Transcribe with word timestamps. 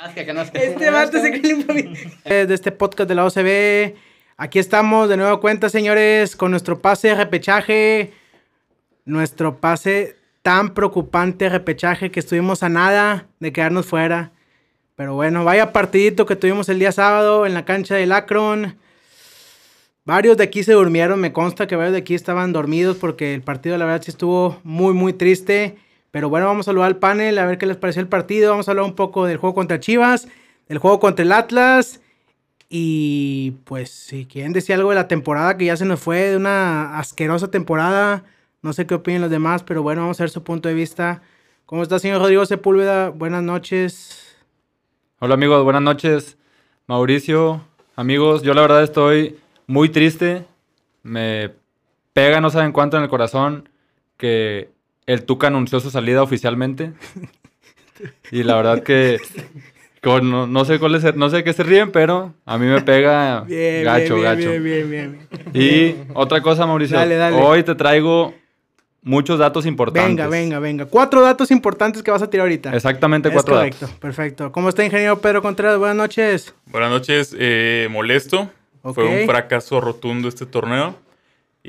Nazca, 0.00 0.24
que 0.24 0.32
nazca. 0.32 0.58
Este 0.60 0.90
vato 0.90 1.20
se 1.20 1.40
cree 1.40 1.92
Eh, 2.24 2.46
De 2.46 2.54
este 2.54 2.70
podcast 2.70 3.08
de 3.08 3.16
la 3.16 3.26
OCB. 3.26 3.96
Aquí 4.36 4.60
estamos 4.60 5.08
de 5.08 5.16
nuevo 5.16 5.40
cuenta, 5.40 5.68
señores, 5.68 6.36
con 6.36 6.52
nuestro 6.52 6.80
pase 6.80 7.08
de 7.08 7.14
repechaje. 7.16 8.12
Nuestro 9.04 9.56
pase 9.56 10.14
tan 10.42 10.72
preocupante 10.72 11.46
de 11.46 11.50
repechaje 11.50 12.12
que 12.12 12.20
estuvimos 12.20 12.62
a 12.62 12.68
nada 12.68 13.26
de 13.40 13.52
quedarnos 13.52 13.86
fuera. 13.86 14.30
Pero 14.94 15.16
bueno, 15.16 15.44
vaya 15.44 15.72
partidito 15.72 16.26
que 16.26 16.36
tuvimos 16.36 16.68
el 16.68 16.78
día 16.78 16.92
sábado 16.92 17.44
en 17.44 17.54
la 17.54 17.64
cancha 17.64 17.96
del 17.96 18.12
Akron. 18.12 18.78
Varios 20.04 20.36
de 20.36 20.44
aquí 20.44 20.62
se 20.62 20.74
durmieron, 20.74 21.18
me 21.18 21.32
consta 21.32 21.66
que 21.66 21.74
varios 21.74 21.94
de 21.94 21.98
aquí 21.98 22.14
estaban 22.14 22.52
dormidos 22.52 22.98
porque 22.98 23.34
el 23.34 23.42
partido 23.42 23.76
la 23.76 23.84
verdad 23.84 24.02
sí 24.04 24.12
estuvo 24.12 24.60
muy 24.62 24.94
muy 24.94 25.12
triste. 25.12 25.76
Pero 26.10 26.28
bueno, 26.28 26.46
vamos 26.46 26.66
a 26.66 26.70
saludar 26.70 26.88
al 26.88 26.96
panel 26.96 27.38
a 27.38 27.46
ver 27.46 27.58
qué 27.58 27.66
les 27.66 27.76
pareció 27.76 28.00
el 28.00 28.08
partido. 28.08 28.50
Vamos 28.50 28.68
a 28.68 28.72
hablar 28.72 28.86
un 28.86 28.94
poco 28.94 29.26
del 29.26 29.36
juego 29.36 29.54
contra 29.54 29.80
Chivas, 29.80 30.28
del 30.68 30.78
juego 30.78 31.00
contra 31.00 31.24
el 31.24 31.32
Atlas. 31.32 32.00
Y 32.70 33.52
pues 33.64 33.90
si 33.90 34.26
quieren 34.26 34.52
decir 34.52 34.74
algo 34.74 34.90
de 34.90 34.96
la 34.96 35.08
temporada 35.08 35.56
que 35.56 35.66
ya 35.66 35.76
se 35.76 35.84
nos 35.84 36.00
fue, 36.00 36.30
de 36.30 36.36
una 36.36 36.98
asquerosa 36.98 37.50
temporada. 37.50 38.24
No 38.60 38.72
sé 38.72 38.86
qué 38.86 38.94
opinan 38.94 39.22
los 39.22 39.30
demás, 39.30 39.62
pero 39.62 39.82
bueno, 39.82 40.02
vamos 40.02 40.20
a 40.20 40.24
ver 40.24 40.30
su 40.30 40.42
punto 40.42 40.68
de 40.68 40.74
vista. 40.74 41.22
¿Cómo 41.64 41.82
está, 41.82 41.98
señor 41.98 42.20
Rodrigo 42.20 42.44
Sepúlveda? 42.44 43.10
Buenas 43.10 43.42
noches. 43.42 44.36
Hola 45.20 45.34
amigos, 45.34 45.62
buenas 45.64 45.82
noches. 45.82 46.38
Mauricio, 46.86 47.62
amigos, 47.94 48.42
yo 48.42 48.54
la 48.54 48.62
verdad 48.62 48.82
estoy 48.82 49.36
muy 49.66 49.90
triste. 49.90 50.44
Me 51.02 51.52
pega 52.12 52.40
no 52.40 52.50
saben 52.50 52.72
cuánto 52.72 52.96
en 52.96 53.04
el 53.04 53.08
corazón 53.08 53.68
que 54.16 54.70
el 55.08 55.24
Tuca 55.24 55.48
anunció 55.48 55.80
su 55.80 55.90
salida 55.90 56.22
oficialmente. 56.22 56.92
Y 58.30 58.44
la 58.44 58.54
verdad 58.54 58.84
que, 58.84 59.18
que 60.00 60.20
no, 60.22 60.46
no 60.46 60.64
sé 60.64 60.78
cuál 60.78 60.94
es, 60.94 61.16
no 61.16 61.30
sé 61.30 61.42
qué 61.42 61.52
se 61.52 61.64
ríen, 61.64 61.90
pero 61.90 62.32
a 62.46 62.56
mí 62.56 62.66
me 62.66 62.80
pega 62.80 63.40
Bien, 63.48 63.82
gacho, 63.82 64.14
bien, 64.14 64.24
gacho. 64.24 64.50
bien, 64.50 64.62
bien, 64.62 64.90
bien, 64.90 65.28
bien. 65.52 65.96
Y 66.06 66.12
otra 66.14 66.40
cosa, 66.40 66.64
Mauricio, 66.64 66.96
Dale, 66.96 67.16
dale. 67.16 67.36
hoy 67.36 67.64
te 67.64 67.74
traigo 67.74 68.34
muchos 69.02 69.40
datos 69.40 69.66
importantes. 69.66 70.10
Venga, 70.14 70.28
venga, 70.28 70.58
venga. 70.60 70.86
Cuatro 70.86 71.20
datos 71.22 71.50
importantes 71.50 72.04
que 72.04 72.12
vas 72.12 72.22
a 72.22 72.30
tirar 72.30 72.44
ahorita. 72.44 72.72
Exactamente 72.72 73.30
Es 73.30 73.34
cuatro 73.34 73.56
correcto, 73.56 73.86
datos. 73.86 73.98
perfecto. 73.98 74.52
¿Cómo 74.52 74.68
está, 74.68 74.84
ingeniero 74.84 75.20
Pedro 75.20 75.42
Contreras? 75.42 75.76
Buenas 75.78 75.96
noches. 75.96 76.54
Buenas 76.66 76.90
noches, 76.90 77.34
eh, 77.36 77.88
molesto. 77.90 78.48
Fue 78.94 79.04
un 79.04 79.26
fracaso 79.26 79.80
rotundo 79.80 80.28
este 80.28 80.46
torneo. 80.46 80.94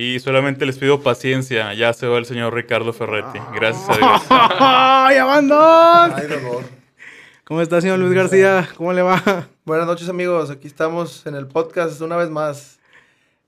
Y 0.02 0.18
solamente 0.22 0.66
les 0.66 0.78
pido 0.78 1.02
paciencia. 1.02 1.74
Ya 1.74 1.92
se 1.92 2.08
va 2.08 2.20
el 2.20 2.26
señor 2.26 2.54
Ricardo 2.54 2.94
Ferretti. 2.94 3.38
Gracias 3.54 3.90
a 3.90 3.98
Dios. 3.98 4.22
¡Ay, 4.30 5.18
dos! 5.46 6.12
Ay, 6.16 6.26
dolor. 6.26 6.64
¿Cómo 7.44 7.62
está, 7.62 7.82
señor 7.82 8.00
Luis 8.00 8.14
García? 8.14 8.70
¿Cómo 8.78 8.94
le 8.94 9.02
va? 9.02 9.50
Buenas 9.66 9.86
noches 9.86 10.08
amigos, 10.08 10.52
aquí 10.52 10.68
estamos 10.68 11.26
en 11.26 11.36
el 11.36 11.48
podcast 11.48 12.00
una 12.00 12.16
vez 12.16 12.30
más. 12.30 12.80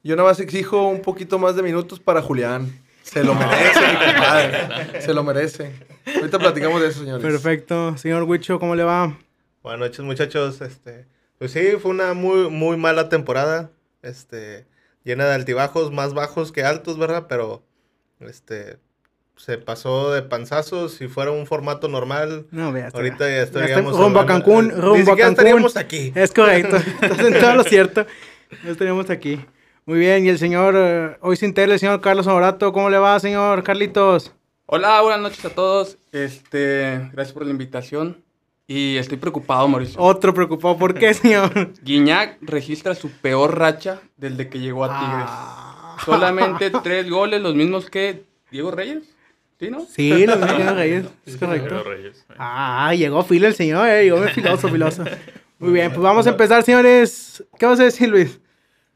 Yo 0.03 0.17
nada 0.17 0.27
más 0.27 0.41
exijo 0.41 0.89
un 0.89 1.01
poquito 1.01 1.39
más 1.39 1.55
de 1.55 1.63
minutos 1.63 2.01
para 2.01 2.21
Julián. 2.21 2.69
Se 3.01 3.23
lo 3.23 3.33
merece, 3.33 3.79
mi 3.79 4.13
compadre. 4.13 5.01
Se 5.01 5.13
lo 5.13 5.23
merece. 5.23 5.71
Ahorita 6.17 6.37
platicamos 6.37 6.81
de 6.81 6.89
eso, 6.89 6.99
señores. 6.99 7.25
Perfecto. 7.25 7.97
Señor 7.97 8.23
Huicho, 8.23 8.59
¿cómo 8.59 8.75
le 8.75 8.83
va? 8.83 9.17
Buenas 9.63 9.79
noches, 9.79 10.01
muchachos. 10.01 10.59
Este, 10.59 11.05
pues 11.37 11.53
sí, 11.53 11.77
fue 11.81 11.91
una 11.91 12.13
muy, 12.13 12.49
muy 12.49 12.75
mala 12.75 13.07
temporada. 13.07 13.71
Este, 14.01 14.65
llena 15.03 15.25
de 15.25 15.33
altibajos, 15.35 15.91
más 15.91 16.13
bajos 16.13 16.51
que 16.51 16.63
altos, 16.63 16.97
¿verdad? 16.97 17.25
Pero, 17.27 17.63
este, 18.19 18.77
se 19.35 19.57
pasó 19.57 20.11
de 20.11 20.21
panzazos. 20.21 20.93
Si 20.93 21.07
fuera 21.07 21.31
un 21.31 21.45
formato 21.47 21.87
normal, 21.87 22.45
No, 22.51 22.67
ahorita 22.93 23.27
ya 23.29 23.41
estaríamos... 23.41 23.97
rumbo 23.97 24.19
a 24.19 24.25
Cancún, 24.25 24.67
Ni 24.67 24.73
rumbo 24.75 25.13
a 25.13 25.15
Cancún. 25.17 25.31
estaríamos 25.31 25.77
aquí. 25.77 26.11
Es 26.15 26.31
correcto. 26.31 26.77
Estás 26.77 27.19
en 27.19 27.39
todo 27.39 27.55
lo 27.55 27.63
cierto. 27.63 28.05
Ya 28.63 28.71
estaríamos 28.71 29.09
aquí. 29.09 29.43
Muy 29.85 29.97
bien. 29.99 30.25
Y 30.25 30.29
el 30.29 30.37
señor, 30.37 30.75
eh, 30.77 31.17
hoy 31.21 31.37
sin 31.37 31.53
tele, 31.53 31.73
el 31.73 31.79
señor 31.79 32.01
Carlos 32.01 32.27
Honorato. 32.27 32.71
¿Cómo 32.71 32.89
le 32.89 32.97
va, 32.99 33.19
señor 33.19 33.63
Carlitos? 33.63 34.31
Hola, 34.67 35.01
buenas 35.01 35.21
noches 35.21 35.43
a 35.43 35.49
todos. 35.49 35.97
Este, 36.11 37.09
gracias 37.11 37.33
por 37.33 37.45
la 37.45 37.51
invitación. 37.51 38.23
Y 38.71 38.95
estoy 38.95 39.17
preocupado, 39.17 39.67
Mauricio. 39.67 39.99
Otro 39.99 40.33
preocupado. 40.33 40.77
¿Por 40.77 40.93
qué, 40.93 41.13
señor? 41.13 41.73
Guiñac 41.83 42.37
registra 42.39 42.95
su 42.95 43.09
peor 43.11 43.59
racha 43.59 43.99
desde 44.15 44.47
que 44.47 44.59
llegó 44.59 44.85
a 44.85 44.97
Tigres. 44.97 45.25
Ah. 45.27 45.97
Solamente 46.05 46.71
tres 46.83 47.09
goles, 47.09 47.41
los 47.41 47.53
mismos 47.53 47.89
que 47.89 48.23
Diego 48.49 48.71
Reyes. 48.71 49.03
¿Sí, 49.59 49.69
no? 49.69 49.81
Sí, 49.81 50.25
los 50.25 50.39
mexicanos 50.39 50.75
reyes. 50.75 51.05
Es 51.25 51.35
correcto. 51.35 51.83
Reyes. 51.83 52.25
Ah, 52.37 52.95
llegó 52.95 53.23
filo 53.23 53.45
el 53.47 53.55
señor, 53.55 53.89
eh, 53.89 54.05
llegó 54.05 54.21
filoso, 54.29 54.69
filoso. 54.69 55.03
Muy 55.59 55.73
bien, 55.73 55.91
pues 55.91 56.01
vamos 56.01 56.25
a 56.25 56.29
empezar, 56.29 56.63
señores. 56.63 57.43
¿Qué 57.59 57.65
vas 57.65 57.79
a 57.81 57.83
decir, 57.83 58.07
Luis? 58.07 58.39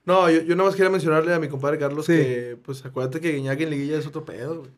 No, 0.06 0.30
yo, 0.30 0.42
yo 0.42 0.56
nada 0.56 0.70
más 0.70 0.76
quería 0.78 0.90
mencionarle 0.90 1.34
a 1.34 1.40
mi 1.40 1.50
compadre 1.50 1.78
Carlos 1.78 2.06
Sí. 2.06 2.14
que, 2.14 2.58
pues 2.64 2.86
acuérdate 2.86 3.20
que 3.20 3.34
Guiñac 3.34 3.60
en 3.60 3.72
liguilla 3.72 3.98
es 4.00 4.08
otro 4.08 4.24
pedo, 4.24 4.60
güey. 4.60 4.72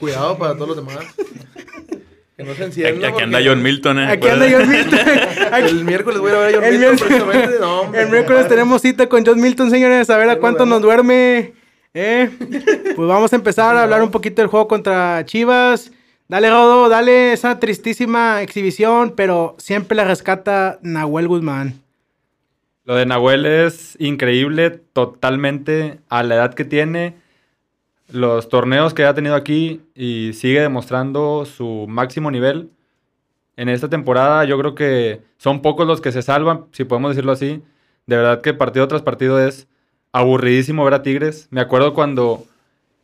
Cuidado 0.00 0.36
para 0.36 0.54
todos 0.54 0.68
los 0.68 0.76
demás. 0.76 1.06
Que 2.42 2.48
no 2.48 2.54
se 2.54 2.64
encienda. 2.64 3.08
Aquí, 3.08 3.22
anda 3.22 3.40
John 3.44 3.62
Milton, 3.62 3.98
¿eh? 3.98 4.06
Aquí 4.06 4.28
anda 4.28 4.46
John 4.50 4.68
Milton. 4.68 4.98
El 5.54 5.84
miércoles 5.84 6.20
voy 6.20 6.32
a 6.32 6.38
ver 6.38 6.54
a 6.54 6.58
John 6.58 6.64
El 6.64 6.78
Milton 6.78 6.96
precisamente. 6.98 7.58
No, 7.60 7.80
hombre, 7.82 8.02
El 8.02 8.10
miércoles 8.10 8.48
tenemos 8.48 8.82
cita 8.82 9.08
con 9.08 9.24
John 9.24 9.40
Milton, 9.40 9.70
señores, 9.70 10.10
a 10.10 10.16
ver 10.16 10.30
a 10.30 10.36
cuánto 10.36 10.60
nos 10.60 10.72
nos 10.72 10.82
duerme. 10.82 11.52
¿eh? 11.94 12.30
Pues 12.96 13.08
vamos 13.08 13.32
a 13.32 13.36
empezar 13.36 13.76
a 13.76 13.82
hablar 13.82 14.02
un 14.02 14.10
poquito 14.10 14.42
del 14.42 14.48
juego 14.48 14.68
contra 14.68 15.24
Chivas. 15.26 15.92
Dale, 16.28 16.48
Rodo, 16.48 16.88
dale 16.88 17.32
esa 17.32 17.58
tristísima 17.60 18.40
exhibición, 18.42 19.12
pero 19.14 19.54
siempre 19.58 19.96
la 19.96 20.04
rescata 20.04 20.78
Nahuel 20.82 21.28
Guzmán. 21.28 21.82
Lo 22.84 22.96
de 22.96 23.06
Nahuel 23.06 23.46
es 23.46 23.96
increíble, 24.00 24.70
totalmente 24.70 25.98
a 26.08 26.22
la 26.22 26.36
edad 26.36 26.54
que 26.54 26.64
tiene, 26.64 27.14
los 28.08 28.48
torneos 28.48 28.94
que 28.94 29.04
ha 29.04 29.14
tenido 29.14 29.34
aquí 29.34 29.80
y 29.94 30.32
sigue 30.34 30.60
demostrando 30.60 31.44
su 31.44 31.86
máximo 31.88 32.30
nivel. 32.30 32.70
En 33.56 33.68
esta 33.68 33.88
temporada 33.88 34.44
yo 34.44 34.58
creo 34.58 34.74
que 34.74 35.20
son 35.38 35.62
pocos 35.62 35.86
los 35.86 36.00
que 36.00 36.12
se 36.12 36.22
salvan, 36.22 36.66
si 36.72 36.84
podemos 36.84 37.10
decirlo 37.10 37.32
así. 37.32 37.62
De 38.06 38.16
verdad 38.16 38.40
que 38.40 38.54
partido 38.54 38.88
tras 38.88 39.02
partido 39.02 39.40
es 39.40 39.68
aburridísimo 40.12 40.84
ver 40.84 40.94
a 40.94 41.02
Tigres. 41.02 41.48
Me 41.50 41.60
acuerdo 41.60 41.94
cuando 41.94 42.44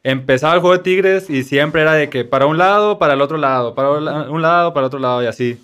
empezaba 0.02 0.54
el 0.54 0.60
juego 0.60 0.76
de 0.76 0.82
Tigres 0.82 1.30
y 1.30 1.44
siempre 1.44 1.82
era 1.82 1.94
de 1.94 2.08
que 2.08 2.24
para 2.24 2.46
un 2.46 2.58
lado, 2.58 2.98
para 2.98 3.14
el 3.14 3.20
otro 3.20 3.38
lado, 3.38 3.74
para 3.74 3.90
un 3.90 4.42
lado, 4.42 4.72
para 4.72 4.84
el 4.84 4.88
otro 4.88 4.98
lado 4.98 5.22
y 5.22 5.26
así. 5.26 5.60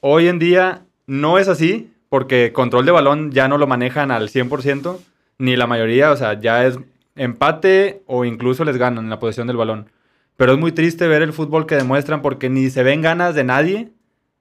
Hoy 0.00 0.28
en 0.28 0.38
día 0.38 0.82
no 1.06 1.38
es 1.38 1.48
así, 1.48 1.92
porque 2.08 2.52
control 2.52 2.84
de 2.84 2.92
balón 2.92 3.30
ya 3.32 3.48
no 3.48 3.56
lo 3.56 3.66
manejan 3.66 4.10
al 4.10 4.28
100%, 4.28 4.98
ni 5.38 5.56
la 5.56 5.66
mayoría, 5.66 6.10
o 6.10 6.16
sea, 6.16 6.38
ya 6.40 6.66
es 6.66 6.78
empate 7.16 8.02
o 8.06 8.24
incluso 8.24 8.64
les 8.64 8.76
ganan 8.76 9.04
en 9.04 9.10
la 9.10 9.18
posición 9.18 9.46
del 9.46 9.56
balón. 9.56 9.90
Pero 10.36 10.52
es 10.52 10.58
muy 10.58 10.72
triste 10.72 11.06
ver 11.08 11.22
el 11.22 11.32
fútbol 11.32 11.66
que 11.66 11.76
demuestran 11.76 12.22
porque 12.22 12.48
ni 12.48 12.70
se 12.70 12.82
ven 12.82 13.02
ganas 13.02 13.34
de 13.34 13.44
nadie. 13.44 13.90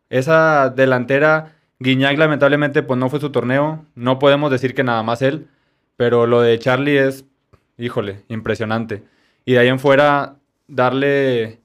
Esa 0.10 0.70
delantera, 0.70 1.56
Guiñac 1.80 2.18
lamentablemente 2.18 2.84
pues 2.84 3.00
no 3.00 3.10
fue 3.10 3.20
su 3.20 3.30
torneo, 3.30 3.86
no 3.96 4.20
podemos 4.20 4.52
decir 4.52 4.74
que 4.74 4.84
nada 4.84 5.04
más 5.04 5.22
él, 5.22 5.48
pero 5.98 6.28
lo 6.28 6.42
de 6.42 6.60
Charlie 6.60 6.98
es, 6.98 7.26
híjole, 7.78 8.24
impresionante. 8.28 9.04
Y 9.46 9.54
de 9.54 9.60
ahí 9.60 9.68
en 9.68 9.80
fuera, 9.80 10.36
darle 10.68 11.60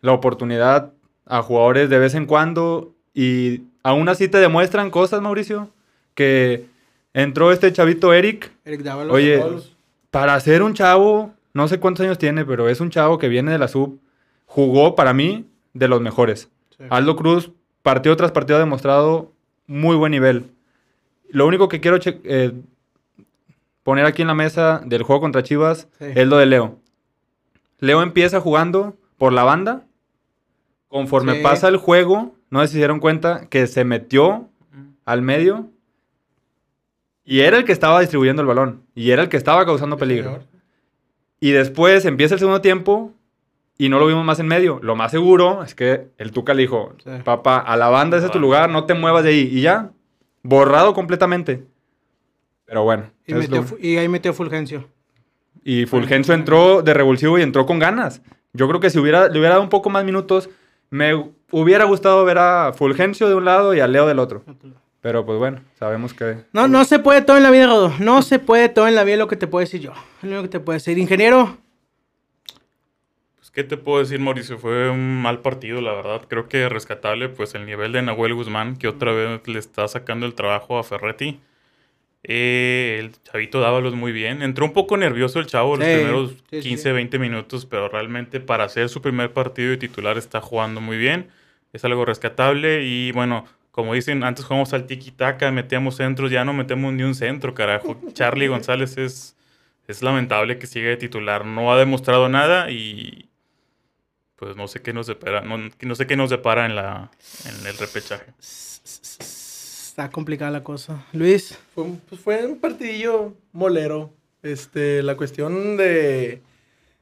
la 0.00 0.12
oportunidad 0.12 0.92
a 1.26 1.42
jugadores 1.42 1.88
de 1.88 1.98
vez 1.98 2.14
en 2.14 2.26
cuando 2.26 2.94
y 3.14 3.62
aún 3.82 4.08
así 4.08 4.28
te 4.28 4.38
demuestran 4.38 4.90
cosas, 4.90 5.20
Mauricio, 5.22 5.70
que 6.14 6.66
entró 7.14 7.52
este 7.52 7.72
chavito 7.72 8.12
Eric, 8.12 8.52
Eric 8.64 8.82
Dávalos. 8.82 9.14
oye, 9.14 9.42
para 10.12 10.38
ser 10.40 10.62
un 10.62 10.74
chavo, 10.74 11.32
no 11.54 11.66
sé 11.68 11.80
cuántos 11.80 12.04
años 12.04 12.18
tiene, 12.18 12.44
pero 12.44 12.68
es 12.68 12.80
un 12.80 12.90
chavo 12.90 13.18
que 13.18 13.28
viene 13.28 13.50
de 13.50 13.58
la 13.58 13.66
sub, 13.66 13.98
jugó 14.46 14.94
para 14.94 15.12
mí 15.14 15.46
de 15.72 15.88
los 15.88 16.00
mejores. 16.02 16.50
Sí. 16.76 16.84
Aldo 16.90 17.16
Cruz, 17.16 17.50
partido 17.82 18.14
tras 18.16 18.30
partido 18.30 18.58
ha 18.58 18.60
demostrado 18.60 19.32
muy 19.66 19.96
buen 19.96 20.12
nivel. 20.12 20.44
Lo 21.30 21.46
único 21.46 21.68
que 21.70 21.80
quiero 21.80 21.96
eh, 22.04 22.52
poner 23.82 24.04
aquí 24.04 24.20
en 24.22 24.28
la 24.28 24.34
mesa 24.34 24.82
del 24.84 25.02
juego 25.02 25.22
contra 25.22 25.42
Chivas 25.42 25.88
Sí. 25.98 26.04
es 26.14 26.26
lo 26.28 26.36
de 26.36 26.44
Leo. 26.46 26.78
Leo 27.78 28.02
empieza 28.02 28.38
jugando 28.38 28.94
por 29.16 29.32
la 29.32 29.44
banda. 29.44 29.82
Conforme 30.88 31.36
Sí. 31.36 31.42
pasa 31.42 31.68
el 31.68 31.78
juego, 31.78 32.34
no 32.50 32.60
sé 32.60 32.66
si 32.66 32.72
se 32.74 32.78
dieron 32.78 33.00
cuenta 33.00 33.46
que 33.48 33.66
se 33.66 33.84
metió 33.84 34.50
al 35.06 35.22
medio 35.22 35.70
y 37.24 37.40
era 37.40 37.56
el 37.58 37.64
que 37.64 37.72
estaba 37.72 38.00
distribuyendo 38.00 38.42
el 38.42 38.48
balón 38.48 38.82
y 38.94 39.10
era 39.10 39.22
el 39.22 39.28
que 39.28 39.36
estaba 39.36 39.64
causando 39.64 39.96
peligro. 39.96 40.40
Y 41.40 41.50
después 41.50 42.04
empieza 42.04 42.34
el 42.34 42.38
segundo 42.40 42.60
tiempo 42.60 43.12
y 43.78 43.88
no 43.88 43.98
lo 43.98 44.06
vimos 44.06 44.24
más 44.24 44.38
en 44.38 44.46
medio. 44.46 44.78
Lo 44.82 44.94
más 44.96 45.10
seguro 45.10 45.62
es 45.64 45.74
que 45.74 46.08
el 46.18 46.30
Tuca 46.32 46.54
le 46.54 46.62
dijo, 46.62 46.94
Sí. 47.02 47.10
papá, 47.24 47.58
a 47.58 47.76
la 47.76 47.88
banda 47.88 48.16
ese 48.16 48.26
es 48.26 48.32
tu 48.32 48.38
lugar, 48.38 48.70
no 48.70 48.84
te 48.84 48.94
muevas 48.94 49.24
de 49.24 49.30
ahí. 49.30 49.48
Y 49.52 49.60
ya, 49.62 49.90
borrado 50.42 50.94
completamente. 50.94 51.64
Pero 52.64 52.84
bueno. 52.84 53.10
Y, 53.26 53.32
es 53.32 53.38
metió 53.38 53.56
lo- 53.56 53.62
Fu- 53.64 53.78
y 53.80 53.96
ahí 53.96 54.08
metió 54.08 54.32
Fulgencio. 54.32 54.88
y 55.64 55.86
Fulgencio 55.86 56.34
entró 56.34 56.82
de 56.82 56.94
revulsivo 56.94 57.38
y 57.38 57.42
entró 57.42 57.66
con 57.66 57.78
ganas. 57.78 58.22
Yo 58.52 58.68
creo 58.68 58.80
que 58.80 58.90
si 58.90 58.98
hubiera, 58.98 59.24
le 59.28 59.32
hubiera 59.38 59.50
dado 59.50 59.62
un 59.62 59.68
poco 59.70 59.90
más 59.90 60.04
minutos, 60.04 60.48
Me 60.94 61.14
hubiera 61.50 61.86
gustado 61.86 62.22
ver 62.26 62.36
a 62.36 62.74
Fulgencio 62.74 63.26
de 63.26 63.34
un 63.34 63.46
lado 63.46 63.72
y 63.72 63.80
a 63.80 63.86
Leo 63.86 64.06
del 64.06 64.18
otro. 64.18 64.44
Pero 65.02 65.26
pues 65.26 65.36
bueno, 65.38 65.60
sabemos 65.78 66.14
que... 66.14 66.36
No, 66.52 66.68
no 66.68 66.84
se 66.84 67.00
puede 67.00 67.22
todo 67.22 67.36
en 67.36 67.42
la 67.42 67.50
vida, 67.50 67.66
Rodo. 67.66 67.92
No 67.98 68.22
se 68.22 68.38
puede 68.38 68.68
todo 68.68 68.86
en 68.86 68.94
la 68.94 69.02
vida, 69.02 69.16
lo 69.16 69.26
que 69.26 69.36
te 69.36 69.48
puedo 69.48 69.60
decir 69.60 69.80
yo. 69.80 69.92
Lo 70.22 70.42
que 70.42 70.48
te 70.48 70.60
puedo 70.60 70.74
decir. 70.78 70.96
Ingeniero, 70.96 71.58
Pues, 73.36 73.50
¿qué 73.50 73.64
te 73.64 73.76
puedo 73.76 73.98
decir, 73.98 74.20
Mauricio? 74.20 74.58
Fue 74.58 74.88
un 74.88 75.20
mal 75.20 75.40
partido, 75.40 75.80
la 75.80 75.92
verdad. 75.92 76.22
Creo 76.28 76.48
que 76.48 76.68
rescatable, 76.68 77.28
pues, 77.28 77.56
el 77.56 77.66
nivel 77.66 77.90
de 77.90 78.00
Nahuel 78.02 78.32
Guzmán, 78.34 78.76
que 78.76 78.86
otra 78.86 79.10
vez 79.12 79.46
le 79.48 79.58
está 79.58 79.88
sacando 79.88 80.24
el 80.24 80.34
trabajo 80.34 80.78
a 80.78 80.84
Ferretti. 80.84 81.40
Eh, 82.24 82.98
el 83.00 83.10
chavito 83.24 83.60
Dávalos 83.60 83.96
muy 83.96 84.12
bien. 84.12 84.42
Entró 84.42 84.64
un 84.64 84.72
poco 84.72 84.96
nervioso 84.96 85.40
el 85.40 85.46
chavo 85.46 85.76
los 85.76 85.84
primeros 85.84 86.30
sí, 86.50 86.60
15, 86.60 86.82
sí. 86.82 86.92
20 86.92 87.18
minutos, 87.18 87.66
pero 87.66 87.88
realmente 87.88 88.38
para 88.38 88.62
hacer 88.62 88.88
su 88.88 89.02
primer 89.02 89.32
partido 89.32 89.70
de 89.70 89.78
titular 89.78 90.16
está 90.16 90.40
jugando 90.40 90.80
muy 90.80 90.96
bien. 90.96 91.26
Es 91.72 91.84
algo 91.84 92.04
rescatable 92.04 92.84
y 92.84 93.10
bueno, 93.10 93.46
como 93.72 93.94
dicen, 93.94 94.22
antes 94.22 94.44
jugamos 94.44 94.72
al 94.74 94.86
tiki-taka, 94.86 95.50
metíamos 95.50 95.96
centros, 95.96 96.30
ya 96.30 96.44
no 96.44 96.52
metemos 96.52 96.92
ni 96.92 97.02
un 97.02 97.14
centro, 97.16 97.54
carajo. 97.54 98.00
Charlie 98.12 98.46
González 98.46 98.96
es, 98.98 99.34
es 99.88 100.02
lamentable 100.02 100.58
que 100.58 100.66
siga 100.68 100.90
de 100.90 100.96
titular. 100.98 101.44
No 101.44 101.72
ha 101.72 101.78
demostrado 101.78 102.28
nada 102.28 102.70
y 102.70 103.28
pues 104.36 104.56
no 104.56 104.68
sé 104.68 104.80
qué 104.82 104.92
nos 104.92 105.06
depara, 105.06 105.40
no, 105.40 105.56
no 105.80 105.94
sé 105.94 106.06
qué 106.06 106.16
nos 106.16 106.28
depara 106.30 106.66
en, 106.66 106.74
la, 106.76 107.10
en 107.46 107.66
el 107.66 107.76
repechaje. 107.78 108.32
está 108.40 110.10
complicada 110.10 110.50
la 110.50 110.64
cosa. 110.64 111.04
Luis, 111.12 111.58
Fue, 111.74 111.84
un- 111.84 111.98
pues 112.08 112.20
fue 112.20 112.44
un 112.46 112.58
partidillo 112.58 113.34
molero. 113.52 114.12
Este, 114.42 115.02
la 115.04 115.16
cuestión 115.16 115.76
de 115.76 116.42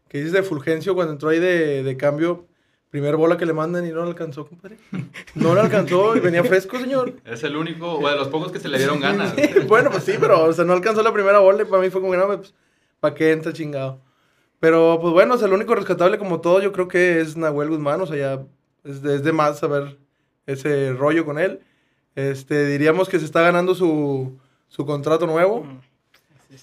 que 0.08 0.19
dices 0.19 0.32
de 0.32 0.43
Fulgencio 0.43 0.94
cuando 0.94 1.14
entró 1.14 1.31
ahí 1.31 1.38
de, 1.38 1.82
de 1.82 1.96
cambio, 1.96 2.46
primer 2.90 3.16
bola 3.16 3.37
que 3.37 3.46
le 3.46 3.52
mandan 3.52 3.87
y 3.87 3.90
no 3.90 4.02
le 4.02 4.08
alcanzó, 4.08 4.46
compadre. 4.46 4.76
No 5.34 5.54
le 5.54 5.60
alcanzó 5.60 6.16
y 6.16 6.20
venía 6.20 6.42
fresco, 6.42 6.78
señor. 6.78 7.14
Es 7.25 7.44
el 7.44 7.56
único, 7.56 7.98
o 7.98 8.08
de 8.08 8.16
los 8.16 8.28
pocos 8.28 8.50
que 8.50 8.58
se 8.58 8.69
le 8.69 8.78
dieron 8.78 9.00
ganas. 9.00 9.34
bueno, 9.69 9.90
pues 9.90 10.04
sí, 10.04 10.14
pero 10.20 10.44
o 10.44 10.52
sea, 10.52 10.64
no 10.64 10.72
alcanzó 10.72 11.02
la 11.02 11.12
primera 11.12 11.38
bola 11.38 11.62
y 11.62 11.66
para 11.66 11.82
mí 11.82 11.90
fue 11.90 12.00
como 12.00 12.12
que 12.12 12.19
no, 12.19 12.26
pues, 12.26 12.52
¿para 12.98 13.14
qué 13.14 13.32
entra 13.32 13.52
chingado? 13.52 14.00
Pero 14.58 14.98
pues 15.00 15.14
bueno, 15.14 15.34
o 15.34 15.38
sea, 15.38 15.46
el 15.46 15.54
único 15.54 15.75
rescatable 15.75 16.19
como 16.19 16.40
todo 16.40 16.60
yo 16.60 16.72
creo 16.72 16.88
que 16.88 17.20
es 17.20 17.37
Nahuel 17.37 17.70
Guzmán, 17.70 18.00
o 18.00 18.06
sea, 18.06 18.16
ya 18.16 18.46
es 18.84 19.02
de, 19.02 19.16
es 19.16 19.22
de 19.22 19.32
más 19.32 19.58
saber 19.58 19.96
ese 20.46 20.93
rollo 20.93 21.25
con 21.25 21.38
él. 21.38 21.60
Este, 22.14 22.66
diríamos 22.66 23.08
que 23.08 23.19
se 23.19 23.25
está 23.25 23.40
ganando 23.40 23.75
su, 23.75 24.38
su 24.69 24.84
contrato 24.84 25.26
nuevo. 25.26 25.64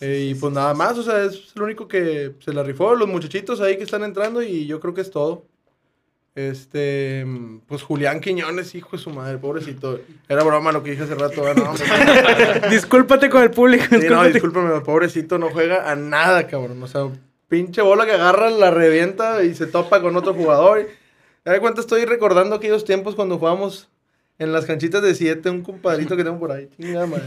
Eh, 0.01 0.31
y 0.31 0.35
pues 0.35 0.53
nada 0.53 0.73
más, 0.73 0.97
o 0.97 1.03
sea, 1.03 1.23
es 1.23 1.53
el 1.55 1.61
único 1.61 1.87
que 1.87 2.35
se 2.39 2.53
la 2.53 2.61
rifó, 2.61 2.93
los 2.93 3.07
muchachitos 3.07 3.61
ahí 3.61 3.77
que 3.77 3.83
están 3.83 4.03
entrando 4.03 4.41
y 4.43 4.67
yo 4.67 4.79
creo 4.79 4.93
que 4.93 5.01
es 5.01 5.09
todo. 5.09 5.45
Este, 6.37 7.25
pues 7.65 7.81
Julián 7.81 8.19
Quiñones, 8.19 8.75
hijo 8.75 8.89
de 8.91 8.99
su 8.99 9.09
madre, 9.09 9.39
pobrecito. 9.39 9.99
Era 10.29 10.43
broma 10.43 10.71
lo 10.71 10.83
que 10.83 10.91
dije 10.91 11.01
hace 11.01 11.15
rato, 11.15 11.47
¿eh? 11.49 11.55
no, 11.55 11.73
discúlpate 12.69 13.27
con 13.27 13.41
el 13.41 13.49
público. 13.49 13.85
Sí, 13.89 14.05
no, 14.07 14.23
discúlpame, 14.23 14.79
pobrecito, 14.81 15.39
no 15.39 15.49
juega 15.49 15.89
a 15.91 15.95
nada, 15.95 16.45
cabrón. 16.45 16.83
O 16.83 16.87
sea, 16.87 17.09
pinche 17.47 17.81
bola 17.81 18.05
que 18.05 18.11
agarra, 18.11 18.51
la 18.51 18.69
revienta 18.69 19.43
y 19.43 19.55
se 19.55 19.65
topa 19.65 19.99
con 19.99 20.15
otro 20.15 20.35
jugador. 20.35 20.81
Y, 20.81 21.49
de 21.49 21.59
cuenta 21.59 21.81
estoy 21.81 22.05
recordando 22.05 22.57
aquellos 22.57 22.85
tiempos 22.85 23.15
cuando 23.15 23.39
jugábamos 23.39 23.89
en 24.37 24.53
las 24.53 24.67
canchitas 24.67 25.01
de 25.01 25.15
7, 25.15 25.49
un 25.49 25.63
compadrito 25.63 26.15
que 26.15 26.23
tengo 26.23 26.37
por 26.37 26.51
ahí. 26.51 26.69
Chingada 26.77 27.07
madre. 27.07 27.25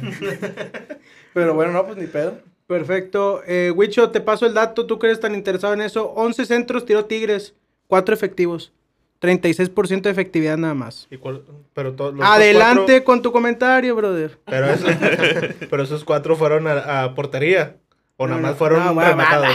Pero 1.34 1.54
bueno, 1.54 1.72
no, 1.72 1.84
pues 1.84 1.98
ni 1.98 2.06
pedo. 2.06 2.38
Perfecto. 2.68 3.42
Eh, 3.44 3.72
Wicho, 3.74 4.10
te 4.12 4.20
paso 4.20 4.46
el 4.46 4.54
dato. 4.54 4.86
Tú 4.86 5.00
que 5.00 5.08
eres 5.08 5.18
tan 5.18 5.34
interesado 5.34 5.74
en 5.74 5.80
eso. 5.80 6.12
11 6.12 6.46
centros 6.46 6.86
tiró 6.86 7.06
Tigres. 7.06 7.54
4 7.88 8.14
efectivos. 8.14 8.72
36% 9.20 10.00
de 10.02 10.10
efectividad 10.10 10.56
nada 10.56 10.74
más. 10.74 11.06
¿Y 11.10 11.16
cuál- 11.18 11.42
pero 11.74 11.92
todos 11.94 12.14
los 12.14 12.24
Adelante 12.26 13.04
con 13.04 13.20
tu 13.22 13.32
comentario, 13.32 13.94
brother. 13.94 14.38
pero, 14.46 14.66
esos, 14.70 14.90
pero 15.70 15.82
esos 15.82 16.04
cuatro 16.04 16.36
fueron 16.36 16.66
a, 16.66 17.02
a 17.04 17.14
portería. 17.14 17.76
O 18.16 18.26
nada 18.26 18.40
más 18.40 18.50
no, 18.52 18.56
fueron 18.56 18.84
no, 18.84 18.94
bueno, 18.94 19.10
rematados. 19.10 19.48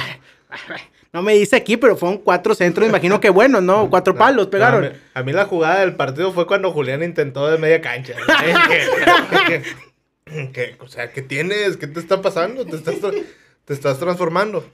No 1.14 1.22
me 1.22 1.34
dice 1.34 1.56
aquí, 1.56 1.78
pero 1.78 1.96
fueron 1.96 2.18
cuatro 2.18 2.54
centros. 2.56 2.88
Imagino 2.90 3.20
que 3.20 3.30
buenos, 3.30 3.64
¿no? 3.64 3.90
Cuatro 3.92 4.16
palos 4.16 4.48
pegaron. 4.48 4.82
No, 4.82 4.88
a, 4.88 4.92
mí, 4.92 4.98
a 5.14 5.24
mí 5.24 5.32
la 5.34 5.46
jugada 5.46 5.80
del 5.80 5.96
partido 5.96 6.34
fue 6.34 6.46
cuando 6.46 6.72
Julián 6.72 7.04
intentó 7.04 7.48
de 7.50 7.58
media 7.58 7.80
cancha. 7.80 8.14
que, 9.48 9.62
que- 10.26 10.52
que- 10.52 10.76
o 10.80 10.88
sea, 10.88 11.12
¿qué 11.12 11.22
tienes? 11.22 11.78
¿Qué 11.78 11.88
te 11.88 12.00
está 12.00 12.22
pasando? 12.22 12.66
Te 12.66 12.76
estás, 12.76 12.96
te 13.66 13.74
estás 13.74 13.98
transformando. 14.00 14.66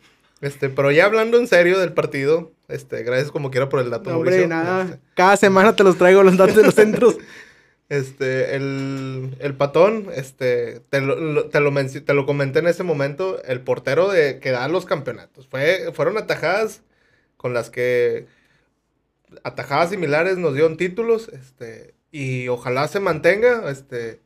Este, 0.41 0.69
pero 0.69 0.91
ya 0.91 1.05
hablando 1.05 1.37
en 1.37 1.47
serio 1.47 1.79
del 1.79 1.93
partido, 1.93 2.51
este, 2.67 3.03
gracias 3.03 3.31
como 3.31 3.51
quiera 3.51 3.69
por 3.69 3.79
el 3.79 3.89
dato, 3.91 4.09
No, 4.09 4.17
hombre, 4.17 4.31
Mauricio. 4.31 4.47
nada. 4.49 4.83
Este, 4.85 4.99
Cada 5.15 5.37
semana 5.37 5.75
te 5.75 5.83
los 5.83 5.97
traigo 5.97 6.23
los 6.23 6.35
datos 6.37 6.55
de 6.55 6.63
los 6.63 6.75
centros. 6.75 7.17
Este, 7.89 8.55
el, 8.55 9.35
el 9.39 9.53
patón, 9.55 10.07
este, 10.15 10.79
te 10.89 11.01
lo, 11.01 11.17
lo- 11.17 11.49
te, 11.49 11.59
lo 11.59 11.73
te 11.73 12.13
lo 12.13 12.25
comenté 12.25 12.59
en 12.59 12.67
ese 12.67 12.83
momento, 12.83 13.43
el 13.43 13.59
portero 13.59 14.07
de 14.09 14.39
que 14.39 14.51
da 14.51 14.69
los 14.69 14.85
campeonatos. 14.85 15.45
Fue, 15.49 15.91
fueron 15.93 16.17
atajadas 16.17 16.83
con 17.35 17.53
las 17.53 17.69
que 17.69 18.27
atajadas 19.43 19.89
similares 19.89 20.37
nos 20.37 20.53
dieron 20.53 20.77
títulos, 20.77 21.27
este, 21.33 21.93
y 22.13 22.47
ojalá 22.47 22.87
se 22.87 23.01
mantenga, 23.01 23.69
este, 23.69 24.21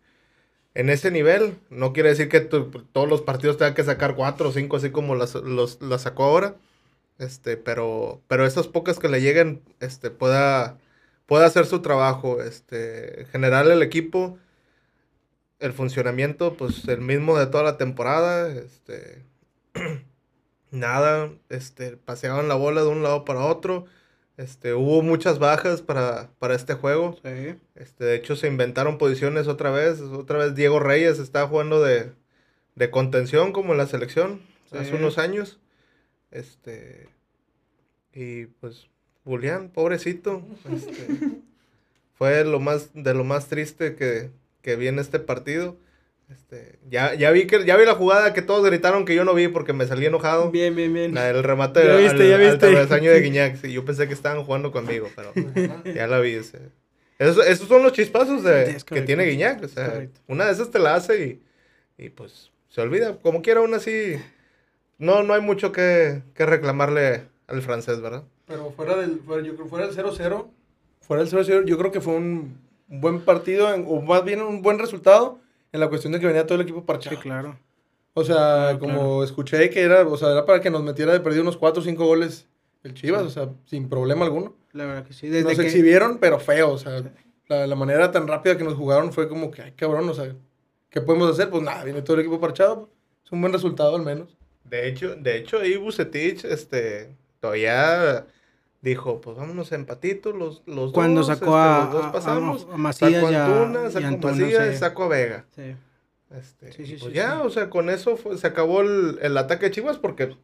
en 0.76 0.90
ese 0.92 1.12
nivel. 1.12 1.60
No 1.72 1.94
quiere 1.94 2.10
decir 2.12 2.30
que 2.30 2.42
tu- 2.42 2.72
todos 2.94 3.10
los 3.10 3.24
partidos 3.24 3.58
tengan 3.58 3.76
que 3.76 3.86
sacar 3.86 4.16
cuatro 4.16 4.50
o 4.50 4.54
cinco, 4.54 4.78
así 4.78 4.92
como 4.92 5.16
las, 5.16 5.36
los, 5.36 5.80
sacó 6.00 6.26
ahora. 6.26 6.58
Este, 7.20 7.58
pero, 7.58 8.22
pero 8.28 8.46
esas 8.46 8.68
pocas 8.68 9.00
que 9.00 9.10
le 9.10 9.22
lleguen, 9.22 9.64
este, 9.82 10.12
pueda, 10.12 10.80
pueda 11.28 11.46
hacer 11.48 11.66
su 11.68 11.82
trabajo, 11.82 12.42
este, 12.44 13.28
generar 13.32 13.68
el 13.68 13.84
equipo, 13.84 14.38
el 15.60 15.74
funcionamiento, 15.74 16.56
pues 16.58 16.88
el 16.88 17.02
mismo 17.02 17.38
de 17.38 17.48
toda 17.48 17.64
la 17.64 17.78
temporada, 17.78 18.50
este, 18.52 19.26
nada, 20.72 21.32
este, 21.50 21.98
paseaban 21.98 22.48
la 22.48 22.56
bola 22.56 22.82
de 22.82 22.88
un 22.90 23.04
lado 23.04 23.26
para 23.26 23.46
otro, 23.46 23.86
este, 24.38 24.74
hubo 24.74 25.02
muchas 25.02 25.40
bajas 25.40 25.82
para, 25.82 26.30
para 26.40 26.56
este 26.56 26.74
juego, 26.74 27.18
Sí. 27.24 27.56
este, 27.76 28.04
de 28.06 28.16
hecho 28.16 28.36
se 28.36 28.48
inventaron 28.48 28.98
posiciones 28.98 29.48
otra 29.48 29.72
vez, 29.72 30.02
otra 30.02 30.38
vez 30.40 30.56
Diego 30.56 30.80
Reyes 30.80 31.20
está 31.20 31.48
jugando 31.48 31.82
de, 31.82 32.12
de 32.76 32.90
contención 32.92 33.52
como 33.54 33.72
en 33.72 33.78
la 33.78 33.88
selección 33.88 34.42
hace 34.72 34.94
unos 34.96 35.18
años, 35.18 35.60
este, 36.32 37.08
y 38.14 38.46
pues 38.48 38.88
Julián, 39.24 39.70
pobrecito, 39.70 40.44
este, 40.72 41.08
fue 42.14 42.44
lo 42.44 42.60
más, 42.60 42.90
de 42.94 43.14
lo 43.14 43.24
más 43.24 43.48
triste 43.48 43.96
que, 43.96 44.32
que 44.62 44.76
vi 44.76 44.88
en 44.88 45.00
este 45.00 45.20
partido. 45.20 45.78
Este, 46.32 46.80
ya, 46.90 47.14
ya 47.14 47.30
vi 47.32 47.46
que, 47.46 47.66
ya 47.66 47.78
vi 47.78 47.86
la 47.86 47.94
jugada 47.96 48.34
que 48.34 48.42
todos 48.42 48.66
gritaron 48.66 49.06
que 49.06 49.14
yo 49.16 49.24
no 49.26 49.34
vi 49.36 49.48
porque 49.48 49.74
me 49.74 49.86
salí 49.86 50.06
enojado. 50.08 50.50
Bien, 50.52 50.76
bien, 50.76 50.92
bien. 50.94 51.14
La 51.14 51.26
del 51.26 51.44
remate 51.44 51.86
Ya 51.86 51.96
viste, 51.98 52.24
al, 52.24 52.30
ya 52.30 52.36
al 52.36 52.42
viste. 52.42 52.58
travesaño 52.58 53.12
de 53.12 53.20
Guiñac. 53.22 53.56
Sí, 53.58 53.72
yo 53.72 53.86
pensé 53.86 54.08
que 54.08 54.14
estaban 54.14 54.44
jugando 54.44 54.72
conmigo, 54.72 55.10
pero 55.16 55.32
ya 55.96 56.08
la 56.08 56.20
vi. 56.20 56.32
ese. 56.32 56.60
Esos, 57.20 57.46
esos 57.46 57.68
son 57.68 57.84
los 57.84 57.94
chispazos 57.94 58.44
de, 58.44 58.72
Es 58.72 58.84
que 58.84 59.02
tiene 59.02 59.26
Guiñac. 59.26 59.64
O 59.64 59.68
sea, 59.68 60.08
una 60.28 60.46
de 60.46 60.52
esas 60.54 60.72
te 60.72 60.80
la 60.80 60.96
hace 60.96 61.42
y, 61.98 62.04
y 62.06 62.10
pues 62.10 62.52
se 62.70 62.82
olvida. 62.82 63.18
Como 63.20 63.42
quiera, 63.42 63.60
aún 63.60 63.74
así, 63.76 64.16
no, 64.98 65.22
no 65.24 65.34
hay 65.34 65.42
mucho 65.42 65.72
que, 65.72 66.24
que 66.34 66.46
reclamarle 66.46 67.24
al 67.48 67.62
francés, 67.62 68.02
¿verdad? 68.02 68.24
Pero 68.48 68.72
fuera 68.72 68.96
del, 68.98 69.20
fuera, 69.20 69.44
yo 69.44 69.56
creo, 69.56 69.68
fuera 69.68 69.88
del 69.88 69.96
0-0, 69.96 70.48
fuera 71.02 71.24
del 71.24 71.32
0-0, 71.32 71.66
yo 71.66 71.78
creo 71.78 71.92
que 71.92 72.02
fue 72.02 72.16
un 72.16 72.58
buen 72.88 73.22
partido, 73.22 73.74
en- 73.74 73.86
o 73.88 74.02
más 74.02 74.24
bien 74.24 74.42
un 74.42 74.62
buen 74.62 74.78
resultado 74.80 75.40
en 75.76 75.82
la 75.82 75.90
cuestión 75.90 76.14
de 76.14 76.20
que 76.20 76.28
venía 76.28 76.46
todo 76.46 76.56
el 76.56 76.62
equipo 76.62 76.86
parchado. 76.86 77.16
Sí, 77.16 77.22
claro. 77.22 77.60
O 78.14 78.24
sea, 78.24 78.78
como 78.80 78.94
claro. 78.94 79.24
escuché 79.24 79.70
que 79.70 79.82
era, 79.82 80.08
o 80.08 80.18
sea, 80.18 80.32
era 80.32 80.46
para 80.46 80.62
que 80.62 80.70
nos 80.70 80.82
metiera 80.82 81.12
de 81.12 81.20
perdido 81.20 81.44
unos 81.44 81.58
4 81.58 81.82
o 81.82 81.86
5 81.86 82.06
goles 82.06 82.48
el 82.84 82.94
Chivas, 82.94 83.24
o 83.24 83.30
sea, 83.30 83.50
sin 83.66 83.90
problema 83.90 84.26
alguno. 84.26 84.56
La 84.72 84.86
verdad 84.86 85.06
que 85.06 85.14
sí. 85.14 85.28
Desde 85.28 85.50
Nos 85.50 85.58
que... 85.58 85.66
exhibieron, 85.66 86.20
pero 86.20 86.40
feo, 86.40 86.72
o 86.72 86.78
sea, 86.78 87.04
la, 87.48 87.68
la 87.68 87.76
manera 87.76 88.12
tan 88.12 88.28
rápida 88.28 88.58
que 88.58 88.64
nos 88.64 88.76
jugaron 88.76 89.12
fue 89.12 89.28
como 89.28 89.52
que, 89.52 89.64
ay, 89.64 89.72
cabrón, 89.74 90.08
o 90.08 90.14
sea, 90.14 90.34
¿qué 90.90 91.02
podemos 91.02 91.32
hacer? 91.32 91.50
Pues 91.50 91.64
nada, 91.64 91.84
viene 91.84 92.02
todo 92.04 92.16
el 92.16 92.22
equipo 92.22 92.40
parchado, 92.40 92.90
es 93.26 93.32
un 93.32 93.42
buen 93.42 93.52
resultado 93.52 93.96
al 93.96 94.04
menos. 94.04 94.38
De 94.64 94.88
hecho, 94.88 95.16
de 95.16 95.38
hecho 95.38 95.60
ahí 95.60 95.76
Bucetich, 95.78 96.46
este, 96.46 97.16
todavía 97.40 98.28
dijo, 98.86 99.20
pues 99.20 99.36
vámonos 99.36 99.72
a 99.72 99.76
empatitos 99.76 100.34
los, 100.36 100.64
los 100.66 100.94
Cuando 100.94 101.20
dos. 101.22 101.28
sacó 101.28 101.58
este, 101.58 101.70
a- 101.70 101.80
los 101.86 101.92
dos 101.94 102.04
a- 102.06 102.08
a- 102.08 102.12
pasamos. 102.14 102.68
a 102.72 102.78
Macías 102.78 103.14
saco 103.14 103.32
y 103.32 103.36
a- 103.36 103.46
Antuna, 103.46 103.88
y 103.88 103.92
saco 103.92 104.06
a 104.06 104.08
Antuna, 104.10 104.34
Macías, 104.34 104.72
sí. 104.74 104.78
saco 104.78 105.04
a 105.04 105.08
Vega. 105.10 105.46
Sí. 105.56 105.76
Este, 106.38 106.72
Sí, 106.72 106.86
sí, 106.86 106.98
pues 107.00 107.14
ya, 107.14 107.42
o 107.44 107.50
sea, 107.50 107.70
con 107.70 107.90
eso 107.90 108.16
fue- 108.18 108.38
se 108.38 108.48
acabó 108.48 108.82
el, 108.82 109.20
el 109.22 109.38
ataque 109.38 109.66
de 109.66 109.72
Chivas 109.72 109.98
porque 109.98 110.36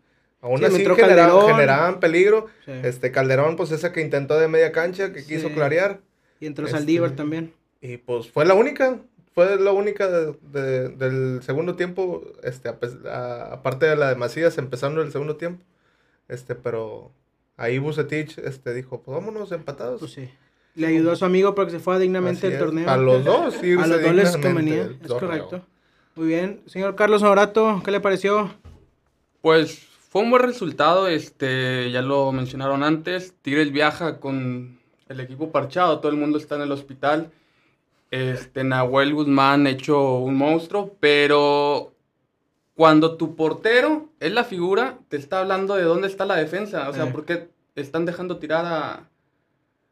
aún 0.42 0.60
Sí, 0.60 0.66
así 0.66 0.86
generaban 0.86 2.00
peligro. 2.00 2.48
Este 2.66 3.12
Calderón, 3.12 3.56
pues 3.56 3.72
esa 3.72 3.92
que 3.94 4.02
intentó 4.02 4.38
de 4.40 4.48
media 4.48 4.72
cancha, 4.72 5.14
que 5.14 5.24
quiso 5.26 5.50
clarear. 5.52 6.02
Y 6.40 6.48
entró 6.48 6.66
este- 6.66 6.78
Saldívar 6.78 7.12
también. 7.12 7.54
Y 7.82 7.98
pues 7.98 8.30
fue 8.32 8.46
la 8.46 8.54
única, 8.54 9.00
fue 9.34 9.60
la 9.60 9.72
única 9.72 10.08
de- 10.08 10.36
de- 10.52 10.90
del 10.90 11.44
segundo 11.44 11.76
tiempo, 11.76 12.24
este, 12.44 12.70
a 12.70 12.78
a- 13.10 13.54
aparte 13.54 13.86
de 13.86 13.96
la 13.96 14.10
de 14.10 14.16
Macías 14.16 14.58
empezando 14.58 15.02
el 15.02 15.12
segundo 15.12 15.36
tiempo. 15.36 15.64
Este, 16.28 16.56
pero 16.56 17.12
ahí 17.62 17.78
Bucetich 17.78 18.38
este, 18.40 18.74
dijo, 18.74 19.02
pues 19.02 19.18
vámonos 19.18 19.52
empatados. 19.52 20.00
Pues 20.00 20.12
sí. 20.14 20.30
Le 20.76 20.88
ayudó 20.88 21.12
a 21.12 21.16
su 21.16 21.26
amigo 21.26 21.54
para 21.54 21.68
que 21.68 21.74
se 21.74 21.80
fuera 21.80 22.00
dignamente 22.00 22.48
el 22.48 22.58
torneo. 22.58 22.90
A 22.90 22.98
los 22.98 23.24
dos, 23.24 23.56
sí. 23.62 23.74
A 23.80 23.88
los 23.88 24.02
dos 24.02 24.14
les 24.14 24.38
convenía, 24.38 24.90
es 25.02 25.08
correcto. 25.08 25.66
Muy 26.16 26.28
bien. 26.28 26.62
Señor 26.66 26.96
Carlos 26.96 27.22
Honorato, 27.22 27.82
¿qué 27.86 27.92
le 27.92 28.00
pareció? 28.00 28.54
Pues 29.42 29.80
fue 30.10 30.24
un 30.24 30.30
buen 30.30 30.44
resultado, 30.44 31.08
este, 31.08 31.92
ya 31.92 32.02
lo 32.02 32.32
mencionaron 32.32 32.84
antes. 32.84 33.34
Tigres 33.42 33.72
viaja 33.72 34.20
con 34.20 34.80
el 35.08 35.20
equipo 35.20 35.52
parchado, 35.52 36.00
todo 36.00 36.12
el 36.12 36.18
mundo 36.18 36.38
está 36.38 36.56
en 36.56 36.62
el 36.62 36.72
hospital. 36.72 37.32
Este, 38.10 38.64
Nahuel 38.64 39.14
Guzmán 39.14 39.68
hecho 39.68 40.16
un 40.16 40.36
monstruo, 40.36 40.96
pero 41.00 41.91
cuando 42.76 43.18
tu 43.18 43.36
portero 43.36 44.10
es 44.20 44.32
la 44.32 44.44
figura, 44.44 44.98
te 45.10 45.18
está 45.18 45.40
hablando 45.40 45.76
de 45.76 45.84
dónde 45.84 46.08
está 46.08 46.26
la 46.26 46.36
defensa. 46.36 46.90
O 46.90 46.94
sea, 46.94 47.06
Eh. 47.08 47.12
¿por 47.12 47.26
qué 47.26 47.50
están 47.76 48.06
dejando 48.06 48.38
tirar 48.38 48.66
a- 48.66 49.10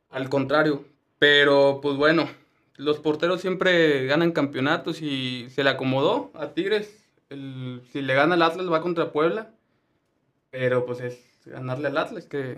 al 0.09 0.29
contrario? 0.29 0.83
Pero, 1.19 1.79
pues 1.81 1.95
bueno, 1.97 2.29
los 2.75 2.99
porteros 2.99 3.41
siempre 3.41 4.05
ganan 4.05 4.31
campeonatos 4.31 5.01
y 5.01 5.47
se 5.53 5.63
le 5.63 5.69
acomodó 5.71 6.31
a 6.33 6.47
Tigres. 6.49 6.89
El- 7.29 7.81
si 7.91 8.01
le 8.01 8.13
gana 8.15 8.35
al 8.35 8.41
Atlas, 8.41 8.71
va 8.71 8.81
contra 8.81 9.11
Puebla. 9.11 9.49
Pero, 10.49 10.85
pues 10.85 11.01
es 11.01 11.19
ganarle 11.45 11.87
al 11.89 11.97
Atlas, 11.97 12.25
que 12.25 12.57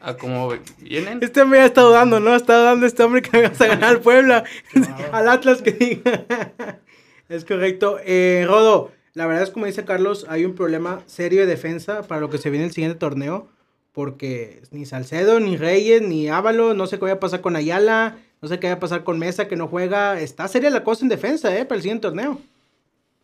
a 0.00 0.16
como 0.16 0.52
vienen. 0.80 1.18
Este 1.22 1.42
hombre 1.42 1.58
ya 1.60 1.66
está 1.66 1.82
dudando, 1.82 2.18
¿no? 2.18 2.34
Está 2.34 2.58
dudando 2.58 2.86
este 2.86 3.02
hombre 3.02 3.22
que 3.22 3.42
vas 3.42 3.60
a 3.60 3.66
ganar 3.66 3.90
al 3.90 4.00
Puebla. 4.02 4.44
al 5.12 5.28
Atlas 5.28 5.62
que 5.62 5.72
diga. 5.72 6.24
es 7.28 7.44
correcto. 7.44 7.98
Eh, 8.04 8.44
Rodo, 8.48 8.90
la 9.18 9.26
verdad 9.26 9.42
es 9.42 9.50
como 9.50 9.66
dice 9.66 9.84
Carlos, 9.84 10.26
hay 10.28 10.44
un 10.44 10.54
problema 10.54 11.00
serio 11.06 11.40
de 11.40 11.46
defensa 11.46 12.02
para 12.02 12.20
lo 12.20 12.30
que 12.30 12.38
se 12.38 12.50
viene 12.50 12.66
el 12.66 12.70
siguiente 12.70 13.00
torneo. 13.00 13.48
Porque 13.92 14.62
ni 14.70 14.86
Salcedo, 14.86 15.40
ni 15.40 15.56
Reyes, 15.56 16.02
ni 16.02 16.28
Ávalo, 16.28 16.72
no 16.72 16.86
sé 16.86 16.98
qué 16.98 17.02
vaya 17.02 17.14
a 17.14 17.20
pasar 17.20 17.40
con 17.40 17.56
Ayala, 17.56 18.16
no 18.40 18.48
sé 18.48 18.60
qué 18.60 18.68
vaya 18.68 18.76
a 18.76 18.80
pasar 18.80 19.02
con 19.02 19.18
Mesa 19.18 19.48
que 19.48 19.56
no 19.56 19.66
juega. 19.66 20.20
Está 20.20 20.46
seria 20.46 20.70
la 20.70 20.84
cosa 20.84 21.04
en 21.04 21.08
defensa, 21.08 21.52
¿eh? 21.58 21.64
Para 21.64 21.78
el 21.78 21.82
siguiente 21.82 22.02
torneo. 22.02 22.40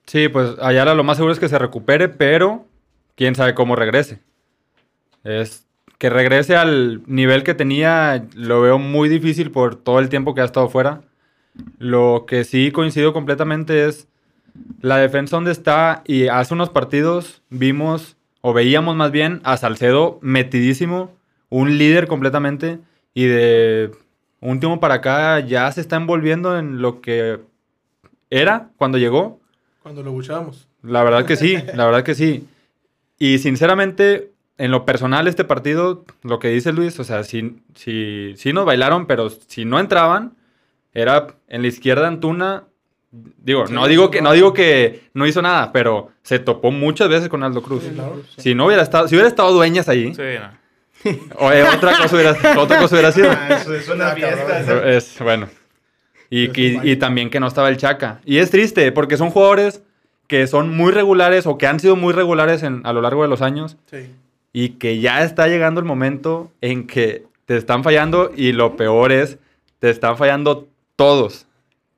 Sí, 0.06 0.28
pues 0.28 0.56
Ayala 0.60 0.94
lo 0.94 1.04
más 1.04 1.16
seguro 1.16 1.32
es 1.32 1.38
que 1.38 1.48
se 1.48 1.60
recupere, 1.60 2.08
pero 2.08 2.66
quién 3.14 3.36
sabe 3.36 3.54
cómo 3.54 3.76
regrese. 3.76 4.18
Es 5.22 5.64
que 5.98 6.10
regrese 6.10 6.56
al 6.56 7.02
nivel 7.06 7.44
que 7.44 7.54
tenía, 7.54 8.26
lo 8.34 8.62
veo 8.62 8.80
muy 8.80 9.08
difícil 9.08 9.52
por 9.52 9.76
todo 9.76 10.00
el 10.00 10.08
tiempo 10.08 10.34
que 10.34 10.40
ha 10.40 10.44
estado 10.44 10.68
fuera. 10.68 11.02
Lo 11.78 12.24
que 12.26 12.42
sí 12.42 12.72
coincido 12.72 13.12
completamente 13.12 13.86
es 13.86 14.08
la 14.80 14.98
defensa 14.98 15.36
donde 15.36 15.52
está 15.52 16.02
y 16.06 16.28
hace 16.28 16.54
unos 16.54 16.70
partidos 16.70 17.42
vimos 17.50 18.16
o 18.40 18.52
veíamos 18.52 18.94
más 18.96 19.10
bien 19.10 19.40
a 19.44 19.56
Salcedo 19.56 20.18
metidísimo, 20.20 21.12
un 21.48 21.78
líder 21.78 22.06
completamente 22.06 22.78
y 23.14 23.24
de 23.24 23.92
un 24.40 24.60
tiempo 24.60 24.80
para 24.80 24.94
acá 24.94 25.40
ya 25.40 25.70
se 25.72 25.80
está 25.80 25.96
envolviendo 25.96 26.58
en 26.58 26.82
lo 26.82 27.00
que 27.00 27.40
era 28.30 28.70
cuando 28.76 28.98
llegó. 28.98 29.40
Cuando 29.82 30.02
lo 30.02 30.12
buchábamos. 30.12 30.68
La 30.82 31.02
verdad 31.02 31.24
que 31.24 31.36
sí, 31.36 31.56
la 31.74 31.86
verdad 31.86 32.02
que 32.02 32.14
sí. 32.14 32.46
Y 33.18 33.38
sinceramente, 33.38 34.32
en 34.58 34.70
lo 34.70 34.84
personal, 34.84 35.28
este 35.28 35.44
partido, 35.44 36.04
lo 36.22 36.38
que 36.38 36.48
dice 36.48 36.72
Luis, 36.72 36.98
o 37.00 37.04
sea, 37.04 37.24
sí, 37.24 37.62
sí, 37.74 38.34
sí 38.36 38.52
nos 38.52 38.66
bailaron, 38.66 39.06
pero 39.06 39.30
si 39.30 39.64
no 39.64 39.80
entraban, 39.80 40.34
era 40.92 41.28
en 41.48 41.62
la 41.62 41.68
izquierda 41.68 42.08
Antuna. 42.08 42.64
Digo, 43.38 43.66
no 43.66 43.84
Sí, 43.84 43.90
digo 43.90 44.10
que 44.10 44.22
no. 44.22 44.32
digo 44.32 44.52
que 44.54 45.02
no 45.14 45.26
hizo 45.26 45.42
nada, 45.42 45.70
pero 45.72 46.10
se 46.22 46.38
topó 46.38 46.70
muchas 46.70 47.08
veces 47.08 47.28
con 47.28 47.42
Aldo 47.42 47.62
Cruz. 47.62 47.84
Si 48.38 48.54
no 48.54 48.66
hubiera 48.66 48.82
estado, 48.82 49.06
si 49.08 49.14
hubiera 49.14 49.28
estado 49.28 49.52
dueñas 49.52 49.88
ahí, 49.88 50.14
Sí, 50.14 50.22
no. 50.40 50.64
o, 51.38 51.52
eh, 51.52 51.62
otra 51.62 51.96
cosa 51.98 52.14
hubiera, 52.14 52.32
otra 52.58 52.78
cosa 52.80 52.94
hubiera 52.94 53.12
sido. 53.12 53.30
Ah, 53.32 53.58
eso 53.60 53.74
es 53.74 53.88
una 53.88 54.14
cabrón. 54.14 54.30
fiesta. 54.46 54.90
Es, 54.90 55.18
bueno. 55.20 55.48
Y, 56.30 56.46
Es 56.46 56.58
y- 56.58 56.90
y 56.92 56.96
también 56.96 57.28
que 57.30 57.38
no 57.40 57.46
estaba 57.46 57.68
el 57.68 57.76
Chaca. 57.76 58.20
Y 58.24 58.38
es 58.38 58.50
triste, 58.50 58.90
porque 58.92 59.16
son 59.18 59.30
jugadores 59.30 59.82
que 60.26 60.46
son 60.46 60.74
muy 60.74 60.90
regulares 60.90 61.46
o 61.46 61.58
que 61.58 61.66
han 61.66 61.78
sido 61.80 61.96
muy 61.96 62.14
regulares 62.14 62.62
en- 62.62 62.80
a 62.86 62.92
lo 62.94 63.02
largo 63.02 63.22
de 63.22 63.28
los 63.28 63.42
años 63.42 63.76
Sí. 63.90 64.10
y 64.54 64.70
que 64.70 64.98
ya 65.00 65.22
está 65.22 65.46
llegando 65.48 65.80
el 65.80 65.86
momento 65.86 66.50
en 66.62 66.86
que 66.86 67.24
te 67.44 67.58
están 67.58 67.84
fallando 67.84 68.32
y 68.34 68.52
lo 68.52 68.74
peor 68.76 69.12
es, 69.12 69.36
te 69.80 69.90
están 69.90 70.16
fallando 70.16 70.66
todos. 70.96 71.46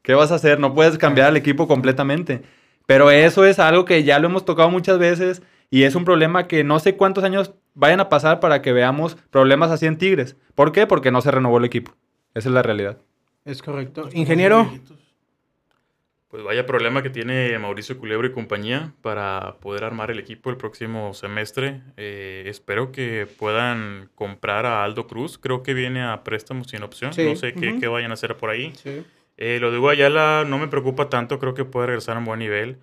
¿Qué 0.06 0.14
vas 0.14 0.30
a 0.30 0.36
hacer? 0.36 0.60
No 0.60 0.72
puedes 0.72 0.98
cambiar 0.98 1.26
al 1.26 1.36
equipo 1.36 1.66
completamente. 1.66 2.42
Pero 2.86 3.10
eso 3.10 3.44
es 3.44 3.58
algo 3.58 3.84
que 3.84 4.04
ya 4.04 4.20
lo 4.20 4.28
hemos 4.28 4.44
tocado 4.44 4.70
muchas 4.70 5.00
veces 5.00 5.42
y 5.68 5.82
es 5.82 5.96
un 5.96 6.04
problema 6.04 6.46
que 6.46 6.62
no 6.62 6.78
sé 6.78 6.94
cuántos 6.94 7.24
años 7.24 7.54
vayan 7.74 7.98
a 7.98 8.08
pasar 8.08 8.38
para 8.38 8.62
que 8.62 8.72
veamos 8.72 9.16
problemas 9.30 9.72
así 9.72 9.84
en 9.84 9.98
Tigres. 9.98 10.36
¿Por 10.54 10.70
qué? 10.70 10.86
Porque 10.86 11.10
no 11.10 11.22
se 11.22 11.32
renovó 11.32 11.58
el 11.58 11.64
equipo. 11.64 11.92
Esa 12.34 12.50
es 12.50 12.54
la 12.54 12.62
realidad. 12.62 12.98
Es 13.44 13.62
correcto. 13.62 14.08
Ingeniero, 14.12 14.70
Pues 16.28 16.44
vaya 16.44 16.66
problema 16.66 17.02
que 17.02 17.10
tiene 17.10 17.58
Mauricio 17.58 17.98
Culebro 17.98 18.28
y 18.28 18.32
compañía 18.32 18.92
para 19.02 19.56
poder 19.58 19.82
armar 19.82 20.12
el 20.12 20.20
equipo 20.20 20.50
el 20.50 20.56
próximo 20.56 21.14
semestre. 21.14 21.80
Eh, 21.96 22.44
espero 22.46 22.92
que 22.92 23.26
puedan 23.40 24.08
comprar 24.14 24.66
a 24.66 24.84
Aldo 24.84 25.08
Cruz. 25.08 25.36
Creo 25.36 25.64
que 25.64 25.74
viene 25.74 26.04
a 26.04 26.22
préstamo 26.22 26.62
sin 26.62 26.84
opción. 26.84 27.12
Sí. 27.12 27.24
No 27.24 27.34
sé 27.34 27.54
qué, 27.54 27.80
qué 27.80 27.88
vayan 27.88 28.12
a 28.12 28.14
hacer 28.14 28.36
por 28.36 28.50
ahí. 28.50 28.72
Sí. 28.76 29.04
Eh, 29.36 29.58
lo 29.60 29.70
de 29.70 29.78
Hugo 29.78 29.90
Ayala 29.90 30.44
no 30.46 30.58
me 30.58 30.68
preocupa 30.68 31.08
tanto. 31.08 31.38
Creo 31.38 31.54
que 31.54 31.64
puede 31.64 31.88
regresar 31.88 32.16
a 32.16 32.18
un 32.20 32.24
buen 32.24 32.38
nivel. 32.38 32.78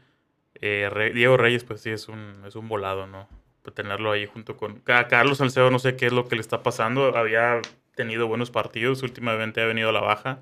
Eh, 0.62 0.90
Re- 0.92 1.14
Diego 1.14 1.38
Reyes, 1.38 1.64
pues 1.64 1.82
sí, 1.82 1.90
es 1.90 2.08
un, 2.08 2.44
es 2.46 2.56
un 2.56 2.68
volado, 2.70 3.08
¿no? 3.08 3.28
Pues 3.64 3.74
tenerlo 3.76 4.12
ahí 4.12 4.26
junto 4.26 4.58
con... 4.58 4.82
A 4.88 5.08
Carlos 5.08 5.38
Salcedo 5.40 5.72
no 5.72 5.80
sé 5.80 5.96
qué 5.96 6.06
es 6.08 6.14
lo 6.14 6.28
que 6.28 6.36
le 6.36 6.42
está 6.42 6.64
pasando. 6.64 7.16
Había 7.18 7.62
tenido 7.96 8.28
buenos 8.28 8.52
partidos. 8.52 9.04
Últimamente 9.04 9.62
ha 9.62 9.66
venido 9.66 9.90
a 9.90 9.94
la 9.94 10.02
baja. 10.02 10.40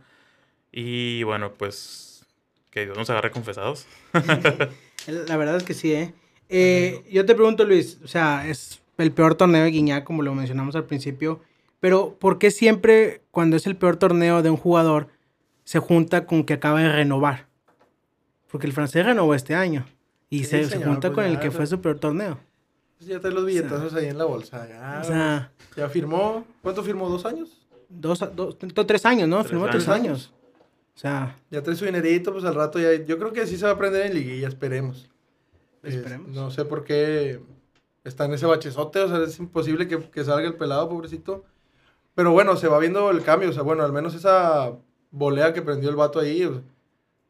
Y 0.71 1.23
bueno, 1.23 1.53
pues... 1.53 2.25
Que 2.71 2.85
Dios 2.85 2.97
nos 2.97 3.09
agarre 3.09 3.31
confesados. 3.31 3.85
La 5.07 5.37
verdad 5.37 5.57
es 5.57 5.63
que 5.63 5.73
sí, 5.73 5.93
¿eh? 5.93 6.13
Eh, 6.49 7.03
yo 7.11 7.25
te 7.25 7.35
pregunto, 7.35 7.65
Luis, 7.65 7.99
o 8.03 8.07
sea, 8.07 8.47
es 8.47 8.81
el 8.97 9.11
peor 9.11 9.35
torneo 9.35 9.63
de 9.63 9.71
Guiñac, 9.71 10.03
como 10.03 10.21
lo 10.21 10.33
mencionamos 10.35 10.75
al 10.75 10.85
principio, 10.85 11.41
pero 11.79 12.15
¿por 12.19 12.37
qué 12.39 12.51
siempre 12.51 13.21
cuando 13.31 13.55
es 13.57 13.65
el 13.67 13.75
peor 13.75 13.97
torneo 13.97 14.41
de 14.41 14.49
un 14.51 14.57
jugador 14.57 15.07
se 15.63 15.79
junta 15.79 16.25
con 16.25 16.43
que 16.43 16.53
acaba 16.53 16.79
de 16.81 16.91
renovar? 16.91 17.47
Porque 18.51 18.67
el 18.67 18.73
francés 18.73 19.05
renovó 19.05 19.33
este 19.35 19.55
año 19.55 19.85
y 20.29 20.39
Sí, 20.39 20.45
se, 20.45 20.65
se 20.65 20.77
junta 20.83 21.09
pues 21.09 21.13
con 21.13 21.23
el 21.25 21.39
que 21.39 21.51
fue 21.51 21.65
su 21.67 21.79
peor 21.81 21.99
torneo. 21.99 22.39
Pues 22.97 23.09
ya 23.09 23.19
trae 23.19 23.33
los 23.33 23.45
billetazos 23.45 23.93
ahí 23.95 24.07
en 24.07 24.17
la 24.17 24.25
bolsa. 24.25 24.67
Ya, 24.67 24.99
O 25.01 25.03
sea, 25.03 25.51
ya 25.75 25.89
firmó. 25.89 26.45
¿Cuánto 26.61 26.83
firmó? 26.83 27.09
¿Dos 27.09 27.25
años? 27.25 27.57
dos, 27.89 28.19
dos, 28.35 28.57
tres 28.87 29.05
años, 29.05 29.27
¿no? 29.27 29.39
Tres 29.39 29.49
Firmó 29.51 29.69
tres 29.69 29.87
años. 29.87 30.31
O 30.95 30.99
sea, 30.99 31.37
Ya 31.49 31.61
trae 31.63 31.75
su 31.75 31.85
dinerito, 31.85 32.31
pues 32.31 32.43
al 32.45 32.53
rato 32.55 32.77
ya. 32.79 32.93
Yo 33.05 33.17
creo 33.17 33.31
que 33.33 33.47
sí 33.47 33.57
se 33.57 33.63
va 33.65 33.71
a 33.71 33.73
aprender 33.75 34.05
en 34.05 34.13
liguilla, 34.13 34.47
esperemos. 34.47 35.09
Es- 35.83 35.95
Esperemos. 35.95 36.29
no 36.29 36.51
sé 36.51 36.63
por 36.65 36.83
qué 36.83 37.41
está 38.03 38.25
en 38.25 38.33
ese 38.33 38.45
bachezote, 38.45 38.99
o 38.99 39.07
sea, 39.07 39.23
es 39.23 39.39
imposible 39.39 39.87
que, 39.87 39.97
que 40.09 40.23
salga 40.23 40.47
el 40.47 40.55
pelado, 40.55 40.87
pobrecito. 40.89 41.43
Pero 42.13 42.31
bueno, 42.33 42.55
se 42.57 42.67
va 42.67 42.77
viendo 42.77 43.09
el 43.09 43.23
cambio, 43.23 43.49
o 43.49 43.53
sea, 43.53 43.63
bueno, 43.63 43.83
al 43.83 43.91
menos 43.93 44.13
esa 44.13 44.73
volea 45.11 45.53
que 45.53 45.61
prendió 45.61 45.89
el 45.89 45.95
vato 45.95 46.19
ahí, 46.19 46.49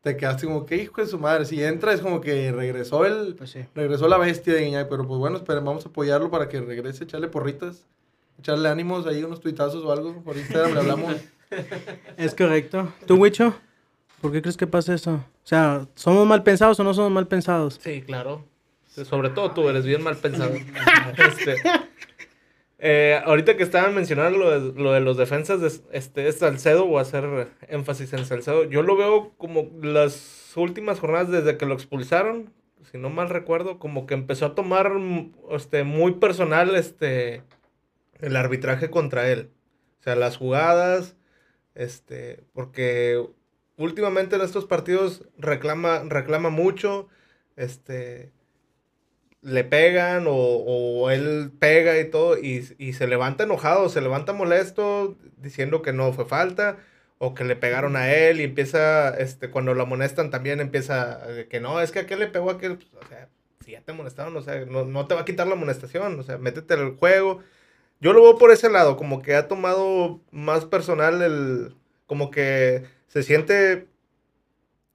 te 0.01 0.17
quedaste 0.17 0.47
como 0.47 0.65
que 0.65 0.77
hijo 0.77 1.01
de 1.01 1.07
su 1.07 1.19
madre. 1.19 1.45
Si 1.45 1.63
entra 1.63 1.93
es 1.93 2.01
como 2.01 2.21
que 2.21 2.51
regresó 2.51 3.05
el. 3.05 3.35
pues 3.35 3.51
sí. 3.51 3.65
Regresó 3.75 4.07
la 4.07 4.17
bestia 4.17 4.53
de 4.53 4.61
Guiñac, 4.65 4.89
pero 4.89 5.07
pues 5.07 5.19
bueno, 5.19 5.37
esperen, 5.37 5.63
vamos 5.63 5.85
a 5.85 5.89
apoyarlo 5.89 6.31
para 6.31 6.49
que 6.49 6.61
regrese, 6.61 7.03
echarle 7.03 7.27
porritas, 7.27 7.85
echarle 8.39 8.69
ánimos 8.69 9.05
ahí, 9.05 9.23
unos 9.23 9.41
tuitazos 9.41 9.83
o 9.83 9.91
algo. 9.91 10.21
Por 10.23 10.37
Instagram 10.37 10.73
le 10.73 10.79
hablamos. 10.79 11.15
Es 12.15 12.33
correcto. 12.33 12.93
¿Tú, 13.05 13.15
Wicho? 13.15 13.53
¿Por 14.21 14.31
qué 14.31 14.41
crees 14.41 14.55
que 14.55 14.67
pasa 14.67 14.93
eso? 14.93 15.15
O 15.15 15.47
sea, 15.47 15.85
¿somos 15.95 16.25
mal 16.25 16.43
pensados 16.43 16.79
o 16.79 16.83
no 16.85 16.93
somos 16.93 17.11
mal 17.11 17.27
pensados? 17.27 17.77
Sí, 17.83 18.01
claro. 18.03 18.45
Sobre 18.87 19.31
todo 19.31 19.51
tú 19.51 19.67
eres 19.67 19.85
bien 19.85 20.01
mal 20.01 20.15
pensado. 20.15 20.53
Este, 21.17 21.57
eh, 22.83 23.21
ahorita 23.25 23.57
que 23.57 23.63
estaban 23.63 23.93
mencionando 23.93 24.39
lo 24.39 24.59
de, 24.59 24.81
lo 24.81 24.91
de 24.91 25.01
los 25.01 25.15
defensas, 25.15 25.61
de, 25.61 25.71
este, 25.95 26.27
es 26.27 26.39
Salcedo, 26.39 26.87
voy 26.87 26.97
a 26.97 27.01
hacer 27.01 27.47
énfasis 27.67 28.11
en 28.13 28.25
Salcedo. 28.25 28.63
Yo 28.63 28.81
lo 28.81 28.97
veo 28.97 29.33
como 29.37 29.69
las 29.83 30.51
últimas 30.57 30.99
jornadas 30.99 31.29
desde 31.29 31.57
que 31.57 31.67
lo 31.67 31.75
expulsaron, 31.75 32.51
si 32.91 32.97
no 32.97 33.11
mal 33.11 33.29
recuerdo, 33.29 33.77
como 33.77 34.07
que 34.07 34.15
empezó 34.15 34.47
a 34.47 34.55
tomar 34.55 34.91
este, 35.51 35.83
muy 35.83 36.13
personal 36.13 36.75
este, 36.75 37.43
El 38.19 38.35
arbitraje 38.35 38.89
contra 38.89 39.29
él. 39.29 39.51
O 39.99 40.03
sea, 40.03 40.15
las 40.15 40.37
jugadas, 40.37 41.15
este, 41.75 42.43
porque 42.51 43.23
últimamente 43.77 44.37
en 44.37 44.41
estos 44.41 44.65
partidos 44.65 45.29
reclama, 45.37 46.01
reclama 46.07 46.49
mucho, 46.49 47.09
este, 47.57 48.31
le 49.41 49.63
pegan 49.63 50.27
o, 50.27 50.33
o 50.33 51.09
él 51.09 51.51
pega 51.59 51.99
y 51.99 52.09
todo, 52.09 52.37
y, 52.37 52.75
y 52.77 52.93
se 52.93 53.07
levanta 53.07 53.43
enojado, 53.43 53.89
se 53.89 54.01
levanta 54.01 54.33
molesto, 54.33 55.17
diciendo 55.37 55.81
que 55.81 55.93
no 55.93 56.13
fue 56.13 56.25
falta, 56.25 56.77
o 57.17 57.33
que 57.33 57.43
le 57.43 57.55
pegaron 57.55 57.95
a 57.95 58.13
él, 58.13 58.39
y 58.41 58.43
empieza, 58.43 59.09
este, 59.17 59.49
cuando 59.49 59.73
lo 59.73 59.83
amonestan 59.83 60.29
también 60.29 60.59
empieza, 60.59 61.21
que 61.49 61.59
no, 61.59 61.81
es 61.81 61.91
que 61.91 61.99
a 61.99 62.01
aquel 62.03 62.19
le 62.19 62.27
pegó 62.27 62.49
a 62.49 62.53
aquel, 62.53 62.79
o 63.03 63.07
sea, 63.07 63.29
si 63.63 63.71
ya 63.71 63.81
te 63.81 63.91
amonestaron, 63.91 64.35
o 64.37 64.41
sea, 64.41 64.65
no, 64.65 64.85
no 64.85 65.07
te 65.07 65.15
va 65.15 65.21
a 65.21 65.25
quitar 65.25 65.47
la 65.47 65.53
amonestación, 65.53 66.19
o 66.19 66.23
sea, 66.23 66.37
métete 66.37 66.73
al 66.73 66.95
juego. 66.97 67.39
Yo 67.99 68.13
lo 68.13 68.23
veo 68.23 68.37
por 68.37 68.51
ese 68.51 68.69
lado, 68.69 68.97
como 68.97 69.21
que 69.21 69.35
ha 69.35 69.47
tomado 69.47 70.19
más 70.31 70.65
personal 70.65 71.21
el, 71.21 71.75
como 72.07 72.31
que 72.31 72.83
se 73.07 73.23
siente... 73.23 73.87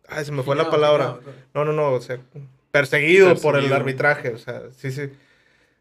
Ay, 0.08 0.24
se 0.24 0.32
me 0.32 0.42
fue 0.42 0.56
la 0.56 0.70
palabra. 0.70 1.18
giñado. 1.20 1.36
No, 1.54 1.64
no, 1.64 1.72
no, 1.72 1.92
o 1.92 2.00
sea, 2.00 2.20
perseguido, 2.80 3.34
por 3.36 3.56
el 3.56 3.72
arbitraje, 3.72 4.30
o 4.30 4.38
sea, 4.38 4.62
sí, 4.76 4.90
sí. 4.92 5.10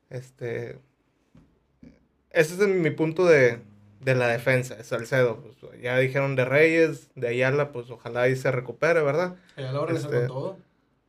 Este... 0.10 0.78
Ese 2.32 2.54
es 2.56 2.60
mi 2.68 2.90
punto 2.92 3.26
de, 3.26 3.60
de 4.02 4.16
la 4.16 4.28
defensa, 4.28 4.76
es 4.80 4.88
Salcedo. 4.88 5.42
Pues, 5.60 5.82
ya 5.82 5.98
dijeron 5.98 6.36
de 6.36 6.44
Reyes, 6.46 7.10
de 7.16 7.30
Ayala, 7.30 7.72
pues 7.72 7.90
ojalá 7.90 8.24
ahí 8.24 8.36
se 8.36 8.52
recupere, 8.52 9.02
¿verdad? 9.02 9.36
Ya 9.58 9.72
lo 9.72 9.86
regresó 9.86 10.08
Este, 10.08 10.18
con 10.20 10.28
todo. 10.28 10.58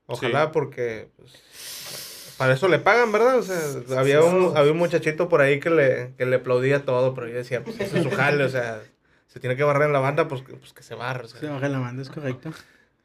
Ojalá 0.07 0.45
Sí. 0.45 0.51
porque 0.53 1.09
pues, 1.17 2.35
para 2.39 2.55
eso 2.55 2.69
le 2.69 2.79
pagan, 2.79 3.11
¿verdad? 3.11 3.39
O 3.39 3.43
sea, 3.43 3.57
había 3.99 4.23
un, 4.23 4.57
había 4.57 4.71
un 4.71 4.79
muchachito 4.79 5.29
por 5.29 5.41
ahí 5.41 5.59
que 5.59 5.71
le, 5.71 6.13
que 6.17 6.27
le 6.27 6.37
aplaudía 6.37 6.85
todo, 6.85 7.13
pero 7.15 7.27
yo 7.27 7.35
decía, 7.35 7.65
pues 7.65 7.81
eso 7.81 7.97
es 7.97 8.05
su 8.05 8.11
jale, 8.11 8.45
o 8.45 8.49
sea, 8.49 8.81
se 9.27 9.41
tiene 9.41 9.57
que 9.57 9.65
barrer 9.65 9.87
en 9.89 9.93
la 9.93 9.99
banda, 9.99 10.29
pues, 10.29 10.43
que- 10.43 10.55
pues 10.55 10.73
que 10.73 10.85
se 10.85 10.95
barre. 10.95 11.25
o 11.25 11.29
sea. 11.29 11.41
Se 11.41 11.49
baja 11.49 11.69
la 11.69 11.81
banda, 11.81 12.03
es 12.03 12.09
correcto. 12.11 12.53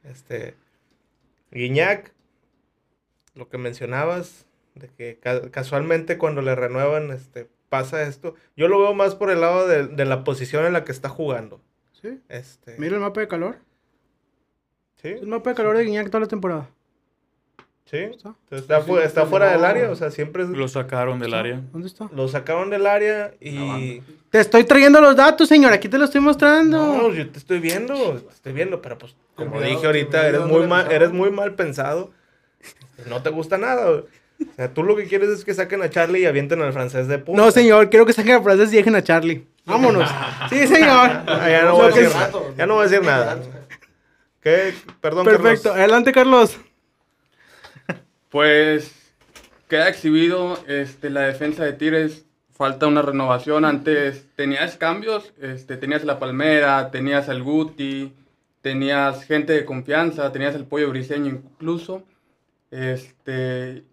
Este, 0.04 0.54
Guiñac, 1.52 2.12
lo 3.36 3.50
que 3.50 3.58
mencionabas, 3.58 4.46
de 4.76 4.88
que 4.90 5.18
ca- 5.22 5.50
casualmente 5.52 6.18
cuando 6.18 6.42
le 6.42 6.56
renuevan, 6.56 7.12
este, 7.12 7.48
pasa 7.70 8.04
esto. 8.04 8.36
Yo 8.56 8.68
lo 8.68 8.80
veo 8.80 8.94
más 8.94 9.16
por 9.16 9.30
el 9.32 9.42
lado 9.42 9.68
de, 9.68 9.88
de 9.88 10.06
la 10.06 10.24
posición 10.24 10.66
en 10.66 10.74
la 10.74 10.84
que 10.84 10.92
está 10.92 11.10
jugando. 11.10 11.62
Sí. 12.02 12.20
Este, 12.30 12.76
Mira 12.78 12.96
el 12.96 13.02
mapa 13.02 13.22
de 13.22 13.28
calor. 13.28 13.58
¿sí? 15.02 15.10
El 15.10 15.28
mapa 15.28 15.52
de 15.52 15.56
calor 15.56 15.78
de 15.78 15.84
Guiñac 15.84 16.08
toda 16.08 16.22
la 16.22 16.28
temporada. 16.28 16.70
¿Sí? 17.86 17.98
¿Está? 17.98 18.36
Está, 18.52 18.82
fu- 18.82 19.00
está 19.00 19.26
fuera 19.26 19.52
del 19.52 19.66
área, 19.66 19.90
o 19.92 19.96
sea, 19.96 20.12
siempre 20.12 20.44
es- 20.44 20.50
Lo 20.50 20.68
sacaron 20.70 21.20
del 21.20 21.34
área. 21.34 21.62
¿Dónde 21.74 21.88
está? 21.88 22.10
lo 22.14 22.28
sacaron 22.30 22.70
del 22.70 22.86
área 22.88 23.34
y... 23.42 24.02
Te 24.30 24.40
estoy 24.40 24.64
trayendo 24.64 25.02
los 25.02 25.16
datos, 25.18 25.50
señor. 25.50 25.74
Aquí 25.74 25.90
te 25.90 25.98
los 25.98 26.06
estoy 26.10 26.22
mostrando. 26.22 26.78
No, 26.78 27.12
yo 27.14 27.30
te 27.30 27.38
estoy 27.38 27.60
viendo, 27.60 27.94
te 28.22 28.34
estoy 28.34 28.54
viendo, 28.54 28.82
pero 28.82 28.98
pues, 28.98 29.14
como 29.36 29.60
dije 29.60 29.86
ahorita, 29.86 30.26
eres 30.28 30.42
muy 30.46 30.66
mal, 30.68 30.90
eres 30.90 31.12
muy 31.12 31.32
mal 31.32 31.54
pensado. 31.56 32.12
No 33.08 33.22
te 33.22 33.30
gusta 33.30 33.58
nada. 33.58 33.90
güey. 33.90 34.04
O 34.42 34.56
sea, 34.56 34.74
tú 34.74 34.84
lo 34.84 34.96
que 34.96 35.06
quieres 35.06 35.30
es 35.30 35.46
que 35.46 35.54
saquen 35.54 35.82
a 35.82 35.90
Charlie 35.90 36.22
y 36.22 36.26
avienten 36.26 36.62
al 36.62 36.74
francés 36.74 37.08
de 37.08 37.20
punta. 37.20 37.42
No, 37.42 37.52
señor. 37.52 37.90
Quiero 37.90 38.06
que 38.06 38.14
saquen 38.14 38.36
a 38.36 38.42
frases 38.42 38.74
y 38.74 38.78
dejen 38.78 38.96
a 38.96 39.04
Charlie. 39.04 39.46
Vámonos. 39.66 40.10
sí, 40.50 40.68
señor. 40.68 41.10
Ah, 41.28 41.48
ya 41.50 41.64
no 41.64 41.76
voy 41.76 41.86
a 41.86 41.88
decir 41.88 42.10
nada. 42.10 42.32
Ya 42.58 42.66
no 42.66 42.74
voy 42.76 42.86
a 42.86 42.88
decir 42.90 43.06
nada. 43.06 43.40
¿Qué? 44.42 44.74
Perdón, 45.00 45.26
Perfecto. 45.26 45.64
Carlos. 45.70 45.80
Adelante, 45.80 46.12
Carlos. 46.12 46.58
Pues 48.30 48.92
queda 49.68 49.90
exhibido 49.90 50.58
este, 50.68 51.10
la 51.10 51.22
defensa 51.22 51.64
de 51.64 51.74
Tigres. 51.74 52.26
Falta 52.52 52.88
una 52.88 53.02
renovación. 53.02 53.66
Antes 53.66 54.26
tenías 54.36 54.78
cambios. 54.78 55.34
Este, 55.42 55.78
tenías 55.78 56.04
la 56.04 56.18
Palmera, 56.18 56.90
tenías 56.92 57.30
al 57.30 57.44
Guti, 57.44 58.14
tenías 58.62 59.26
gente 59.26 59.54
de 59.54 59.66
confianza, 59.66 60.32
tenías 60.32 60.56
el 60.56 60.66
Pollo 60.66 60.90
Briseño 60.90 61.28
incluso. 61.28 62.04
Este, 62.72 63.84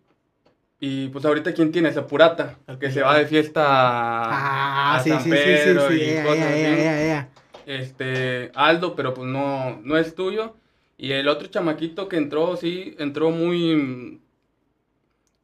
y 0.81 1.09
pues 1.09 1.25
ahorita, 1.25 1.53
¿quién 1.53 1.73
tienes? 1.73 1.97
A 1.97 2.07
Purata, 2.07 2.57
que 2.79 2.91
se 2.93 3.03
va 3.03 3.19
de 3.19 3.27
fiesta 3.27 3.65
a, 3.67 4.95
Ah, 4.95 4.97
a 4.97 5.01
sí, 5.03 5.11
San 5.11 5.23
sí, 5.23 5.31
sí, 5.31 5.37
sí, 5.37 5.43
Pedro 5.43 5.89
sí. 5.89 5.95
y 6.01 6.23
cosas 6.25 6.45
así 6.47 7.29
este 7.67 8.51
Aldo, 8.55 8.95
pero 8.97 9.13
pues 9.13 9.29
no, 9.29 9.81
no 9.85 9.99
es 9.99 10.15
tuyo. 10.15 10.55
Y 10.97 11.13
el 11.13 11.29
otro 11.29 11.49
chamaquito 11.49 12.09
que 12.09 12.17
entró, 12.17 12.57
sí, 12.57 12.97
entró 12.99 13.31
muy 13.31 14.21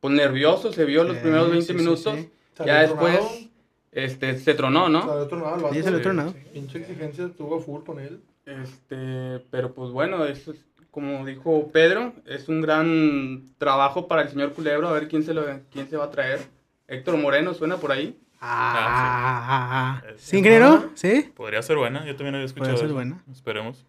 pues 0.01 0.15
nervioso, 0.15 0.73
se 0.73 0.85
vio 0.85 1.05
los 1.05 1.17
primeros 1.19 1.51
20 1.51 1.67
sí, 1.67 1.73
sí, 1.73 1.79
minutos. 1.79 2.15
sí. 2.17 2.31
Ya 2.65 2.81
después 2.81 3.17
tronado, 3.19 3.39
este 3.93 4.39
se 4.39 4.55
tronó, 4.55 4.89
¿no? 4.89 5.03
salió 5.07 5.27
tronado 5.29 5.57
el. 5.57 5.75
Sí, 5.75 5.83
salió 5.83 5.99
Sí. 5.99 6.03
tronado. 6.03 6.35
Pinche 6.53 6.79
exigencia 6.79 7.27
estuvo 7.27 7.61
full 7.61 7.83
con 7.85 7.99
él. 8.01 8.21
Este, 8.47 9.41
pero 9.51 9.73
pues 9.75 9.91
bueno, 9.91 10.25
eso 10.25 10.53
es 10.53 10.59
como 10.95 11.27
dijo 11.27 11.73
Pedro, 11.73 12.13
es 12.25 12.49
un 12.49 12.61
gran 12.61 13.43
trabajo 13.59 14.07
para 14.07 14.23
el 14.23 14.29
señor 14.29 14.53
Culebro, 14.53 14.87
a 14.87 14.93
ver 14.93 15.09
quién 15.09 15.25
se 15.25 15.35
lo 15.35 15.45
quién 15.73 15.91
se 15.91 15.97
va 15.97 16.05
a 16.05 16.11
traer. 16.13 16.39
Héctor 16.87 17.17
Moreno 17.17 17.53
suena 17.53 17.79
por 17.79 17.91
ahí. 17.91 18.17
Ah, 18.41 18.77
ah, 18.79 20.01
ah. 20.01 20.03
sí. 20.17 20.31
¿Sí, 20.31 20.37
ingeniero? 20.39 20.93
¿Sí? 20.95 21.33
Podría 21.35 21.63
ser 21.63 21.79
buena, 21.79 22.07
yo 22.07 22.15
también 22.15 22.37
había 22.37 22.47
escuchado. 22.47 22.77
Podría 22.77 22.79
ser 22.79 22.87
eso. 22.87 22.95
buena. 22.95 23.25
Esperemos. 23.29 23.85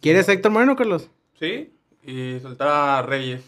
¿Quieres 0.00 0.28
Héctor 0.28 0.50
Moreno, 0.50 0.74
Carlos? 0.74 1.08
Sí, 1.38 1.72
y 2.02 2.40
soltar 2.40 2.66
a 2.66 3.02
Reyes. 3.02 3.44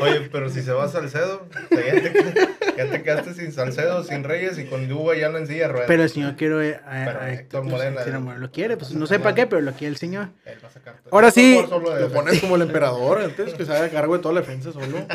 Oye, 0.00 0.30
pero 0.32 0.48
si 0.48 0.62
se 0.62 0.72
va 0.72 0.88
Salcedo, 0.88 1.46
o 1.46 1.74
sea, 1.74 2.48
ya, 2.76 2.90
te, 2.90 3.02
quedaste 3.02 3.34
sin 3.34 3.52
Salcedo, 3.52 4.02
sin 4.04 4.24
Reyes 4.24 4.58
y 4.58 4.64
con 4.66 4.90
Hugo 4.90 5.14
ya 5.14 5.26
en 5.28 5.46
silla. 5.46 5.70
Pero 5.86 6.02
el 6.02 6.10
señor 6.10 6.36
quiere 6.36 6.74
a, 6.76 6.78
a- 7.02 7.04
Pero 7.06 7.20
a 7.20 7.32
Héctor 7.32 7.68
pues, 7.68 7.82
Héctor 7.82 8.08
eh. 8.08 8.38
Lo 8.38 8.50
quiere, 8.52 8.76
pues 8.76 8.92
no 8.92 9.06
sé 9.06 9.18
para 9.18 9.34
qué, 9.34 9.46
pero 9.46 9.62
lo 9.62 9.72
quiere 9.72 9.88
el 9.92 9.96
señor. 9.96 10.28
Él 10.44 10.58
va 10.62 10.68
a 10.68 10.70
sacar 10.70 10.94
todo. 11.02 11.14
Ahora 11.14 11.30
sí. 11.30 11.62
Lo 11.68 12.10
pones 12.12 12.40
como 12.40 12.56
el 12.56 12.62
emperador 12.62 13.20
antes, 13.20 13.54
que 13.54 13.64
se 13.64 13.72
haga 13.72 13.88
cargo 13.88 14.16
de 14.16 14.22
toda 14.22 14.34
la 14.34 14.40
defensa 14.40 14.72
solo. 14.72 15.06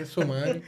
Es 0.00 0.08
su 0.08 0.22
madre. 0.24 0.62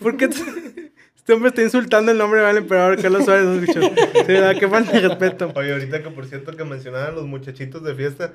¿Por 0.00 0.16
qué 0.16 0.28
te- 0.28 0.92
este 1.16 1.32
hombre 1.32 1.48
está 1.48 1.62
insultando 1.62 2.12
el 2.12 2.18
nombre 2.18 2.40
del 2.42 2.58
emperador 2.58 3.00
Carlos 3.00 3.24
Suárez? 3.24 3.44
¿no? 3.46 3.64
Sí, 3.72 4.24
¿verdad? 4.28 4.54
Qué 4.58 4.68
falta 4.68 4.92
de 4.92 5.08
respeto. 5.08 5.52
Oye, 5.54 5.72
ahorita 5.72 6.02
que 6.02 6.10
por 6.10 6.26
cierto 6.26 6.54
que 6.54 6.64
mencionaban 6.64 7.14
los 7.14 7.24
muchachitos 7.26 7.82
de 7.82 7.94
fiesta, 7.94 8.32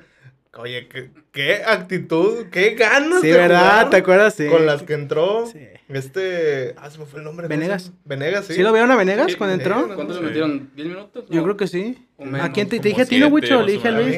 oye, 0.58 0.88
qué, 0.88 1.10
qué 1.32 1.62
actitud, 1.64 2.46
qué 2.50 2.74
ganas 2.74 3.20
Sí, 3.20 3.28
de 3.28 3.32
¿verdad? 3.38 3.60
jugar 3.70 3.90
¿Te 3.90 3.96
acuerdas? 3.98 4.34
Sí. 4.34 4.46
Con 4.46 4.66
las 4.66 4.82
que 4.82 4.94
entró 4.94 5.46
Sí. 5.46 5.60
este, 5.88 6.74
ah, 6.76 6.90
se 6.90 6.98
me 6.98 7.06
fue 7.06 7.20
el 7.20 7.24
nombre. 7.24 7.44
¿cómo 7.46 7.54
se 7.54 7.60
Venegas. 7.60 7.92
Venegas, 8.04 8.46
sí. 8.46 8.54
¿Sí 8.54 8.62
lo 8.62 8.72
vieron 8.72 8.90
a 8.90 8.96
Venegas 8.96 9.36
cuando 9.36 9.54
entró? 9.54 9.86
no, 9.86 9.94
¿Cuántos 9.94 10.16
Sí. 10.16 10.22
le 10.22 10.28
metieron? 10.28 10.70
¿10 10.76 10.84
minutos? 10.88 11.24
Yo 11.30 11.42
creo 11.42 11.56
que 11.56 11.66
sí. 11.66 12.06
¿A 12.40 12.52
quién 12.52 12.68
te, 12.68 12.78
dije 12.80 13.02
a 13.02 13.06
ti, 13.06 13.18
no, 13.18 13.28
Wicho? 13.28 13.62
Le 13.62 13.72
dije 13.72 13.88
a 13.88 13.90
A 13.90 13.94
Luis. 13.94 14.16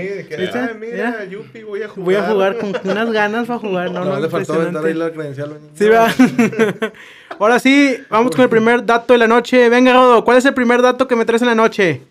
ah, 0.54 0.70
mira, 0.78 1.24
Yupi, 1.24 1.62
voy 1.62 1.82
a 1.82 1.88
jugar. 1.88 2.04
Voy 2.04 2.14
a 2.16 2.22
jugar 2.22 2.58
con 2.58 2.72
unas 2.90 3.12
ganas 3.12 3.46
para 3.46 3.58
jugar. 3.60 3.90
No, 3.92 4.00
No, 4.04 4.14
no, 4.14 4.20
le 4.20 4.28
faltó 4.28 4.54
aventar 4.54 4.84
ahí 4.84 4.94
la 4.94 5.12
credencial. 5.12 5.58
Sí, 5.74 5.88
va. 5.88 6.08
Ahora 7.38 7.58
sí, 7.58 7.98
vamos 8.08 8.32
con 8.34 8.42
el 8.42 8.48
primer 8.48 8.84
dato 8.84 9.12
de 9.12 9.18
la 9.18 9.28
noche. 9.28 9.68
Venga, 9.68 9.92
Rodo, 9.92 10.24
¿cuál 10.24 10.38
es 10.38 10.44
el 10.44 10.54
primer 10.54 10.82
dato 10.82 11.06
que 11.06 11.14
me 11.16 11.24
traes 11.24 11.42
en 11.42 11.48
la 11.48 11.54
noche? 11.54 12.02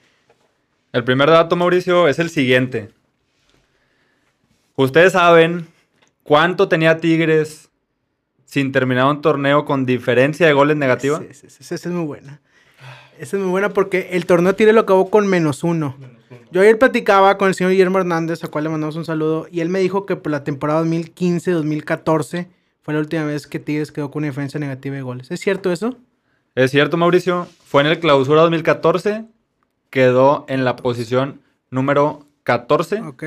El 0.94 1.04
primer 1.04 1.30
dato, 1.30 1.56
Mauricio, 1.56 2.08
es 2.08 2.20
el 2.20 2.30
siguiente. 2.30 2.90
¿Ustedes 4.84 5.14
saben 5.14 5.68
cuánto 6.24 6.68
tenía 6.68 6.98
Tigres 6.98 7.70
sin 8.46 8.72
terminar 8.72 9.06
un 9.06 9.22
torneo 9.22 9.64
con 9.64 9.86
diferencia 9.86 10.48
de 10.48 10.54
goles 10.54 10.76
negativa? 10.76 11.20
Sí, 11.20 11.28
sí, 11.34 11.50
sí, 11.50 11.58
esa 11.60 11.76
es 11.76 11.88
muy 11.88 12.06
buena. 12.06 12.42
Esa 13.20 13.38
es 13.38 13.44
muy 13.44 13.52
buena 13.52 13.70
porque 13.70 14.10
el 14.14 14.26
torneo 14.26 14.56
Tigre 14.56 14.74
lo 14.74 14.82
acabó 14.82 15.12
con 15.12 15.28
menos 15.28 15.64
uno. 15.64 15.96
Yo 16.52 16.62
ayer 16.62 16.80
platicaba 16.80 17.38
con 17.38 17.50
el 17.50 17.54
señor 17.54 17.74
Guillermo 17.74 18.00
Hernández, 18.00 18.44
a 18.44 18.48
cual 18.48 18.64
le 18.64 18.70
mandamos 18.72 18.96
un 18.96 19.06
saludo, 19.06 19.46
y 19.52 19.60
él 19.60 19.70
me 19.70 19.78
dijo 19.78 20.08
que 20.08 20.16
por 20.16 20.32
la 20.32 20.44
temporada 20.44 20.84
2015-2014 20.84 22.48
fue 22.82 22.94
la 22.96 23.02
última 23.02 23.26
vez 23.26 23.46
que 23.46 23.60
Tigres 23.60 23.92
quedó 23.92 24.10
con 24.10 24.22
una 24.22 24.30
diferencia 24.30 24.60
negativa 24.60 24.96
de 24.96 25.04
goles. 25.04 25.30
¿Es 25.30 25.42
cierto 25.42 25.72
eso? 25.72 25.96
Es 26.56 26.72
cierto, 26.72 26.98
Mauricio. 26.98 27.48
Fue 27.66 27.82
en 27.82 27.88
el 27.88 28.00
clausura 28.00 28.42
2014. 28.42 29.26
Quedó 29.92 30.46
en 30.50 30.66
la 30.66 30.76
posición 30.76 31.42
número 31.70 32.26
14 32.44 33.02
Ok. 33.02 33.24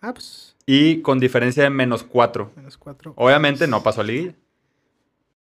Ah, 0.00 0.12
pues 0.12 0.55
y 0.66 1.00
con 1.02 1.18
diferencia 1.20 1.62
de 1.62 1.70
menos 1.70 2.02
4. 2.02 2.50
menos 2.56 2.76
cuatro. 2.76 3.12
Obviamente 3.16 3.66
no 3.68 3.82
pasó 3.82 4.00
a 4.00 4.04
liguilla. 4.04 4.34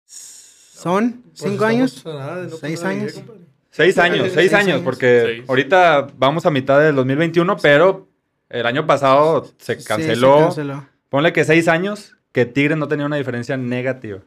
¿Son 0.05 1.21
Pues 1.23 1.39
cinco 1.39 1.53
estamos 1.53 1.63
años? 1.69 2.05
a 2.05 2.09
nada 2.13 2.41
de 2.43 2.47
no 2.49 2.57
¿Seis 2.57 2.79
pasar 2.79 2.89
de 2.95 2.99
años? 2.99 3.11
liga, 3.13 3.25
compadre. 3.25 3.41
Seis 3.69 3.97
años, 3.97 4.19
Seis 4.23 4.33
seis 4.33 4.53
años, 4.53 4.67
años. 4.75 4.81
porque 4.83 5.21
Seis. 5.25 5.45
ahorita 5.49 6.07
vamos 6.17 6.45
a 6.45 6.51
mitad 6.51 6.79
del 6.81 6.95
2021, 6.95 7.57
pero 7.57 8.07
el 8.49 8.65
año 8.65 8.85
pasado 8.87 9.45
se 9.59 9.79
Sí, 9.79 9.85
canceló. 9.85 10.37
se 10.37 10.43
canceló. 10.45 10.87
Ponle 11.09 11.31
que 11.33 11.43
seis 11.45 11.67
años 11.67 12.17
que 12.31 12.45
Tigres 12.45 12.77
no 12.77 12.87
tenía 12.87 13.05
una 13.05 13.17
diferencia 13.17 13.55
negativa. 13.57 14.19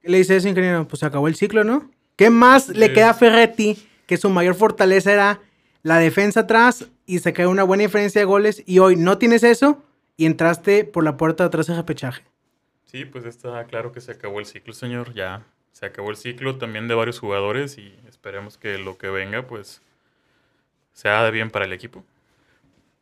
¿Qué 0.00 0.08
le 0.10 0.18
dice 0.18 0.36
ese 0.36 0.48
ingeniero? 0.48 0.86
Pues 0.88 1.00
se 1.00 1.06
acabó 1.06 1.28
el 1.28 1.36
ciclo, 1.36 1.64
¿no? 1.64 1.90
¿Qué 2.16 2.30
más 2.30 2.68
le 2.68 2.92
queda 2.92 3.10
a 3.10 3.14
Ferretti? 3.14 3.86
Que 4.06 4.16
su 4.16 4.28
mayor 4.30 4.54
fortaleza 4.54 5.12
era 5.12 5.40
la 5.82 5.98
defensa 5.98 6.40
atrás 6.40 6.86
y 7.08 7.20
quedó 7.32 7.50
una 7.50 7.64
buena 7.64 7.82
diferencia 7.84 8.20
de 8.20 8.26
goles. 8.26 8.62
Y 8.66 8.80
hoy 8.80 8.94
no 8.94 9.16
tienes 9.16 9.42
eso 9.42 9.82
y 10.18 10.26
entraste 10.26 10.84
por 10.84 11.02
la 11.02 11.16
puerta 11.16 11.42
de 11.42 11.48
atrás 11.48 11.68
repechaje. 11.68 12.22
Sí, 12.84 13.06
pues 13.06 13.24
está 13.24 13.64
claro 13.64 13.92
que 13.92 14.00
se 14.02 14.12
acabó 14.12 14.38
el 14.40 14.46
ciclo, 14.46 14.74
señor. 14.74 15.14
Ya 15.14 15.42
se 15.72 15.86
acabó 15.86 16.10
el 16.10 16.16
ciclo 16.16 16.58
también 16.58 16.86
de 16.86 16.94
varios 16.94 17.18
jugadores 17.18 17.78
y 17.78 17.94
esperemos 18.06 18.58
que 18.58 18.76
lo 18.76 18.98
que 18.98 19.08
venga, 19.08 19.46
pues, 19.46 19.80
sea 20.92 21.24
de 21.24 21.30
bien 21.30 21.50
para 21.50 21.64
el 21.64 21.72
equipo. 21.72 22.04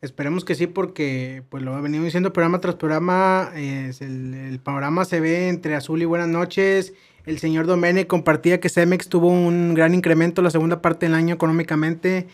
Esperemos 0.03 0.45
que 0.45 0.55
sí, 0.55 0.69
porque 0.69 1.43
pues 1.49 1.65
lo 1.65 1.75
ha 1.75 1.81
venido 1.81 2.05
diciendo 2.05 2.33
programa 2.33 2.61
tras 2.61 2.77
programa. 2.77 3.51
es 3.57 4.03
el, 4.03 4.35
el 4.35 4.61
panorama 4.61 5.05
se 5.05 5.19
ve 5.19 5.49
entre 5.49 5.75
azul 5.75 6.01
y 6.01 6.05
buenas 6.05 6.29
noches. 6.29 6.95
El 7.25 7.41
señor 7.41 7.67
Domene 7.67 8.07
compartía 8.07 8.61
que 8.61 8.69
Cemex 8.69 9.09
tuvo 9.09 9.29
un 9.29 9.75
gran 9.75 9.95
incremento 9.95 10.43
la 10.43 10.51
segunda 10.51 10.81
parte 10.81 11.07
del 11.07 11.15
año 11.15 11.35
económicamente, 11.35 12.29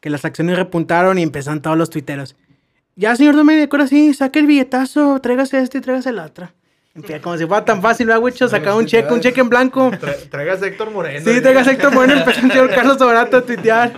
que 0.00 0.10
las 0.10 0.24
acciones 0.24 0.56
repuntaron 0.56 1.18
y 1.18 1.22
empezaron 1.22 1.60
todos 1.62 1.76
los 1.76 1.90
tuiteros. 1.90 2.36
Ya, 2.96 3.14
señor 3.16 3.36
Domene, 3.36 3.68
ahora 3.70 3.86
sí, 3.86 4.12
saque 4.14 4.38
el 4.40 4.46
billetazo, 4.46 5.20
tráigase 5.20 5.60
este 5.60 5.78
y 5.78 5.80
tráigase 5.80 6.12
la 6.12 6.24
otra. 6.26 6.54
Empieza 6.94 7.22
Como 7.22 7.36
si 7.38 7.46
fuera 7.46 7.64
tan 7.64 7.80
fácil, 7.80 8.06
¿verdad, 8.08 8.22
Wicho? 8.22 8.48
Sacar 8.48 8.74
un 8.74 8.86
cheque, 8.86 9.12
un 9.12 9.20
cheque 9.20 9.40
en 9.40 9.48
blanco. 9.48 9.90
Tra- 9.92 10.28
traigas 10.30 10.60
a 10.62 10.66
Héctor 10.66 10.90
Moreno. 10.90 11.24
Sí, 11.30 11.40
tráigase 11.40 11.70
Héctor 11.72 11.94
Moreno, 11.94 12.20
empezó 12.20 12.40
el 12.40 12.50
señor 12.50 12.70
Carlos 12.74 12.98
Sobrato 12.98 13.36
a 13.36 13.42
tuitear. 13.42 13.92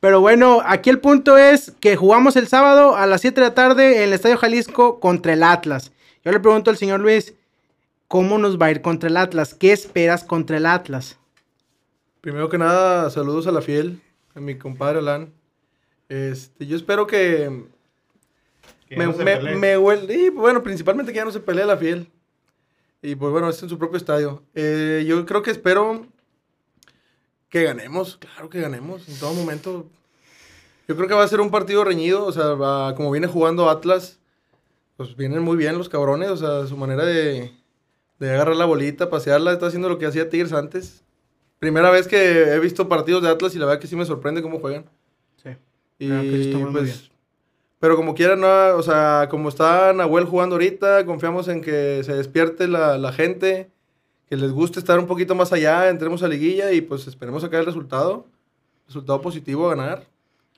Pero 0.00 0.20
bueno, 0.20 0.60
aquí 0.64 0.90
el 0.90 1.00
punto 1.00 1.38
es 1.38 1.72
que 1.80 1.96
jugamos 1.96 2.36
el 2.36 2.46
sábado 2.46 2.94
a 2.96 3.06
las 3.06 3.20
7 3.22 3.40
de 3.40 3.46
la 3.48 3.54
tarde 3.54 3.96
en 3.98 4.02
el 4.04 4.12
Estadio 4.12 4.36
Jalisco 4.36 5.00
contra 5.00 5.32
el 5.32 5.42
Atlas. 5.42 5.90
Yo 6.24 6.30
le 6.30 6.40
pregunto 6.40 6.70
al 6.70 6.76
señor 6.76 7.00
Luis, 7.00 7.34
¿cómo 8.06 8.38
nos 8.38 8.60
va 8.60 8.66
a 8.66 8.70
ir 8.70 8.80
contra 8.82 9.08
el 9.08 9.16
Atlas? 9.16 9.54
¿Qué 9.54 9.72
esperas 9.72 10.24
contra 10.24 10.58
el 10.58 10.66
Atlas? 10.66 11.18
Primero 12.20 12.48
que 12.48 12.58
nada, 12.58 13.08
saludos 13.10 13.46
a 13.46 13.52
la 13.52 13.62
fiel, 13.62 14.00
a 14.38 14.40
mi 14.42 14.56
compadre 14.56 14.98
Alan. 15.00 15.32
Este, 16.08 16.66
yo 16.66 16.76
espero 16.76 17.06
que, 17.06 17.64
Que 18.88 18.96
me, 18.96 19.06
no 19.06 19.12
me- 19.12 19.54
me 19.56 19.78
huele- 19.78 20.14
y, 20.26 20.28
bueno, 20.30 20.62
principalmente 20.62 21.12
que 21.12 21.16
ya 21.18 21.24
no 21.24 21.30
se 21.32 21.40
pelee 21.40 21.66
la 21.66 21.76
fiel. 21.76 22.10
Y 23.02 23.14
pues 23.14 23.30
bueno, 23.30 23.48
es 23.48 23.62
en 23.62 23.68
su 23.68 23.78
propio 23.78 23.96
estadio. 23.96 24.42
Eh, 24.54 25.04
yo 25.06 25.24
creo 25.26 25.42
que 25.42 25.50
espero 25.50 26.06
que 27.48 27.62
ganemos, 27.64 28.16
claro 28.16 28.48
que 28.50 28.60
ganemos 28.60 29.08
en 29.08 29.18
todo 29.18 29.34
momento. 29.34 29.86
Yo 30.88 30.96
creo 30.96 31.06
que 31.08 31.14
va 31.14 31.22
a 31.22 31.28
ser 31.28 31.40
un 31.40 31.50
partido 31.50 31.84
reñido, 31.84 32.24
o 32.24 32.32
sea, 32.32 32.46
va- 32.54 32.94
como 32.94 33.10
viene 33.10 33.26
jugando 33.26 33.68
Atlas, 33.68 34.18
pues 34.96 35.14
vienen 35.16 35.42
muy 35.42 35.56
bien 35.56 35.78
los 35.78 35.88
cabrones, 35.88 36.30
o 36.30 36.36
sea, 36.36 36.66
su 36.66 36.76
manera 36.76 37.04
de, 37.04 37.52
de 38.18 38.30
agarrar 38.30 38.56
la 38.56 38.64
bolita, 38.64 39.10
pasearla, 39.10 39.52
está 39.52 39.66
haciendo 39.66 39.88
lo 39.88 39.98
que 39.98 40.06
hacía 40.06 40.28
Tigres 40.30 40.52
antes. 40.52 41.04
Primera 41.58 41.90
vez 41.90 42.06
que 42.06 42.54
he 42.54 42.58
visto 42.60 42.88
partidos 42.88 43.22
de 43.22 43.28
Atlas 43.30 43.54
y 43.54 43.58
la 43.58 43.66
verdad 43.66 43.80
que 43.80 43.86
sí 43.88 43.96
me 43.96 44.04
sorprende 44.04 44.42
cómo 44.42 44.60
juegan. 44.60 44.84
Sí. 45.42 45.50
Y 45.98 46.06
Claro 46.08 46.22
muy 46.22 46.72
pues, 46.72 46.84
bien. 46.84 46.96
pero 47.80 47.96
como 47.96 48.14
quiera, 48.14 48.36
no, 48.36 48.76
o 48.76 48.82
sea, 48.82 49.26
como 49.30 49.48
está 49.48 49.92
Nahuel 49.92 50.24
jugando 50.26 50.54
ahorita, 50.54 51.04
confiamos 51.04 51.48
en 51.48 51.60
que 51.60 52.02
se 52.04 52.14
despierte 52.14 52.68
la, 52.68 52.96
la 52.98 53.12
gente, 53.12 53.70
que 54.28 54.36
les 54.36 54.52
guste 54.52 54.78
estar 54.78 54.98
un 55.00 55.06
poquito 55.06 55.34
más 55.34 55.52
allá, 55.52 55.88
entremos 55.88 56.22
a 56.22 56.28
liguilla 56.28 56.70
y 56.72 56.80
pues 56.80 57.06
esperemos 57.08 57.42
sacar 57.42 57.60
el 57.60 57.66
resultado. 57.66 58.26
Resultado 58.86 59.20
positivo 59.20 59.66
a 59.70 59.74
ganar. 59.74 60.06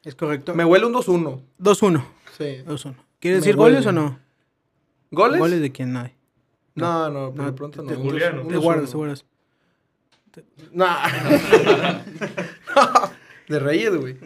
Es 0.04 0.14
correcto. 0.14 0.54
Me 0.54 0.64
huele 0.64 0.86
un 0.86 0.92
2-1. 0.94 1.40
2-1. 1.58 2.04
Sí. 2.38 2.62
2-1. 2.66 2.94
¿Quieres 3.18 3.40
Me 3.40 3.46
decir 3.46 3.56
goles 3.56 3.84
o 3.86 3.92
no? 3.92 4.18
¿Goles? 5.10 5.38
¿Goles 5.40 5.60
de 5.60 5.72
quién 5.72 5.96
hay? 5.96 6.14
No, 6.74 7.10
no, 7.10 7.30
por 7.30 7.36
No, 7.40 7.46
de 7.46 7.52
pronto 7.52 7.82
te- 7.82 7.96
no. 7.96 8.02
te- 8.02 8.18
Te 8.18 8.20
2-1. 8.56 8.60
guardas, 8.60 8.90
te 8.90 8.96
guardas. 8.96 9.24
Nah. 10.72 11.08
de 13.48 13.58
Reyes, 13.58 13.96
güey. 13.96 14.16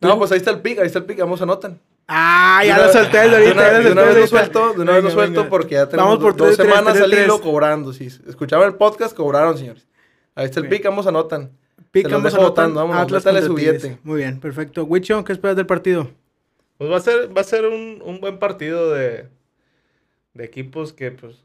no, 0.00 0.18
pues 0.18 0.32
ahí 0.32 0.38
está 0.38 0.50
el 0.50 0.60
pick, 0.60 0.80
ahí 0.80 0.86
está 0.86 0.98
el 0.98 1.04
pick, 1.04 1.18
vamos 1.18 1.40
anotan. 1.42 1.80
Ah, 2.08 2.62
ya 2.66 2.78
lo 2.78 2.92
solté 2.92 3.28
De 3.28 3.36
ahorita. 3.36 3.80
de 3.80 3.92
una 3.92 4.02
vez 4.02 4.16
lo 4.16 4.26
suelto, 4.26 4.72
de 4.74 4.80
una 4.80 4.92
vez 4.92 5.04
lo 5.04 5.10
suelto 5.10 5.48
porque 5.48 5.76
ya 5.76 5.88
tenemos 5.88 6.18
Vamos 6.18 6.24
por 6.24 6.36
dos 6.36 6.56
tres, 6.56 6.68
semanas 6.68 6.94
tres, 6.94 7.04
al 7.04 7.12
hilo 7.12 7.40
cobrando. 7.40 7.92
Si 7.92 8.06
escuchaban 8.06 8.68
el 8.68 8.74
podcast, 8.74 9.16
cobraron, 9.16 9.56
señores. 9.56 9.86
Ahí 10.34 10.46
está 10.46 10.60
el 10.60 10.68
pick, 10.68 10.84
vamos 10.84 11.06
anotan. 11.06 11.52
Pica, 11.92 12.08
Se 12.08 12.36
los 12.36 12.54
vamos 12.54 12.96
Atlas 12.96 13.44
su 13.44 13.54
billete. 13.54 13.98
Muy 14.02 14.18
bien, 14.18 14.40
perfecto. 14.40 14.84
Wicho, 14.84 15.22
¿qué 15.24 15.32
esperas 15.32 15.56
del 15.56 15.66
partido? 15.66 16.10
Pues 16.78 16.90
va 16.90 16.96
a 16.96 17.00
ser, 17.00 17.36
va 17.36 17.42
a 17.42 17.44
ser 17.44 17.66
un, 17.66 18.00
un 18.02 18.18
buen 18.18 18.38
partido 18.38 18.92
de, 18.92 19.28
de 20.32 20.44
equipos 20.44 20.94
que 20.94 21.10
pues 21.10 21.36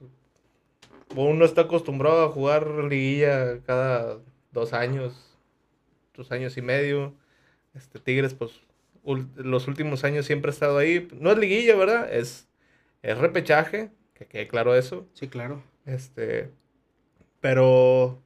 uno 1.15 1.45
está 1.45 1.61
acostumbrado 1.61 2.25
a 2.25 2.29
jugar 2.29 2.67
liguilla 2.83 3.61
cada 3.65 4.19
dos 4.51 4.73
años, 4.73 5.37
dos 6.13 6.31
años 6.31 6.57
y 6.57 6.61
medio. 6.61 7.13
Este 7.73 7.99
Tigres, 7.99 8.33
pues, 8.33 8.59
los 9.35 9.67
últimos 9.67 10.03
años 10.03 10.25
siempre 10.25 10.49
ha 10.49 10.53
estado 10.53 10.77
ahí. 10.77 11.07
No 11.19 11.31
es 11.31 11.37
liguilla, 11.37 11.75
¿verdad? 11.75 12.13
Es, 12.13 12.47
es 13.01 13.17
repechaje, 13.17 13.91
que 14.13 14.25
quede 14.25 14.47
claro 14.47 14.75
eso. 14.75 15.07
Sí, 15.13 15.27
claro. 15.27 15.63
Este, 15.85 16.51
pero 17.39 18.21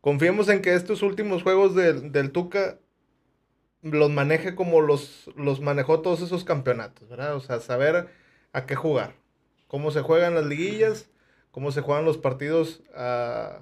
confiemos 0.00 0.48
en 0.48 0.62
que 0.62 0.74
estos 0.74 1.02
últimos 1.02 1.42
juegos 1.42 1.74
del, 1.74 2.12
del 2.12 2.30
Tuca 2.30 2.78
los 3.82 4.10
maneje 4.10 4.54
como 4.54 4.80
los, 4.80 5.30
los 5.36 5.60
manejó 5.60 6.00
todos 6.00 6.20
esos 6.20 6.44
campeonatos, 6.44 7.08
¿verdad? 7.08 7.36
O 7.36 7.40
sea, 7.40 7.60
saber 7.60 8.08
a 8.52 8.66
qué 8.66 8.74
jugar, 8.74 9.14
cómo 9.66 9.90
se 9.90 10.02
juegan 10.02 10.34
las 10.34 10.46
liguillas, 10.46 11.08
cómo 11.50 11.72
se 11.72 11.80
juegan 11.80 12.04
los 12.04 12.18
partidos 12.18 12.82
ah, 12.94 13.60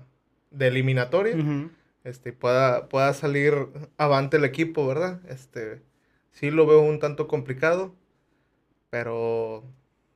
de 0.50 0.66
eliminatoria, 0.68 1.36
Ujú. 1.36 1.70
este, 2.04 2.32
pueda, 2.32 2.88
pueda 2.88 3.12
salir 3.14 3.54
avante 3.98 4.36
el 4.36 4.44
equipo, 4.44 4.86
¿verdad? 4.86 5.20
Este, 5.28 5.82
sí 6.32 6.50
lo 6.50 6.66
veo 6.66 6.80
un 6.80 6.98
tanto 7.00 7.26
complicado, 7.28 7.94
pero 8.90 9.64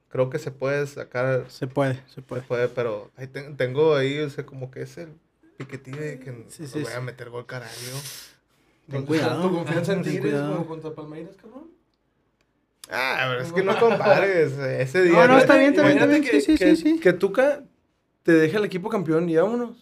creo 0.08 0.30
que 0.30 0.38
se 0.38 0.50
puede 0.50 0.86
sacar 0.86 1.46
Se 1.50 1.66
puede, 1.66 1.94
se 2.06 2.14
se 2.16 2.22
puede. 2.22 2.42
puede, 2.42 2.68
pero 2.68 3.10
ahí 3.16 3.26
ten- 3.26 3.56
tengo 3.56 3.94
ahí, 3.94 4.18
o 4.20 4.30
sea, 4.30 4.46
como 4.46 4.70
que 4.70 4.82
es 4.82 4.98
el 4.98 5.14
piquetillo 5.56 6.00
de 6.00 6.18
que 6.20 6.44
Sí, 6.48 6.64
voy 6.72 6.84
sí. 6.86 6.92
a 6.94 7.00
meter 7.00 7.30
gol 7.30 7.46
carajo. 7.46 7.72
Ten 8.88 9.04
cuidado. 9.06 9.42
¿Tu 9.48 9.54
confianza 9.54 9.92
en 9.92 10.02
Tigres 10.02 10.40
contra 10.66 10.90
Palmeiras, 10.92 11.36
cabrón? 11.36 11.70
Ah, 12.92 13.26
pero 13.30 13.42
es 13.42 13.52
que 13.52 13.62
no 13.62 13.78
compares. 13.80 14.52
Ese 14.58 15.02
día. 15.02 15.12
No, 15.12 15.28
no, 15.28 15.38
está 15.38 15.56
bien, 15.56 15.70
está 15.70 15.82
bien, 15.82 15.98
está 15.98 16.06
bien. 16.06 16.24
Sí, 16.24 16.40
sí, 16.40 16.56
que, 16.56 16.76
sí, 16.76 16.98
que 17.00 17.12
Tuca 17.12 17.60
te 18.22 18.32
deje 18.32 18.56
el 18.56 18.64
equipo 18.64 18.88
campeón 18.88 19.28
y 19.28 19.36
vámonos. 19.36 19.76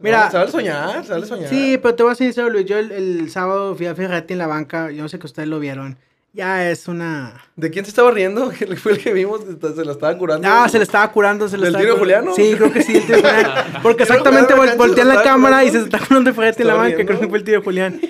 Mira- 0.00 0.24
No, 0.26 0.30
se 0.30 0.36
vale 0.38 0.50
soñar, 0.50 1.04
se 1.04 1.12
vale 1.12 1.26
soñar. 1.26 1.48
Sí, 1.48 1.78
pero 1.80 1.94
te 1.94 2.02
voy 2.02 2.12
a 2.12 2.14
sincero, 2.16 2.50
Luis. 2.50 2.66
Yo 2.66 2.78
el, 2.78 2.90
el 2.92 3.30
sábado 3.30 3.74
fui 3.76 3.86
a 3.86 3.94
Ferretti 3.94 4.32
en 4.32 4.38
la 4.38 4.46
banca. 4.46 4.90
Yo 4.90 5.02
no 5.02 5.08
sé 5.08 5.18
que 5.18 5.26
ustedes 5.26 5.48
lo 5.48 5.60
vieron. 5.60 5.96
Ya 6.32 6.68
es 6.68 6.88
una. 6.88 7.40
¿De 7.54 7.70
quién 7.70 7.84
se 7.84 7.90
estaba 7.90 8.10
riendo? 8.10 8.50
Que 8.58 8.66
fue 8.76 8.92
el 8.92 8.98
que 8.98 9.12
vimos, 9.12 9.40
se 9.44 9.84
la 9.84 9.92
estaba 9.92 10.18
curando. 10.18 10.46
Ah, 10.50 10.68
se 10.68 10.78
le 10.78 10.84
estaba 10.84 11.10
curando, 11.12 11.48
se 11.48 11.56
¿Del 11.56 11.66
estaba 11.66 11.80
tiro 11.82 11.94
de 11.94 12.00
curando. 12.00 12.32
Juliano? 12.32 12.50
Sí, 12.50 12.56
creo 12.58 12.72
que 12.72 12.82
sí, 12.82 12.96
el 12.96 13.06
tiro 13.06 13.22
de 13.22 13.22
Julián. 13.22 13.64
Porque 13.82 14.02
exactamente 14.02 14.54
la 14.56 14.74
volteé 14.74 15.04
la 15.04 15.22
cámara 15.22 15.62
y 15.64 15.70
se 15.70 15.78
está 15.78 16.00
curando 16.00 16.34
Ferretti 16.34 16.62
en 16.62 16.68
la 16.68 16.74
banca. 16.74 17.04
Creo 17.06 17.20
que 17.20 17.28
fue 17.28 17.38
el 17.38 17.44
tiro 17.44 17.60
de 17.60 17.64
Julián. 17.64 18.00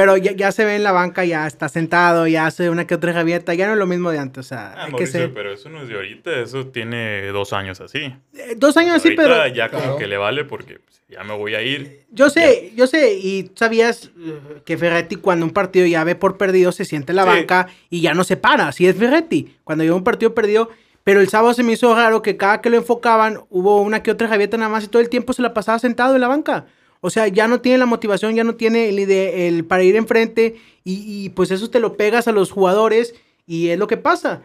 Pero 0.00 0.16
ya, 0.16 0.30
ya 0.30 0.52
se 0.52 0.64
ve 0.64 0.76
en 0.76 0.84
la 0.84 0.92
banca, 0.92 1.24
ya 1.24 1.44
está 1.48 1.68
sentado, 1.68 2.28
ya 2.28 2.46
hace 2.46 2.70
una 2.70 2.86
que 2.86 2.94
otra 2.94 3.12
rabieta. 3.12 3.52
Ya 3.54 3.66
no 3.66 3.72
es 3.72 3.78
lo 3.80 3.86
mismo 3.88 4.12
de 4.12 4.18
antes. 4.20 4.46
O 4.46 4.48
sea, 4.48 4.68
Ah, 4.68 4.80
hay 4.82 4.86
que 4.86 4.92
Mauricio, 4.92 5.20
ser. 5.20 5.34
pero 5.34 5.52
eso 5.52 5.68
no 5.70 5.82
es 5.82 5.88
de 5.88 5.94
ahorita, 5.96 6.40
eso 6.40 6.68
tiene 6.68 7.26
dos 7.32 7.52
años 7.52 7.80
así. 7.80 7.98
Eh, 8.34 8.54
Dos 8.56 8.76
años 8.76 8.94
así, 8.94 9.10
pero. 9.16 9.44
ya 9.48 9.68
como 9.70 9.82
Claro. 9.82 9.96
que 9.98 10.06
le 10.06 10.16
vale 10.16 10.44
porque 10.44 10.78
pues, 10.78 11.02
ya 11.08 11.24
me 11.24 11.34
voy 11.36 11.56
a 11.56 11.62
ir. 11.62 12.04
Yo 12.12 12.30
sé, 12.30 12.70
yo 12.76 12.86
sé, 12.86 13.14
y 13.20 13.42
tú 13.42 13.54
sabías 13.56 14.12
eh, 14.20 14.38
que 14.64 14.78
Ferretti 14.78 15.16
cuando 15.16 15.44
un 15.44 15.52
partido 15.52 15.84
ya 15.86 16.04
ve 16.04 16.14
por 16.14 16.36
perdido 16.36 16.70
se 16.70 16.84
siente 16.84 17.10
en 17.10 17.16
la 17.16 17.24
Sí. 17.24 17.28
banca 17.30 17.66
y 17.90 18.00
ya 18.00 18.14
no 18.14 18.22
se 18.22 18.36
para, 18.36 18.68
así 18.68 18.86
es 18.86 18.94
Ferretti. 18.96 19.56
Cuando 19.64 19.82
lleva 19.82 19.96
un 19.96 20.04
partido 20.04 20.32
perdido, 20.32 20.70
pero 21.02 21.20
el 21.20 21.28
sábado 21.28 21.54
se 21.54 21.64
me 21.64 21.72
hizo 21.72 21.92
raro 21.94 22.22
que 22.22 22.36
cada 22.36 22.60
que 22.60 22.70
lo 22.70 22.76
enfocaban 22.76 23.40
hubo 23.50 23.80
una 23.82 24.02
que 24.04 24.12
otra 24.12 24.28
javieta 24.28 24.56
nada 24.58 24.68
más 24.70 24.84
y 24.84 24.88
todo 24.88 25.02
el 25.02 25.08
tiempo 25.08 25.32
se 25.32 25.42
la 25.42 25.52
pasaba 25.54 25.80
sentado 25.80 26.14
en 26.14 26.20
la 26.20 26.28
banca. 26.28 26.66
O 27.00 27.10
sea, 27.10 27.28
ya 27.28 27.46
no 27.48 27.60
tiene 27.60 27.78
la 27.78 27.86
motivación, 27.86 28.34
ya 28.34 28.44
no 28.44 28.54
tiene 28.56 28.88
el, 28.88 28.98
ide- 28.98 29.46
el 29.48 29.64
para 29.64 29.82
ir 29.84 29.94
enfrente 29.96 30.56
y, 30.84 31.24
y, 31.24 31.28
pues 31.30 31.50
eso 31.50 31.70
te 31.70 31.80
lo 31.80 31.96
pegas 31.96 32.26
a 32.28 32.32
los 32.32 32.50
jugadores 32.50 33.14
y 33.46 33.68
es 33.68 33.78
lo 33.78 33.86
que 33.86 33.96
pasa. 33.96 34.42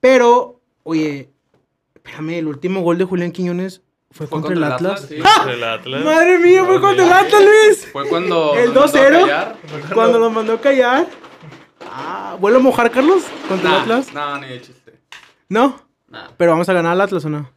Pero, 0.00 0.60
oye, 0.82 1.30
espérame, 1.94 2.30
el 2.38 2.46
último 2.48 2.82
gol 2.82 2.98
de 2.98 3.04
Julián 3.04 3.32
Quiñones 3.32 3.82
fue, 4.10 4.28
contra, 4.28 4.52
el 4.54 4.62
Atlas. 4.64 5.06
sí. 5.08 5.16
Contra 5.18 5.52
el 5.54 5.64
Atlas. 5.64 6.04
Madre 6.04 6.38
mía, 6.38 6.64
fue 6.64 6.80
contra 6.80 7.04
el 7.04 7.12
Atlas, 7.12 7.42
Luis. 7.42 7.86
Fue 7.92 8.08
cuando. 8.08 8.54
El 8.56 8.74
nos 8.74 8.92
mandó 8.92 8.98
a 8.98 9.10
2-0. 9.10 9.20
callar. 9.20 9.56
Cuando 9.94 10.18
lo 10.18 10.30
mandó 10.30 10.52
a 10.54 10.60
callar. 10.60 11.06
Ah, 11.92 12.36
¿vuelve 12.40 12.58
a 12.58 12.62
mojar, 12.62 12.90
Carlos? 12.90 13.22
¿Contra 13.48 13.68
el 13.70 13.74
Nah, 13.76 13.82
Atlas? 13.82 14.12
No, 14.12 14.38
ni 14.38 14.48
de 14.48 14.60
chiste. 14.60 15.00
No. 15.48 15.80
Nah. 16.08 16.28
Pero 16.36 16.52
vamos 16.52 16.68
a 16.68 16.72
ganar 16.72 16.92
al 16.92 17.00
Atlas 17.00 17.24
o 17.24 17.28
no? 17.30 17.50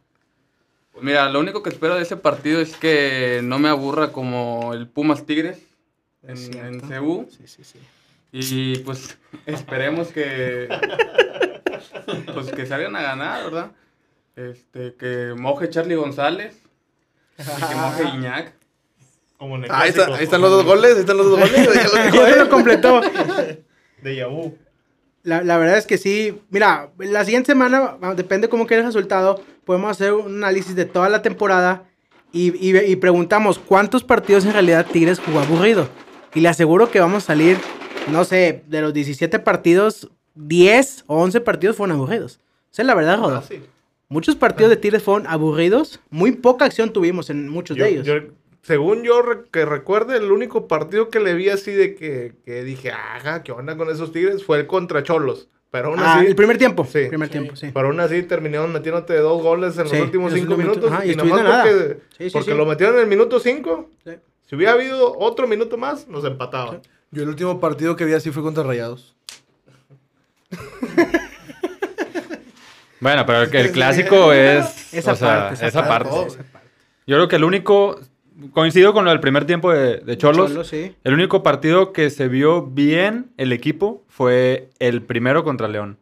Mira, 1.04 1.28
lo 1.28 1.40
único 1.40 1.62
que 1.62 1.68
espero 1.70 1.96
de 1.96 2.02
ese 2.02 2.16
partido 2.16 2.60
es 2.60 2.76
que 2.76 3.40
no 3.44 3.58
me 3.58 3.68
aburra 3.68 4.10
como 4.12 4.72
el 4.72 4.88
Pumas 4.88 5.26
Tigres 5.26 5.58
en, 6.22 6.38
en. 6.56 6.80
CU. 6.80 7.28
Sí, 7.30 7.46
sí, 7.46 7.62
sí. 7.62 7.78
Y 8.32 8.78
pues 8.78 9.16
esperemos 9.46 10.08
que. 10.08 10.68
Pues 12.32 12.50
que 12.52 12.64
salgan 12.66 12.96
a 12.96 13.02
ganar, 13.02 13.44
¿verdad? 13.44 13.70
Este, 14.36 14.94
que 14.94 15.34
moje 15.36 15.68
Charlie 15.70 15.94
González. 15.94 16.56
Y 17.38 17.42
que 17.44 17.74
moje 17.76 18.04
Iñak. 18.14 18.52
Como 19.36 19.56
en 19.56 19.64
el 19.64 19.70
Ah, 19.70 19.80
ahí, 19.82 19.90
está- 19.90 20.06
ahí 20.14 20.24
están 20.24 20.40
los 20.40 20.50
dos 20.50 20.64
goles, 20.64 20.94
ahí 20.94 21.00
están 21.00 21.16
los 21.18 21.26
dos 21.26 21.38
goles. 21.38 21.54
ya 21.74 21.84
lo 21.88 22.04
dijo 22.04 22.16
Ya 22.16 22.26
se 22.26 22.32
él. 22.32 22.38
lo 22.38 22.48
completó. 22.48 23.00
De 24.02 24.16
Yahoo. 24.16 24.56
La, 25.24 25.42
la 25.42 25.58
verdad 25.58 25.76
es 25.78 25.86
que 25.86 25.98
sí. 25.98 26.38
Mira, 26.50 26.90
la 26.98 27.24
siguiente 27.24 27.48
semana, 27.52 27.96
ah, 28.02 28.14
depende 28.14 28.48
cómo 28.48 28.66
quede 28.66 28.80
el 28.80 28.84
resultado, 28.86 29.42
podemos 29.64 29.90
hacer 29.90 30.12
un 30.12 30.36
análisis 30.36 30.76
de 30.76 30.84
toda 30.84 31.08
la 31.08 31.22
temporada 31.22 31.84
y, 32.32 32.48
y- 32.56 32.76
y 32.78 32.96
preguntamos 32.96 33.58
cuántos 33.58 34.04
partidos 34.04 34.44
en 34.44 34.52
realidad 34.52 34.86
Tigres 34.90 35.18
jugó 35.18 35.40
aburrido. 35.40 35.88
Y 36.34 36.40
le 36.40 36.48
aseguro 36.48 36.90
que 36.90 37.00
vamos 37.00 37.24
a 37.24 37.26
salir, 37.28 37.56
no 38.12 38.24
sé, 38.24 38.62
de 38.68 38.80
los 38.82 38.92
17 38.92 39.38
partidos, 39.38 40.10
10 40.34 41.04
o 41.06 41.22
11 41.22 41.40
partidos 41.40 41.76
fueron 41.76 41.96
aburridos. 41.96 42.40
Esa 42.72 42.82
es 42.82 42.86
la 42.86 42.94
verdad, 42.94 43.18
Rodo. 43.18 43.40
Fácil. 43.40 43.64
Muchos 44.08 44.36
partidos 44.36 44.70
de 44.70 44.76
Tigres 44.76 45.02
fueron 45.02 45.26
aburridos. 45.26 46.00
Muy 46.10 46.32
poca 46.32 46.66
acción 46.66 46.92
tuvimos 46.92 47.30
en 47.30 47.48
muchos 47.48 47.76
Yo- 47.76 47.84
de 47.84 47.90
ellos. 47.90 48.06
yo- 48.06 48.20
según 48.64 49.04
yo 49.04 49.22
re- 49.22 49.44
que 49.52 49.64
recuerde, 49.64 50.16
el 50.16 50.32
único 50.32 50.66
partido 50.66 51.08
que 51.10 51.20
le 51.20 51.34
vi 51.34 51.48
así 51.50 51.70
de 51.70 51.94
que, 51.94 52.32
que 52.44 52.64
dije, 52.64 52.90
ajá, 52.90 53.42
¿qué 53.44 53.52
onda 53.52 53.76
con 53.76 53.88
esos 53.90 54.10
Tigres? 54.12 54.42
Fue 54.44 54.58
el 54.58 54.66
contra 54.66 55.02
Cholos. 55.04 55.48
Pero 55.70 55.88
aún 55.88 55.98
Ah, 56.00 56.16
así, 56.18 56.26
el 56.26 56.36
primer 56.36 56.56
tiempo. 56.56 56.84
Sí. 56.84 57.06
primer 57.08 57.28
Sí. 57.28 57.32
tiempo, 57.32 57.56
sí. 57.56 57.70
pero 57.74 57.88
aún 57.88 57.98
así 58.00 58.22
terminaron 58.22 58.72
metiéndote 58.72 59.16
dos 59.18 59.42
goles 59.42 59.76
en 59.78 59.86
Sí, 59.88 59.94
los 59.96 60.04
últimos 60.06 60.30
los 60.32 60.40
cinco 60.40 60.56
minutos. 60.56 60.76
minutos. 60.78 60.92
Ajá, 60.92 61.04
y 61.06 61.12
y 61.12 61.16
nomás 61.16 61.42
nada. 61.42 61.62
porque, 61.64 61.96
Sí, 62.16 62.24
sí, 62.26 62.30
porque 62.32 62.50
sí. 62.52 62.56
lo 62.56 62.64
metieron 62.66 62.94
en 62.96 63.00
el 63.02 63.06
minuto 63.08 63.38
cinco, 63.40 63.90
Sí. 64.04 64.12
Si 64.48 64.54
hubiera 64.56 64.72
habido 64.72 65.18
otro 65.18 65.46
minuto 65.48 65.76
más, 65.76 66.06
nos 66.06 66.24
empataban. 66.24 66.80
Yo 67.10 67.22
el 67.22 67.28
último 67.28 67.60
partido 67.60 67.96
que 67.96 68.04
vi 68.04 68.12
así 68.12 68.30
fue 68.30 68.42
contra 68.42 68.62
Rayados. 68.62 69.14
Bueno, 73.00 73.26
pero 73.26 73.42
el, 73.42 73.54
el 73.54 73.72
clásico 73.72 74.32
es. 74.32 74.92
Esa 74.94 75.12
o 75.12 75.16
sea, 75.16 75.28
parte, 75.28 75.54
esa 75.54 75.66
esa 75.66 75.88
parte. 75.88 76.10
parte. 76.10 76.36
Yo 77.06 77.16
creo 77.16 77.28
que 77.28 77.36
el 77.36 77.44
único. 77.44 78.00
Coincido 78.52 78.92
con 78.92 79.04
lo 79.04 79.10
del 79.10 79.20
primer 79.20 79.44
tiempo 79.44 79.70
de, 79.72 79.98
de 79.98 80.18
Cholos. 80.18 80.50
Cholos, 80.50 80.66
sí. 80.68 80.94
El 81.04 81.14
único 81.14 81.42
partido 81.42 81.92
que 81.92 82.10
se 82.10 82.28
vio 82.28 82.62
bien 82.62 83.30
el 83.36 83.52
equipo 83.52 84.02
fue 84.08 84.70
el 84.80 85.02
primero 85.02 85.44
contra 85.44 85.68
León. 85.68 85.98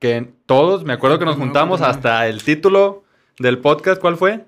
Que 0.00 0.28
todos, 0.46 0.84
me 0.84 0.92
acuerdo 0.92 1.18
que 1.20 1.24
nos 1.24 1.38
No, 1.38 1.44
juntamos 1.44 1.80
hasta 1.80 2.26
el 2.26 2.42
título 2.42 3.04
del 3.38 3.58
podcast, 3.58 4.00
¿cuál 4.00 4.16
fue? 4.16 4.44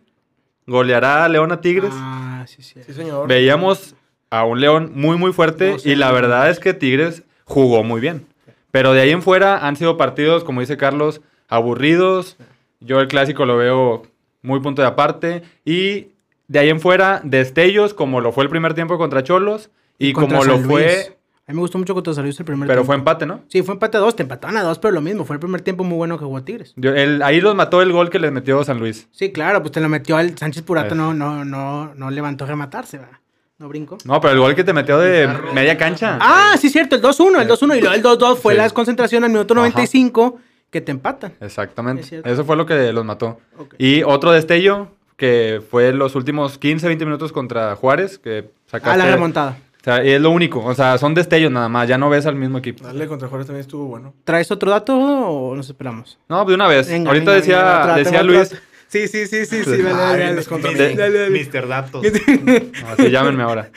¿Goleará 0.67 1.25
a 1.25 1.29
León 1.29 1.53
a 1.53 1.61
Tigres? 1.61 1.93
Ah, 1.95 2.45
sí, 2.49 2.63
sí. 2.63 2.81
Sí, 2.85 2.93
señor. 2.93 3.29
Veíamos 3.29 3.95
a 4.31 4.45
un 4.45 4.61
León 4.61 4.91
muy, 4.95 5.17
muy 5.17 5.33
fuerte 5.33 5.73
No 5.73 5.77
y 5.85 5.95
la 5.95 6.11
verdad 6.11 6.51
es 6.51 6.59
que 6.59 6.75
Tigres 6.75 7.23
jugó 7.45 7.85
muy 7.85 8.01
bien. 8.01 8.27
Pero 8.73 8.93
de 8.93 9.03
ahí 9.03 9.11
en 9.11 9.23
fuera 9.23 9.65
han 9.67 9.77
sido 9.77 9.97
partidos, 9.97 10.43
como 10.43 10.61
dice 10.61 10.77
Carlos, 10.77 11.21
aburridos. 11.49 12.37
Yo 12.81 12.99
el 12.99 13.07
clásico 13.07 13.47
lo 13.47 13.57
veo 13.57 14.03
muy 14.43 14.59
punto 14.59 14.83
de 14.83 14.89
aparte. 14.89 15.43
Y 15.65 16.09
de 16.49 16.59
ahí 16.59 16.69
en 16.71 16.81
fuera, 16.81 17.21
destellos, 17.25 17.95
como 17.95 18.21
lo 18.21 18.33
fue 18.33 18.45
el 18.45 18.51
primer 18.51 18.75
tiempo 18.75 18.99
contra 18.99 19.23
Cholos 19.23 19.71
y 19.99 20.13
Contra 20.13 20.39
como 20.39 20.51
lo 20.51 20.59
fue... 20.59 21.17
A 21.47 21.53
mí 21.53 21.57
me 21.57 21.61
gustó 21.61 21.77
mucho 21.77 21.93
contra 21.93 22.15
San 22.15 22.25
Luis 22.25 22.39
el 22.41 22.47
primer 22.47 22.67
Pero 22.67 22.79
tiempo. 22.81 22.87
fue 22.87 22.95
empate, 22.95 23.27
¿no? 23.27 23.43
Sí, 23.49 23.63
fue 23.63 23.75
empate 23.75 23.99
a 23.99 24.01
dos. 24.01 24.17
Te 24.17 24.23
empataron 24.23 24.57
a 24.57 24.63
dos, 24.63 24.79
pero 24.79 24.95
lo 24.95 25.03
mismo. 25.03 25.27
Fue 25.27 25.35
el 25.37 25.41
primer 25.41 25.61
tiempo 25.61 25.85
muy 25.85 25.99
bueno 25.99 26.19
que 26.19 26.25
jugó 26.25 26.43
Tigres. 26.43 26.73
Yo- 26.77 26.95
el- 26.95 27.21
ahí 27.23 27.43
los 27.43 27.55
mató 27.55 27.83
el 27.83 27.93
gol 27.93 28.09
que 28.09 28.19
les 28.19 28.33
metió 28.33 28.65
San 28.65 28.79
Luis. 28.81 29.09
Sí, 29.13 29.31
claro, 29.31 29.61
pues 29.61 29.73
te 29.73 29.81
lo 29.83 29.91
metió 29.91 30.19
el 30.19 30.39
Sánchez 30.39 30.63
Purato, 30.63 30.95
no, 30.95 31.13
no, 31.13 31.45
no, 31.45 31.95
no 31.95 32.11
levantó 32.11 32.45
a 32.45 32.47
rematarse, 32.49 32.97
¿verdad? 32.97 33.19
No 33.59 33.69
brincó. 33.69 33.99
No, 34.07 34.23
pero 34.23 34.33
el 34.33 34.41
gol 34.41 34.55
que 34.55 34.65
te 34.65 34.73
metió 34.73 34.99
de 34.99 35.29
media 35.53 35.77
cancha. 35.77 36.17
Ah, 36.19 36.55
sí, 36.59 36.71
cierto, 36.71 36.97
el 36.97 37.03
2-1, 37.03 37.39
el 37.43 37.47
2-1 37.49 37.77
y 37.77 37.81
luego 37.83 37.95
el 37.95 38.03
2-2 38.03 38.39
fue 38.39 38.55
Sí. 38.55 38.57
la 38.57 38.63
desconcentración 38.65 39.23
al 39.25 39.31
minuto 39.31 39.53
Ajá. 39.53 39.61
95 39.61 40.39
que 40.71 40.81
te 40.81 40.93
empatan. 40.93 41.35
Exactamente. 41.41 42.23
Eso 42.25 42.45
fue 42.45 42.57
lo 42.57 42.65
que 42.65 42.91
los 42.95 43.05
mató. 43.05 43.39
Y 43.77 44.03
otro 44.03 44.33
destello 44.33 44.89
que 45.25 45.63
fue 45.71 45.91
los 45.95 46.15
últimos 46.17 46.59
15, 46.59 46.87
20 46.87 47.07
minutos 47.07 47.33
contra 47.33 47.75
Juárez, 47.77 48.19
que 48.19 48.51
sacaste. 48.67 49.01
Ah, 49.01 49.07
la 49.07 49.11
remontada. 49.11 49.57
O 49.81 49.83
sea, 49.83 50.05
y 50.05 50.11
es 50.11 50.21
lo 50.21 50.31
único. 50.31 50.63
O 50.63 50.75
sea, 50.75 50.99
son 50.99 51.15
destellos 51.15 51.51
nada 51.51 51.71
más. 51.71 51.89
Ya 51.89 51.97
no 51.97 52.11
ves 52.11 52.27
al 52.27 52.35
mismo 52.35 52.59
equipo. 52.59 52.85
Dale, 52.85 53.07
contra 53.07 53.29
Juárez 53.29 53.47
también 53.47 53.63
estuvo 53.63 53.87
bueno. 53.87 54.13
¿Traes 54.25 54.51
otro 54.51 54.71
dato 54.71 54.95
o 54.95 55.57
nos 55.57 55.67
esperamos? 55.67 56.19
No, 56.29 56.43
pues 56.45 56.49
de 56.49 56.55
una 56.57 56.69
vez. 56.69 56.91
Venga, 56.91 57.09
Ahorita 57.09 57.31
venga, 57.31 57.41
decía, 57.41 57.79
venga, 57.79 57.97
decía 57.97 58.23
Luis. 58.23 58.55
Sí, 58.89 59.09
sí, 59.09 59.27
sí, 59.27 59.47
sí, 59.47 59.65
sí, 59.65 59.83
dale, 59.83 60.95
dale. 60.95 61.31
Mister 61.31 61.67
Datos. 61.67 62.05
Así 62.93 63.11
llámenme 63.11 63.45
ahora. 63.45 63.71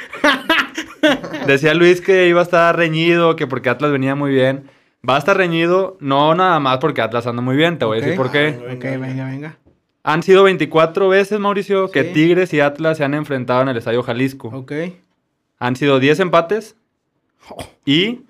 Decía 1.47 1.73
Luis 1.73 2.01
que 2.01 2.27
iba 2.27 2.41
a 2.41 2.43
estar 2.43 2.75
reñido, 2.75 3.37
que 3.37 3.47
porque 3.47 3.69
Atlas 3.69 3.93
venía 3.93 4.15
muy 4.15 4.31
bien. 4.31 4.69
Va 5.07 5.15
a 5.15 5.19
estar 5.19 5.37
reñido, 5.37 5.97
no 6.01 6.35
nada 6.35 6.59
más 6.59 6.79
porque 6.79 7.01
Atlas 7.01 7.25
anda 7.25 7.41
muy 7.41 7.55
bien. 7.55 7.79
Te 7.79 7.85
voy 7.85 7.99
a 7.99 8.01
decir 8.01 8.17
por 8.17 8.31
qué. 8.31 8.59
Ok, 8.69 8.83
venga, 8.99 9.25
venga. 9.25 9.57
Han 10.09 10.23
sido 10.23 10.43
24 10.43 11.09
veces, 11.09 11.37
Mauricio, 11.37 11.91
que 11.91 12.03
Sí. 12.05 12.13
Tigres 12.13 12.53
y 12.53 12.61
Atlas 12.61 12.97
se 12.97 13.03
han 13.03 13.13
enfrentado 13.13 13.61
en 13.63 13.67
el 13.67 13.75
Estadio 13.77 14.03
Jalisco. 14.03 14.47
Ok. 14.47 14.71
Han 15.59 15.75
sido 15.75 15.99
10 15.99 16.21
empates 16.21 16.77
y 17.83 18.21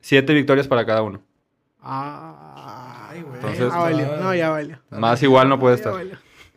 7 0.00 0.34
victorias 0.34 0.68
para 0.68 0.84
cada 0.84 1.00
uno. 1.02 1.22
Ay, 1.82 3.22
güey. 3.22 3.34
Entonces- 3.36 3.72
ya 3.72 3.78
valió. 3.78 4.16
No, 4.18 4.34
ya 4.34 4.50
valió. 4.50 4.78
Más 4.90 5.22
igual 5.22 5.48
no 5.48 5.58
puede 5.58 5.76
estar. 5.76 5.94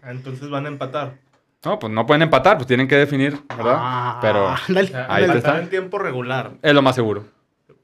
Entonces 0.03 0.49
van 0.49 0.65
a 0.65 0.69
empatar. 0.69 1.17
No, 1.63 1.79
pues 1.79 1.93
no 1.93 2.05
pueden 2.05 2.23
empatar, 2.23 2.57
pues 2.57 2.67
tienen 2.67 2.89
que 2.89 2.97
definir, 2.97 3.39
¿verdad? 3.47 3.77
Ah, 3.79 4.19
Pero 4.21 4.53
dale, 4.67 4.91
Ahí 5.07 5.25
dale. 5.25 5.37
está. 5.39 5.59
en 5.61 5.69
tiempo 5.69 5.97
regular. 5.99 6.51
es 6.61 6.73
lo 6.73 6.81
más 6.81 6.95
seguro. 6.95 7.23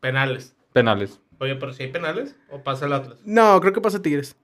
Penales. 0.01 0.53
Penales. 0.73 1.21
Oye, 1.39 1.55
pero 1.55 1.71
si 1.71 1.83
hay 1.83 1.89
penales, 1.91 2.35
o 2.49 2.61
pasa 2.61 2.85
el 2.85 2.91
Atlas. 2.93 3.19
No, 3.23 3.61
creo 3.61 3.71
que 3.71 3.79
pasa 3.79 4.01
Tigres. 4.01 4.35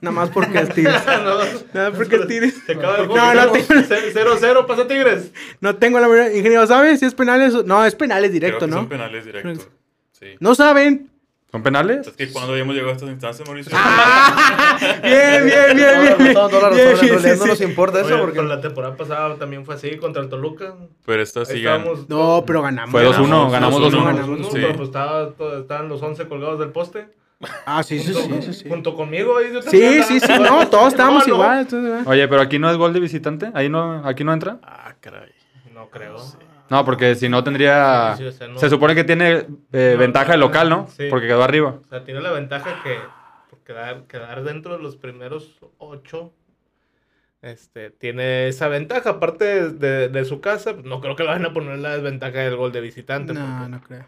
Nada 0.00 0.14
más 0.14 0.30
porque 0.30 0.58
es 0.58 0.74
Tigres. 0.74 1.02
no, 1.24 1.38
Nada 1.72 1.92
porque 1.92 2.16
es 2.16 2.26
Tigres. 2.26 2.54
Se 2.66 2.72
acaba 2.72 2.96
el 2.98 3.06
No, 3.08 3.12
juego. 3.12 3.34
no, 3.34 3.52
tenemos 3.52 3.88
0-0, 3.88 4.66
pasa 4.66 4.86
Tigres. 4.88 5.32
No 5.60 5.76
tengo 5.76 6.00
la 6.00 6.08
verdad. 6.08 6.30
Ingeniero, 6.30 6.66
¿sabes 6.66 7.00
si 7.00 7.06
es 7.06 7.14
penales? 7.14 7.54
o- 7.54 7.62
No, 7.62 7.84
es 7.84 7.94
penales 7.94 8.32
directo, 8.32 8.58
Creo 8.58 8.68
que 8.68 8.74
¿no? 8.74 8.76
son 8.80 8.88
penales 8.88 9.24
directos. 9.24 9.68
Sí. 10.12 10.26
No 10.40 10.54
saben. 10.54 11.08
¿Son 11.50 11.62
penales? 11.64 12.06
Es 12.06 12.12
que 12.12 12.30
cuando 12.30 12.52
habíamos 12.52 12.74
llegado 12.76 12.92
a 12.92 12.94
estas 12.94 13.10
instancias, 13.10 13.48
Mauricio. 13.48 13.76
Bien, 15.02 15.44
bien, 15.46 15.76
bien, 15.76 16.00
bien. 16.02 16.14
Bien. 16.18 16.34
toda 16.34 16.52
la 16.52 16.60
razón. 16.70 16.76
Bien, 16.76 16.88
En 16.90 17.20
sí, 17.20 17.38
no 17.40 17.46
nos 17.46 17.58
sí. 17.58 17.64
importa 17.64 18.00
eso 18.00 18.14
Oye, 18.14 18.18
porque... 18.22 18.42
la 18.42 18.60
temporada 18.60 18.96
pasada 18.96 19.34
también 19.36 19.64
fue 19.64 19.74
así 19.74 19.96
contra 19.96 20.22
el 20.22 20.28
Toluca. 20.28 20.74
Pero 21.04 21.20
esta 21.22 21.44
sí 21.44 21.54
Ahí 21.54 21.62
gan- 21.62 21.78
estábamos- 21.80 22.08
No, 22.08 22.44
pero 22.46 22.62
ganamos. 22.62 22.92
Fue 22.92 23.04
2-1, 23.04 23.50
ganamos 23.50 23.80
2-1. 23.82 23.90
2-1. 23.90 24.04
Ganamos, 24.04 24.38
No, 24.38 24.44
sí. 24.44 24.50
pero 24.52 24.76
pues 24.76 24.88
estaban 25.60 25.88
los 25.88 26.00
11 26.02 26.28
colgados 26.28 26.58
del 26.60 26.70
poste. 26.70 27.08
Ah, 27.64 27.82
sí, 27.82 27.98
sí, 28.00 28.12
sí. 28.52 28.68
Junto 28.68 28.94
conmigo. 28.94 29.38
ahí 29.38 29.52
yo 29.52 29.62
Sí, 29.62 30.02
sí, 30.02 30.20
sí, 30.20 30.32
no, 30.40 30.68
todos 30.68 30.88
estábamos 30.88 31.26
No, 31.26 31.34
no. 31.38 31.62
igual. 31.64 32.04
Oye, 32.06 32.28
pero 32.28 32.42
aquí 32.42 32.58
no 32.58 32.70
es 32.70 32.76
gol 32.76 32.92
de 32.92 33.00
visitante. 33.00 33.50
Ahí 33.54 33.68
no, 33.70 34.06
aquí 34.06 34.24
no 34.24 34.32
entra. 34.32 34.58
Ah, 34.62 34.94
caray. 35.00 35.30
No 35.72 35.88
creo. 35.88 36.16
No, 36.68 36.84
porque 36.84 37.14
si 37.14 37.28
no 37.28 37.42
tendría. 37.42 38.14
Sí, 38.16 38.22
sí, 38.24 38.28
o 38.28 38.32
sea, 38.32 38.48
no- 38.48 38.58
Se 38.58 38.68
supone 38.68 38.94
que 38.94 39.04
tiene 39.04 39.46
eh, 39.72 39.92
No, 39.94 39.98
ventaja 39.98 40.32
de 40.32 40.38
no, 40.38 40.46
local, 40.46 40.68
¿no? 40.68 40.86
sí. 40.88 41.06
Porque 41.08 41.26
quedó 41.26 41.42
arriba. 41.42 41.78
O 41.82 41.88
sea, 41.88 42.04
tiene 42.04 42.20
la 42.20 42.30
ventaja 42.32 42.82
que 42.84 42.96
por 43.48 43.60
quedar, 43.60 44.02
quedar 44.06 44.44
dentro 44.44 44.76
de 44.76 44.82
los 44.82 44.96
primeros 44.96 45.58
ocho, 45.78 46.32
este, 47.42 47.90
tiene 47.90 48.48
esa 48.48 48.68
ventaja. 48.68 49.10
Aparte 49.10 49.44
de, 49.44 49.70
de- 49.70 50.08
de 50.10 50.24
su 50.26 50.40
casa, 50.42 50.74
pues, 50.74 50.84
no 50.84 51.00
creo 51.00 51.16
que 51.16 51.22
le 51.24 51.30
van 51.30 51.46
a 51.46 51.52
poner 51.54 51.78
la 51.78 51.94
desventaja 51.96 52.40
del 52.40 52.56
gol 52.56 52.70
de 52.70 52.82
visitante. 52.82 53.32
No, 53.32 53.40
porque 53.40 53.70
no 53.70 53.80
creo. 53.80 54.06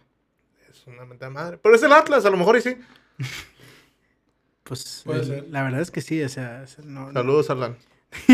Es 0.70 0.86
una 0.86 1.04
mentada 1.06 1.30
madre. 1.32 1.58
Pero 1.62 1.74
es 1.74 1.82
el 1.82 1.92
Atlas, 1.92 2.26
a 2.26 2.30
lo 2.30 2.36
mejor 2.36 2.56
y 2.56 2.60
sí. 2.60 2.76
Pues 4.64 5.02
Puede 5.04 5.20
el- 5.20 5.26
ser. 5.26 5.48
la 5.50 5.62
verdad 5.64 5.80
es 5.80 5.90
que 5.90 6.00
sí, 6.00 6.22
o 6.22 6.28
sea, 6.28 6.64
no- 6.84 7.06
no. 7.08 7.12
Saludos, 7.12 7.50
Alan. 7.50 7.76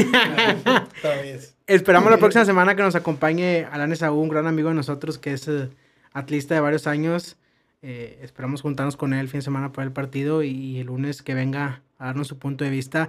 Esperamos 1.66 2.10
la 2.10 2.18
próxima 2.18 2.44
semana 2.44 2.74
que 2.76 2.82
nos 2.82 2.94
acompañe 2.94 3.64
Alan 3.70 3.92
Esaú, 3.92 4.20
un 4.20 4.28
gran 4.28 4.46
amigo 4.46 4.68
de 4.68 4.74
nosotros 4.74 5.18
que 5.18 5.32
es 5.32 5.48
eh, 5.48 5.70
atlista 6.12 6.54
de 6.54 6.60
varios 6.60 6.86
años. 6.86 7.36
Eh, 7.82 8.18
esperamos 8.22 8.60
juntarnos 8.62 8.96
con 8.96 9.12
él 9.12 9.20
el 9.20 9.28
fin 9.28 9.38
de 9.38 9.44
semana 9.44 9.72
para 9.72 9.86
el 9.86 9.92
partido 9.92 10.42
y, 10.42 10.78
el 10.80 10.86
lunes 10.88 11.22
que 11.22 11.34
venga 11.34 11.82
a 11.98 12.06
darnos 12.06 12.26
su 12.28 12.38
punto 12.38 12.64
de 12.64 12.70
vista. 12.70 13.08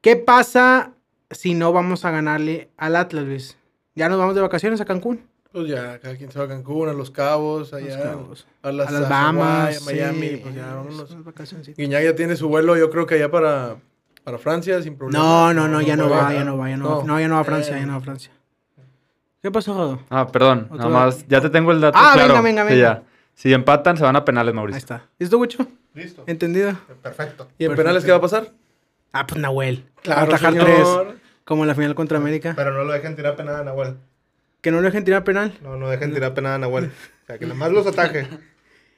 ¿Qué 0.00 0.16
pasa 0.16 0.92
si 1.30 1.54
no 1.54 1.72
vamos 1.72 2.04
a 2.04 2.10
ganarle 2.10 2.68
al 2.76 2.96
Atlas, 2.96 3.24
Luis? 3.24 3.56
¿Ya 3.94 4.08
nos 4.08 4.18
vamos 4.18 4.34
de 4.34 4.40
vacaciones 4.42 4.80
a 4.80 4.84
Cancún? 4.84 5.22
Pues 5.52 5.68
ya, 5.68 5.98
cada 6.00 6.16
quien 6.16 6.30
se 6.30 6.38
va 6.38 6.46
a 6.46 6.48
Cancún, 6.48 6.88
a 6.88 6.92
Los 6.94 7.10
Cabos, 7.10 7.74
allá, 7.74 7.96
Los 7.96 8.04
Cabos. 8.04 8.46
a 8.62 8.72
las, 8.72 8.88
a 8.88 8.90
las 8.92 9.02
a 9.04 9.08
Bahamas, 9.08 9.82
a 9.82 9.84
Miami, 9.84 10.28
sí, 10.28 10.36
pues 10.42 10.54
ya, 10.54 10.74
vámonos. 10.74 11.16
Guiñac 11.76 12.02
ya 12.04 12.14
tiene 12.16 12.36
su 12.36 12.48
vuelo, 12.48 12.76
yo 12.76 12.88
creo 12.90 13.04
que 13.06 13.16
allá 13.16 13.30
para, 13.30 13.76
para 14.24 14.38
Francia, 14.38 14.80
sin 14.82 14.96
problema. 14.96 15.22
No, 15.22 15.52
no, 15.54 15.68
no, 15.68 15.82
ya 15.82 15.94
no 15.96 16.08
va, 16.08 16.22
va, 16.22 16.32
ya 16.32 16.44
no 16.44 16.56
va, 16.56 16.70
ya 16.70 16.76
no 16.78 16.98
va. 17.00 17.04
No, 17.04 17.20
ya 17.20 17.28
no 17.28 17.34
va 17.34 17.40
a 17.42 17.44
Francia, 17.44 17.76
Eh, 17.76 17.80
ya 17.80 17.86
no 17.86 17.92
va 17.92 17.98
a 17.98 18.02
Francia. 18.02 18.32
¿Qué 19.42 19.50
pasó, 19.50 19.74
Jodo? 19.74 20.00
Ah, 20.08 20.26
perdón. 20.28 20.68
Nada 20.70 20.88
más. 20.88 21.26
Ya 21.28 21.40
te 21.40 21.50
tengo 21.50 21.72
el 21.72 21.80
dato. 21.80 21.98
Ah, 22.00 22.12
claro. 22.14 22.28
venga, 22.42 22.62
venga, 22.62 22.62
Sí, 22.62 22.74
venga. 22.76 22.94
ya. 23.00 23.02
Si 23.34 23.52
empatan, 23.52 23.96
se 23.96 24.04
van 24.04 24.14
a 24.16 24.24
penales, 24.24 24.52
Ahí 24.52 24.56
Mauricio. 24.56 24.78
está. 24.78 25.08
¿Listo, 25.18 25.36
Gucho? 25.36 25.66
Listo. 25.94 26.22
¿Entendido? 26.28 26.74
Perfecto. 27.02 27.48
¿Y 27.58 27.64
en 27.64 27.70
Perfecto. 27.70 27.76
penales 27.76 28.04
qué 28.04 28.10
va 28.12 28.18
a 28.18 28.20
pasar? 28.20 28.52
Ah, 29.12 29.26
pues 29.26 29.40
Nahuel. 29.40 29.84
Claro, 30.02 30.22
Atajar 30.22 30.52
señor. 30.52 30.64
tres, 30.66 31.16
como 31.44 31.64
en 31.64 31.68
la 31.68 31.74
final 31.74 31.94
contra 31.96 32.18
América. 32.18 32.52
Pero 32.56 32.72
no 32.72 32.84
lo 32.84 32.92
dejen 32.92 33.16
tirar 33.16 33.34
penada 33.36 33.60
a 33.60 33.64
Nahuel. 33.64 33.96
Que 34.62 34.70
no 34.70 34.80
le 34.80 34.86
dejen 34.86 35.04
tirar 35.04 35.22
penal. 35.24 35.58
No, 35.62 35.76
no 35.76 35.90
dejen 35.90 36.14
tirar 36.14 36.32
penada 36.34 36.54
a 36.54 36.58
Nahuel. 36.58 36.86
O 36.86 37.26
sea, 37.26 37.36
que 37.38 37.44
nada 37.46 37.58
más 37.58 37.70
los 37.72 37.86
ataje. 37.86 38.26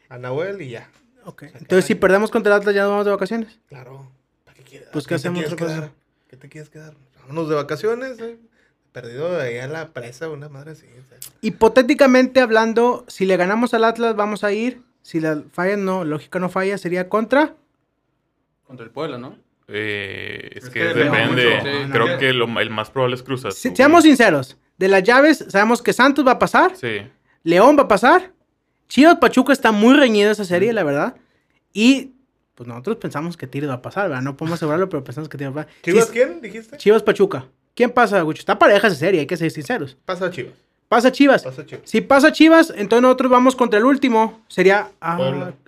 A 0.08 0.18
Nahuel 0.18 0.60
y 0.62 0.70
ya. 0.70 0.88
Ok. 1.24 1.44
Entonces, 1.54 1.86
si 1.86 1.94
perdemos 1.96 2.30
contra 2.30 2.54
el 2.54 2.60
Atlas, 2.60 2.74
ya 2.74 2.82
nos 2.82 2.90
vamos 2.92 3.06
de 3.06 3.10
vacaciones. 3.12 3.58
Claro. 3.68 4.08
¿Para 4.44 4.56
qué 4.58 4.62
quieres? 4.62 4.88
Pues, 4.92 5.06
¿qué 5.06 5.14
hacemos 5.14 5.38
quieres 5.38 5.52
otra 5.54 5.66
cosa? 5.66 5.76
quedar? 5.78 5.90
¿Qué 6.28 6.36
te 6.36 6.48
quieres 6.48 6.68
quedar? 6.70 6.94
Vámonos 7.22 7.48
de 7.48 7.54
vacaciones, 7.56 8.20
eh. 8.20 8.36
Perdido 8.92 9.32
de 9.32 9.42
ahí 9.42 9.58
a 9.58 9.66
la 9.66 9.88
presa, 9.88 10.28
una 10.28 10.48
madre 10.48 10.72
así. 10.72 10.86
o 10.86 11.08
sea. 11.08 11.18
Hipotéticamente 11.40 12.40
hablando, 12.40 13.04
si 13.08 13.24
le 13.24 13.36
ganamos 13.36 13.72
al 13.74 13.84
Atlas, 13.84 14.14
vamos 14.14 14.44
a 14.44 14.52
ir. 14.52 14.82
Si 15.02 15.18
la 15.20 15.42
fallan, 15.52 15.84
no, 15.84 16.04
lógica 16.04 16.38
no 16.38 16.48
falla, 16.50 16.76
sería 16.78 17.08
contra. 17.08 17.54
Contra 18.66 18.84
el 18.84 18.92
Puebla, 18.92 19.18
¿no? 19.18 19.36
Eh, 19.68 20.50
es, 20.52 20.64
Es 20.64 20.70
que, 20.70 20.80
que 20.80 20.84
depende 20.94 21.60
mucho. 21.86 21.92
Creo 21.92 22.18
que 22.18 22.32
lo- 22.34 22.60
el 22.60 22.70
más 22.70 22.90
probable 22.90 23.16
es 23.16 23.22
Cruz 23.22 23.40
Azul. 23.46 23.52
Se- 23.52 23.74
seamos 23.74 24.04
sinceros. 24.04 24.56
De 24.78 24.88
las 24.88 25.02
llaves, 25.02 25.44
sabemos 25.48 25.80
que 25.82 25.92
Santos 25.92 26.26
va 26.26 26.32
a 26.32 26.38
pasar. 26.38 26.76
Sí. 26.76 27.02
León 27.42 27.76
va 27.78 27.82
a 27.84 27.88
pasar. 27.88 28.32
Chivas 28.88 29.16
Pachuca 29.18 29.52
está 29.52 29.72
muy 29.72 29.94
reñida 29.94 30.30
esa 30.30 30.44
serie, 30.44 30.72
la 30.72 30.82
verdad. 30.84 31.14
Y 31.72 32.12
pues 32.54 32.68
nosotros 32.68 32.96
pensamos 32.96 33.36
que 33.36 33.46
Tigres 33.46 33.70
va 33.70 33.74
a 33.74 33.82
pasar, 33.82 34.08
¿verdad? 34.08 34.22
No 34.22 34.36
podemos 34.36 34.56
asegurarlo, 34.58 34.88
pero 34.88 35.02
pensamos 35.02 35.28
que 35.28 35.36
Tigres 35.38 35.56
va 35.56 35.62
a 35.62 35.64
pasar. 35.66 35.80
¿Chivas 35.82 36.06
Sí, 36.06 36.12
quién 36.12 36.40
dijiste? 36.40 36.76
Chivas 36.76 37.02
Pachuca. 37.02 37.46
¿Quién 37.74 37.90
pasa, 37.90 38.20
Gucho? 38.22 38.40
Está 38.40 38.58
pareja 38.58 38.86
esa 38.86 38.96
serie, 38.96 39.20
hay 39.20 39.26
que 39.26 39.36
ser 39.36 39.50
sinceros. 39.50 39.96
Pasa 40.04 40.30
Chivas. 40.30 40.54
Pasa 40.88 41.10
Chivas. 41.10 41.42
Pasa 41.42 41.66
Chivas. 41.66 41.82
Si 41.88 42.00
pasa 42.02 42.30
Chivas, 42.32 42.72
entonces 42.76 43.02
nosotros 43.02 43.30
vamos 43.30 43.56
contra 43.56 43.78
el 43.80 43.84
último. 43.84 44.42
Sería. 44.48 44.90
Ah. 45.00 45.16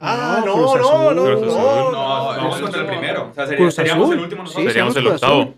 Ah, 0.01 0.43
no, 0.45 0.57
no, 0.57 0.75
Azul. 0.75 1.17
no, 1.17 1.25
Cruz 1.25 1.43
Azul. 1.43 1.57
no, 1.57 1.91
No, 1.91 1.93
no, 1.93 1.99
vamos 1.99 2.57
no, 2.57 2.63
contra 2.63 2.81
el 2.83 2.87
no. 2.87 2.93
primero. 2.93 3.29
O 3.31 3.35
sea, 3.35 3.45
sería- 3.47 3.59
Cruz 3.59 3.75
seríamos 3.75 4.05
Azul. 4.05 4.15
el 4.19 4.21
último 4.23 4.43
Sí, 4.43 4.49
nosotros. 4.49 4.73
Seríamos 4.73 4.97
el 4.97 5.07
octavo. 5.09 5.55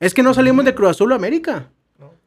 Es 0.00 0.12
que 0.12 0.22
no 0.22 0.34
salimos 0.34 0.64
de 0.66 0.74
Cruz 0.74 0.90
Azul 0.90 1.12
a 1.12 1.16
América. 1.16 1.68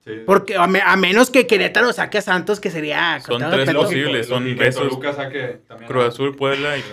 Sí. 0.08 0.24
Porque 0.26 0.56
a, 0.56 0.66
me- 0.68 0.82
a 0.82 0.96
menos 0.96 1.30
que 1.30 1.46
Querétaro 1.48 1.92
saque 1.92 2.20
a 2.20 2.22
Santos, 2.22 2.60
que 2.62 2.72
sería... 2.72 3.20
Son 3.20 3.42
tres 3.52 3.74
posibles, 3.74 4.28
son 4.28 4.48
Y 4.48 4.56
que 4.56 4.64
besos. 4.64 4.84
Toluca 4.88 5.14
saque 5.14 5.60
también 5.68 5.88
Cruz 5.92 6.06
Azul, 6.06 6.36
Puebla 6.36 6.78
y... 6.78 6.84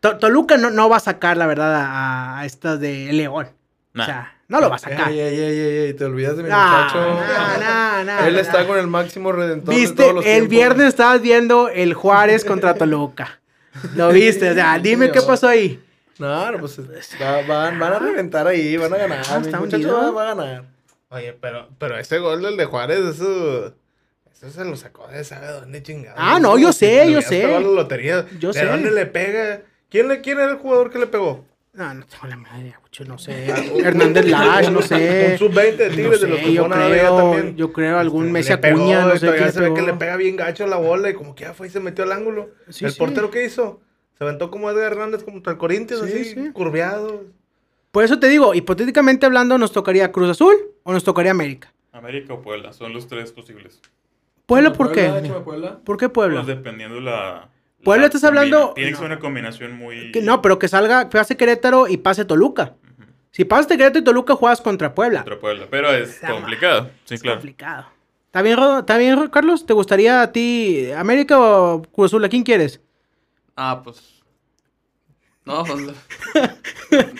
To- 0.00 0.18
Toluca 0.18 0.56
no, 0.58 0.70
no 0.70 0.88
va 0.90 0.98
a 0.98 1.00
sacar, 1.00 1.36
la 1.38 1.46
verdad, 1.46 1.74
a, 1.74 2.38
a 2.40 2.44
estas 2.46 2.78
de 2.80 3.12
León. 3.12 3.48
Nah. 3.94 4.02
O 4.02 4.06
sea, 4.06 4.36
no 4.48 4.60
lo 4.60 4.68
va 4.70 4.76
a 4.76 4.78
sacar. 4.78 5.10
Ey, 5.10 5.18
ey, 5.20 5.34
ey, 5.40 5.58
ey, 5.58 5.76
ey, 5.86 5.94
te 5.94 6.04
olvidas 6.04 6.36
de 6.36 6.42
mi 6.42 6.48
Nah, 6.48 6.84
muchacho. 6.84 7.20
nah, 7.60 8.26
Él 8.26 8.34
nah. 8.34 8.40
está 8.40 8.66
con 8.66 8.78
el 8.78 8.86
máximo 8.86 9.32
redentor 9.32 9.74
de 9.74 9.80
Viste, 9.80 10.02
todos 10.02 10.14
los 10.16 10.24
el 10.26 10.32
tiempos. 10.32 10.50
viernes 10.50 10.86
estabas 10.88 11.20
viendo 11.22 11.68
el 11.68 11.94
Juárez 11.94 12.44
contra 12.44 12.74
Toluca. 12.74 13.40
Lo 13.96 14.10
viste, 14.10 14.50
o 14.50 14.54
sea, 14.54 14.74
Sí, 14.76 14.82
dime 14.82 15.10
qué 15.10 15.22
pasó 15.22 15.48
ahí. 15.48 15.82
No, 16.18 16.50
no, 16.52 16.58
pues 16.58 16.78
va- 17.20 17.42
van, 17.46 17.78
van 17.78 17.92
a 17.94 17.98
reventar 17.98 18.46
ahí, 18.46 18.76
van 18.76 18.92
a 18.92 18.96
ganar. 18.98 19.22
Ah, 19.30 19.38
mi 19.38 19.46
está 19.46 19.58
muchacho 19.58 19.92
va, 19.96 20.10
va 20.10 20.22
a 20.22 20.34
ganar. 20.34 20.64
Oye, 21.10 21.32
pero, 21.40 21.68
pero 21.78 21.98
ese 21.98 22.18
gol 22.18 22.42
del 22.42 22.56
de 22.56 22.64
Juárez, 22.66 23.00
eso. 23.00 23.74
Eso 24.32 24.50
se 24.50 24.64
lo 24.64 24.74
sacó 24.76 25.06
de 25.08 25.22
sabe 25.24 25.48
dónde 25.48 25.82
chingado. 25.82 26.14
Ah, 26.18 26.38
no, 26.40 26.56
yo 26.56 26.72
sé, 26.72 27.10
yo 27.12 27.20
sé. 27.20 27.46
La 27.46 27.60
lotería. 27.60 28.26
Yo 28.38 28.52
¿De 28.52 28.60
sé. 28.60 28.64
dónde 28.66 28.90
le 28.90 29.04
pega? 29.06 29.62
¿Quién, 29.90 30.08
le, 30.08 30.20
¿Quién 30.22 30.38
era 30.38 30.50
el 30.52 30.56
jugador 30.56 30.90
que 30.90 30.98
le 30.98 31.06
pegó? 31.08 31.44
No, 31.72 31.92
no 31.94 32.06
tengo 32.06 32.26
la 32.26 32.36
madre, 32.36 32.74
mucho, 32.80 33.04
no 33.04 33.18
sé. 33.18 33.46
Hernández 33.48 34.24
Lash, 34.26 34.70
no 34.70 34.82
sé. 34.82 35.30
Un 35.32 35.38
sub-20 35.38 35.76
de 35.76 35.88
No 35.90 35.94
Tigres 35.96 36.20
de 36.20 36.28
los 36.28 36.38
sé, 36.38 36.44
que 36.44 36.52
yo 36.52 36.68
creo, 36.68 37.16
también. 37.16 37.56
yo 37.56 37.72
creo 37.72 37.98
algún 37.98 38.26
Le 38.26 38.32
Messi 38.32 38.52
Acuña, 38.52 39.04
no 39.06 39.16
sé 39.16 39.32
quién 39.36 39.52
se 39.52 39.60
ve 39.60 39.74
que 39.74 39.82
le 39.82 39.92
pega 39.94 40.16
bien 40.16 40.36
gacho 40.36 40.66
la 40.66 40.76
bola 40.78 41.10
y 41.10 41.14
como 41.14 41.34
que 41.34 41.44
ya 41.44 41.52
fue 41.54 41.66
y 41.66 41.70
se 41.70 41.80
metió 41.80 42.04
al 42.04 42.12
ángulo. 42.12 42.50
Sí, 42.70 42.84
¿El 42.86 42.92
sí. 42.92 42.98
portero 42.98 43.30
qué 43.30 43.44
hizo? 43.44 43.80
Se 44.16 44.24
aventó 44.24 44.50
como 44.50 44.70
Edgar 44.70 44.92
Hernández 44.92 45.22
contra 45.22 45.52
el 45.52 45.58
Corinthians, 45.58 46.02
Sí, 46.06 46.12
así, 46.12 46.24
sí. 46.34 46.50
curveado. 46.52 47.24
Por 47.92 48.04
eso 48.04 48.18
te 48.18 48.28
digo, 48.28 48.54
hipotéticamente 48.54 49.26
hablando, 49.26 49.58
¿nos 49.58 49.72
tocaría 49.72 50.10
Cruz 50.12 50.30
Azul 50.30 50.54
o 50.82 50.92
nos 50.92 51.04
tocaría 51.04 51.30
América? 51.32 51.72
América 51.92 52.34
o 52.34 52.42
Puebla, 52.42 52.72
son 52.72 52.92
los 52.92 53.06
tres 53.08 53.32
posibles. 53.32 53.80
¿Puebla 54.46 54.72
por 54.72 54.92
qué? 54.92 55.06
Échame 55.06 55.40
Puebla. 55.40 55.78
¿Por 55.84 55.96
qué 55.96 56.08
Puebla? 56.08 56.42
Pues 56.42 56.46
dependiendo 56.56 57.00
la... 57.00 57.48
Puebla 57.84 58.02
la 58.02 58.06
estás 58.06 58.24
hablando- 58.24 58.72
Tiene 58.74 58.90
que 58.90 58.92
no. 58.92 58.98
ser 58.98 59.06
una 59.06 59.18
combinación 59.18 59.72
muy... 59.76 60.12
Que 60.12 60.20
no, 60.22 60.42
pero 60.42 60.58
que 60.58 60.68
salga, 60.68 61.08
pase 61.08 61.36
Querétaro 61.36 61.88
y 61.88 61.96
pase 61.96 62.24
Toluca. 62.24 62.74
Si 63.30 63.44
pasas 63.44 63.66
Querétaro 63.68 64.00
y 64.00 64.04
Toluca, 64.04 64.34
juegas 64.34 64.60
contra 64.60 64.94
Puebla. 64.94 65.20
Contra 65.20 65.38
Puebla, 65.40 65.66
pero 65.70 65.90
es 65.94 66.20
complicado. 66.20 66.90
Sí, 67.04 67.14
Es 67.14 67.22
claro. 67.22 67.38
complicado. 67.38 67.86
¿Está 68.26 68.96
bien, 68.98 69.28
Carlos? 69.28 69.66
¿Te 69.66 69.72
gustaría 69.72 70.22
a 70.22 70.30
ti 70.32 70.90
América 70.96 71.38
o 71.40 71.82
Cruz 71.82 72.10
Azul? 72.10 72.24
¿A 72.24 72.28
quién 72.28 72.42
quieres? 72.44 72.80
Ah, 73.56 73.80
pues. 73.82 74.22
No, 75.44 75.64
pues, 75.64 75.80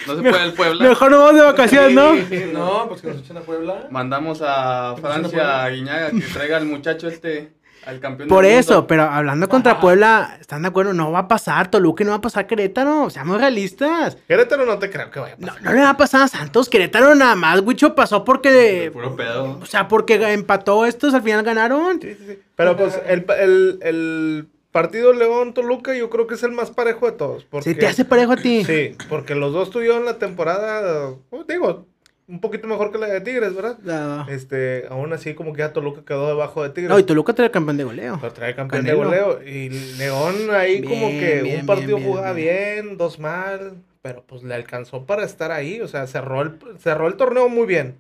no 0.06 0.16
se 0.16 0.22
puede 0.30 0.44
el 0.44 0.52
Puebla. 0.54 0.88
Mejor 0.88 1.10
no 1.10 1.18
vamos 1.18 1.34
de 1.34 1.42
vacaciones, 1.42 1.92
¿no? 1.94 2.14
No, 2.52 2.88
pues 2.88 3.02
que 3.02 3.08
nos 3.08 3.18
echen 3.18 3.36
a 3.36 3.40
Puebla. 3.40 3.86
Mandamos 3.90 4.40
a 4.44 4.94
Francia, 5.00 5.64
a 5.64 5.68
Guiñaga, 5.70 6.10
que 6.10 6.20
traiga 6.32 6.56
al 6.56 6.66
muchacho 6.66 7.08
este, 7.08 7.52
al 7.86 7.98
campeón 8.00 8.28
Por 8.28 8.44
del 8.44 8.58
eso, 8.58 8.72
mundo. 8.74 8.86
pero 8.86 9.02
hablando 9.04 9.48
contra 9.48 9.80
Puebla, 9.80 10.36
¿están 10.40 10.62
de 10.62 10.68
acuerdo? 10.68 10.92
No 10.92 11.10
va 11.12 11.20
a 11.20 11.28
pasar 11.28 11.70
Toluca 11.70 12.02
y 12.02 12.06
no 12.06 12.10
va 12.12 12.18
a 12.18 12.20
pasar 12.20 12.46
Querétaro. 12.46 13.08
Seamos 13.10 13.40
realistas. 13.40 14.16
Querétaro 14.28 14.66
no 14.66 14.78
te 14.78 14.90
creo 14.90 15.10
que 15.10 15.18
vaya 15.20 15.34
a 15.34 15.36
No, 15.38 15.46
pasar. 15.48 15.62
no 15.62 15.72
le 15.72 15.80
va 15.80 15.90
a 15.90 15.96
pasar 15.96 16.22
a 16.22 16.28
Santos. 16.28 16.68
Querétaro 16.68 17.14
nada 17.14 17.34
más, 17.36 17.60
Wicho 17.60 17.94
pasó 17.94 18.22
porque... 18.24 18.50
De 18.50 18.90
puro 18.90 19.16
pedo. 19.16 19.58
O 19.62 19.66
sea, 19.66 19.88
porque 19.88 20.14
empató 20.32 20.84
estos, 20.86 21.14
al 21.14 21.22
final 21.22 21.42
ganaron. 21.42 22.00
Sí, 22.00 22.14
sí, 22.18 22.24
sí. 22.28 22.38
Pero 22.54 22.76
pues 22.76 23.00
el, 23.06 23.24
el, 23.40 23.78
el 23.82 24.48
partido 24.72 25.12
León-Toluca 25.12 25.94
yo 25.96 26.11
creo 26.11 26.26
que 26.26 26.35
es 26.35 26.42
el 26.42 26.52
más 26.52 26.70
parejo 26.70 27.06
de 27.06 27.12
todos. 27.12 27.44
Porque, 27.44 27.70
Se 27.70 27.74
te 27.74 27.87
hace 27.87 28.04
parejo 28.04 28.33
a 28.33 28.37
ti. 28.37 28.64
Sí, 28.64 28.96
porque 29.09 29.35
los 29.35 29.52
dos 29.52 29.70
tuvieron 29.70 30.04
la 30.04 30.18
temporada, 30.18 31.11
uh, 31.30 31.44
digo, 31.48 31.87
un 32.28 32.40
poquito 32.40 32.68
mejor 32.68 32.92
que 32.92 32.98
la 32.98 33.09
de 33.09 33.20
Tigres, 33.20 33.54
¿verdad? 33.54 33.78
No, 33.83 34.28
Este, 34.30 34.85
aún 34.88 35.12
así 35.12 35.35
como 35.35 35.52
que 35.52 35.59
ya 35.61 35.72
Toluca 35.72 36.02
quedó 36.04 36.28
debajo 36.28 36.62
de 36.62 36.70
Tigres. 36.70 36.90
No, 36.90 36.98
y 36.98 37.02
Toluca 37.02 37.33
trae 37.33 37.50
campeón 37.50 37.76
de 37.76 37.85
goleo. 37.85 38.18
Pero 38.20 38.33
trae 38.33 38.54
campeón 38.54 38.85
Canelo. 38.85 39.11
de 39.11 39.20
goleo. 39.20 39.42
Y 39.42 39.68
León 39.98 40.37
ahí 40.52 40.80
como 40.83 41.09
que 41.09 41.40
bien, 41.42 41.61
un 41.62 41.66
partido 41.66 41.96
bien, 41.96 42.09
jugaba 42.09 42.33
bien. 42.33 42.85
bien, 42.87 42.96
dos 42.98 43.18
mal. 43.18 43.74
Pero 44.02 44.22
pues 44.26 44.44
le 44.44 44.54
alcanzó 44.54 45.04
para 45.06 45.24
estar 45.24 45.50
ahí. 45.50 45.80
O 45.80 45.88
sea, 45.88 46.06
cerró 46.06 46.42
el, 46.42 46.52
cerró 46.78 47.09
el 47.09 47.16
torneo 47.16 47.48
muy 47.48 47.66
bien. 47.66 47.96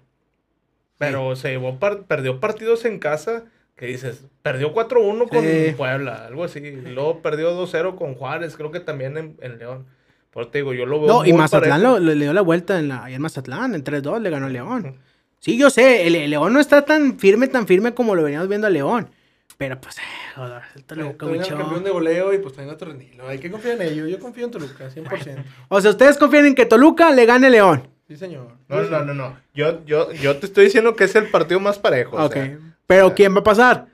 Pero 0.98 1.34
se 1.34 1.48
llevó 1.50 1.78
par- 1.78 2.02
perdió 2.04 2.40
partidos 2.40 2.84
en 2.84 2.98
casa 2.98 3.44
que 3.80 3.86
dices, 3.86 4.26
perdió 4.42 4.74
4-1 4.74 5.26
con 5.28 5.42
Sí. 5.42 5.72
Puebla, 5.74 6.26
algo 6.26 6.44
así. 6.44 6.60
Luego 6.60 7.22
perdió 7.22 7.52
2-0 7.54 7.96
con 7.96 8.14
Juárez, 8.14 8.54
creo 8.54 8.70
que 8.70 8.78
también 8.80 9.16
en, 9.16 9.36
en 9.40 9.58
León. 9.58 9.86
Por 10.30 10.50
te 10.50 10.58
digo, 10.58 10.74
yo 10.74 10.84
lo 10.84 11.00
veo 11.00 11.08
No, 11.08 11.24
y 11.26 11.32
Mazatlán 11.32 11.80
parejo. 11.82 11.98
lo- 11.98 12.14
le, 12.14 12.22
dio 12.22 12.32
la 12.34 12.42
vuelta 12.42 12.78
en 12.78 12.88
la, 12.88 13.04
ahí 13.04 13.14
en 13.14 13.22
Mazatlán, 13.22 13.74
en 13.74 13.82
3-2 13.82 14.20
le 14.20 14.28
ganó 14.30 14.50
León. 14.50 14.98
Sí, 15.38 15.56
yo 15.56 15.70
sé, 15.70 16.06
el, 16.06 16.14
el 16.14 16.28
León 16.30 16.52
no 16.52 16.60
está 16.60 16.84
tan 16.84 17.18
firme, 17.18 17.48
tan 17.48 17.66
firme 17.66 17.94
como 17.94 18.14
lo 18.14 18.22
veníamos 18.22 18.48
viendo 18.48 18.66
a 18.66 18.70
León. 18.70 19.08
Pero 19.56 19.80
pues, 19.80 19.96
eh, 19.98 20.02
joder, 20.36 20.62
el 20.76 20.84
Toluca, 20.84 21.24
al 21.26 21.32
Wicho. 21.32 21.56
campeón 21.56 21.82
de 21.82 21.90
goleo 21.90 22.32
y 22.34 22.38
pues 22.38 22.52
traen 22.54 22.68
a 22.70 22.76
Torrenilo. 22.76 23.26
Hay 23.28 23.38
que 23.38 23.50
confiar 23.50 23.80
en 23.80 23.88
ellos. 23.88 24.10
Yo 24.10 24.18
confío 24.18 24.44
en 24.44 24.50
Toluca, 24.50 24.90
100%. 24.90 25.42
O 25.68 25.80
sea, 25.80 25.90
ustedes 25.90 26.18
confían 26.18 26.44
en 26.46 26.54
que 26.54 26.66
Toluca 26.66 27.10
le 27.12 27.24
gane 27.26 27.48
León. 27.48 27.88
Sí, 28.08 28.16
señor. 28.16 28.48
No, 28.68 28.82
no, 28.82 29.04
no, 29.04 29.14
no. 29.14 29.36
Yo, 29.54 29.84
yo, 29.86 30.12
yo 30.12 30.36
te 30.36 30.44
estoy 30.46 30.64
diciendo 30.66 30.94
que 30.96 31.04
es 31.04 31.14
el 31.16 31.28
partido 31.30 31.60
más 31.60 31.78
parejo. 31.78 32.16
o 32.18 32.24
ok. 32.26 32.32
sea, 32.34 32.58
Pero 32.90 33.14
¿quién 33.14 33.32
va 33.36 33.38
a 33.38 33.44
pasar? 33.44 33.86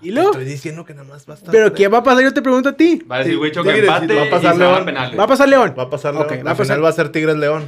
¿Y 0.00 0.10
luego? 0.10 0.30
estoy 0.30 0.46
diciendo 0.46 0.86
que 0.86 0.94
nada 0.94 1.06
más 1.06 1.28
va 1.28 1.34
a 1.34 1.36
estar. 1.36 1.50
Pero 1.52 1.70
¿quién 1.74 1.92
va 1.92 1.98
a 1.98 2.02
pasar? 2.02 2.22
Yo 2.22 2.32
te 2.32 2.40
pregunto 2.40 2.70
a 2.70 2.72
ti. 2.72 3.02
Va 3.10 3.16
a 3.16 3.18
decir 3.18 3.36
Wicho 3.38 3.62
que 3.62 3.72
Tigres, 3.74 3.90
empate 3.90 4.14
va 4.16 4.22
a 4.22 4.30
pasar 4.30 4.54
y 4.54 4.58
León. 4.58 4.86
Va 5.18 5.24
a 5.24 5.26
pasar 5.26 5.48
León. 5.50 5.74
Va 5.78 5.82
a 5.82 5.90
pasar 5.90 6.14
León. 6.14 6.26
Va 6.30 6.36
la 6.36 6.54
pasar- 6.54 6.64
final 6.66 6.84
va 6.84 6.88
a 6.88 6.92
ser 6.92 7.08
Tigres 7.12 7.36
León. 7.36 7.66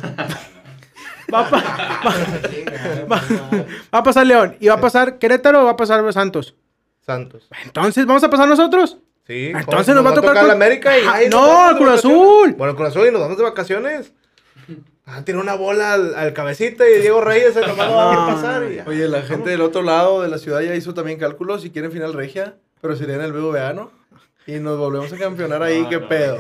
Va 1.35 1.41
a, 1.41 1.51
pa- 1.51 1.63
va- 2.07 3.07
va- 3.13 3.23
va 3.95 3.99
a 3.99 4.03
pasar 4.03 4.27
León. 4.27 4.57
¿Y 4.59 4.69
va 4.69 4.75
a 4.75 4.81
pasar 4.81 5.19
Querétaro 5.19 5.61
o 5.61 5.65
va 5.67 5.73
a 5.73 5.77
pasar 5.77 6.11
Santos? 6.15 6.55
Santos. 7.05 7.47
Entonces, 7.65 8.07
¿vamos 8.07 8.25
a 8.25 8.31
pasar 8.31 8.49
nosotros? 8.49 8.97
Sí. 9.27 9.53
Entonces 9.55 9.95
nos 9.95 10.05
va 10.07 10.11
a 10.11 10.15
tocar 10.15 10.35
la 10.35 10.41
con- 10.41 10.51
América 10.51 10.99
y 10.99 11.03
Ajá, 11.07 11.19
no, 11.31 11.73
nos 11.73 11.75
de 11.75 11.79
Cruz. 11.85 11.93
Azul. 11.99 12.55
Bueno, 12.57 12.75
Cruz 12.75 12.89
Azul 12.89 13.07
y 13.07 13.11
nos 13.13 13.21
vamos 13.21 13.37
de 13.37 13.43
vacaciones. 13.43 14.13
Ah, 15.07 15.25
tiró 15.25 15.41
una 15.41 15.55
bola 15.55 15.95
al, 15.95 16.15
al 16.15 16.35
cabecita 16.35 16.87
y 16.89 17.01
Diego 17.01 17.23
Reyes 17.23 17.55
se 17.55 17.61
nomás 17.61 17.91
va 17.91 18.13
a 18.13 18.27
ver 18.27 18.35
pasar 18.35 18.71
y 18.71 18.77
ya. 18.77 18.85
Oye, 18.87 19.09
la 19.09 19.23
gente 19.23 19.49
del 19.51 19.63
otro 19.63 19.83
lado 19.83 20.21
de 20.21 20.29
la 20.29 20.37
ciudad 20.37 20.61
ya 20.61 20.75
hizo 20.75 20.93
también 20.93 21.19
cálculos 21.19 21.63
si 21.63 21.71
quieren 21.71 21.91
final 21.91 22.13
regia, 22.13 22.57
pero 22.83 22.95
sería 22.95 23.15
en 23.15 23.23
el 23.23 23.33
BVA, 23.33 23.73
¿no? 23.73 23.91
Y 24.47 24.61
nos 24.61 24.79
volvemos 24.79 25.13
a 25.13 25.19
campeonar 25.19 25.63
ahí, 25.63 25.87
qué 25.89 25.99
pedo. 25.99 26.39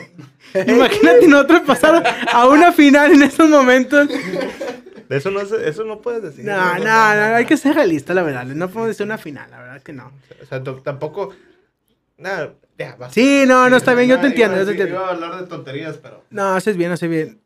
Imagínate 0.66 1.28
nosotros 1.28 1.60
pasar 1.66 2.02
a 2.32 2.48
una 2.48 2.72
final 2.72 3.12
en 3.12 3.22
estos 3.22 3.48
momentos. 3.48 4.08
De 4.08 5.16
eso 5.16 5.30
no, 5.30 5.40
eso 5.40 5.84
no 5.84 6.00
puedes 6.00 6.22
decir. 6.22 6.44
No, 6.44 6.78
no, 6.78 6.84
no, 6.84 7.34
hay 7.36 7.46
que 7.46 7.56
ser 7.56 7.74
realista, 7.74 8.12
la 8.14 8.22
verdad. 8.22 8.44
No 8.44 8.68
podemos 8.68 8.88
decir 8.88 9.06
una 9.06 9.18
final, 9.18 9.50
la 9.50 9.58
verdad 9.58 9.82
que 9.82 9.92
no. 9.92 10.12
O 10.42 10.46
sea, 10.46 10.62
tampoco. 10.82 11.34
Nada, 12.16 12.54
ya, 12.78 12.96
basta. 12.98 13.14
Sí, 13.14 13.44
no, 13.46 13.68
no, 13.70 13.76
está 13.76 13.94
bien, 13.94 14.08
yo 14.08 14.16
te 14.16 14.20
Iba 14.22 14.28
entiendo, 14.28 14.56
yo 14.56 14.64
te 14.64 14.70
entiendo. 14.70 14.94
Iba 14.94 15.08
a 15.08 15.10
hablar 15.10 15.40
de 15.40 15.46
tonterías, 15.46 15.98
pero. 15.98 16.24
No, 16.30 16.54
haces 16.54 16.76
bien, 16.76 16.92
haces 16.92 17.08
bien. 17.08 17.40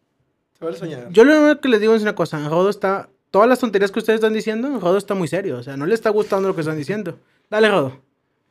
Se 0.62 0.66
vale 0.66 0.78
soñar. 0.78 1.08
Yo 1.10 1.24
lo 1.24 1.42
único 1.42 1.60
que 1.60 1.68
les 1.68 1.80
digo 1.80 1.92
es 1.92 2.02
una 2.02 2.14
cosa, 2.14 2.48
Rodo 2.48 2.70
está... 2.70 3.08
Todas 3.32 3.48
las 3.48 3.58
tonterías 3.58 3.90
que 3.90 3.98
ustedes 3.98 4.18
están 4.18 4.32
diciendo, 4.32 4.78
Rodo 4.78 4.96
está 4.96 5.14
muy 5.14 5.26
serio, 5.26 5.58
o 5.58 5.62
sea, 5.64 5.76
no 5.76 5.86
le 5.86 5.94
está 5.94 6.10
gustando 6.10 6.46
lo 6.46 6.54
que 6.54 6.60
están 6.60 6.76
diciendo. 6.76 7.18
Dale, 7.50 7.68
Rodo. 7.68 7.98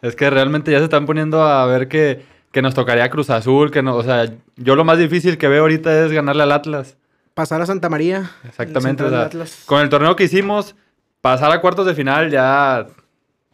Es 0.02 0.16
que 0.16 0.30
realmente 0.30 0.72
ya 0.72 0.80
se 0.80 0.86
están 0.86 1.06
poniendo 1.06 1.42
a 1.42 1.66
ver 1.68 1.88
que, 1.88 2.26
que 2.52 2.62
nos 2.62 2.74
tocaría 2.74 3.10
Cruz 3.10 3.30
Azul, 3.30 3.72
que 3.72 3.82
no, 3.82 3.96
o 3.96 4.04
sea, 4.04 4.34
yo 4.58 4.76
lo 4.76 4.84
más 4.84 4.98
difícil 4.98 5.38
que 5.38 5.48
veo 5.48 5.62
ahorita 5.62 6.06
es 6.06 6.12
ganarle 6.12 6.44
al 6.44 6.52
Atlas. 6.52 6.98
Pasar 7.34 7.62
a 7.62 7.66
Santa 7.66 7.88
María. 7.88 8.32
Exactamente. 8.44 9.04
el 9.04 9.08
o 9.08 9.12
sea, 9.12 9.22
Atlas. 9.28 9.64
con 9.66 9.80
el 9.80 9.88
torneo 9.88 10.18
que 10.18 10.26
hicimos, 10.26 10.76
pasar 11.22 11.52
a 11.52 11.62
cuartos 11.62 11.86
de 11.86 11.96
final 11.96 12.30
ya. 12.30 12.88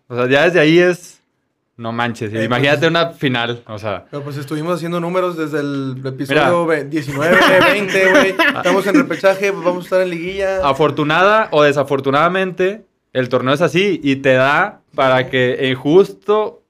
O 0.08 0.16
sea, 0.16 0.28
ya 0.28 0.46
desde 0.46 0.60
ahí 0.60 0.80
es. 0.80 1.17
No 1.78 1.92
manches. 1.92 2.34
Eh, 2.34 2.44
imagínate 2.44 2.88
una 2.88 3.12
final. 3.12 3.62
O 3.68 3.78
sea. 3.78 4.06
Pero 4.10 4.24
pues 4.24 4.36
estuvimos 4.38 4.76
haciendo 4.76 5.00
números 5.00 5.38
desde 5.38 5.60
el 5.60 6.02
episodio 6.04 6.66
Mira. 6.66 6.84
ve- 6.84 6.86
19, 6.86 7.38
20, 7.74 8.10
güey. 8.10 8.36
Estamos 8.56 8.88
en 8.88 8.96
repechaje, 8.96 9.52
pues 9.54 9.64
vamos 9.64 9.84
a 9.84 9.86
estar 9.86 10.02
en 10.02 10.10
liguilla. 10.10 10.68
Afortunada 10.68 11.50
o 11.52 11.62
desafortunadamente, 11.64 12.86
el 13.14 13.30
torneo 13.30 13.54
es 13.54 13.62
así 13.62 14.00
y 14.04 14.18
te 14.18 14.34
da 14.34 14.82
para 14.96 15.30
que 15.30 15.70
en 15.70 15.76
justo 15.76 16.64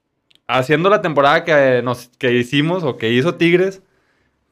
haciendo 0.46 0.90
la 0.90 1.00
temporada 1.00 1.44
que, 1.44 1.80
nos, 1.82 2.08
que 2.18 2.32
hicimos 2.34 2.84
o 2.84 2.96
que 2.98 3.10
hizo 3.12 3.34
Tigres, 3.36 3.82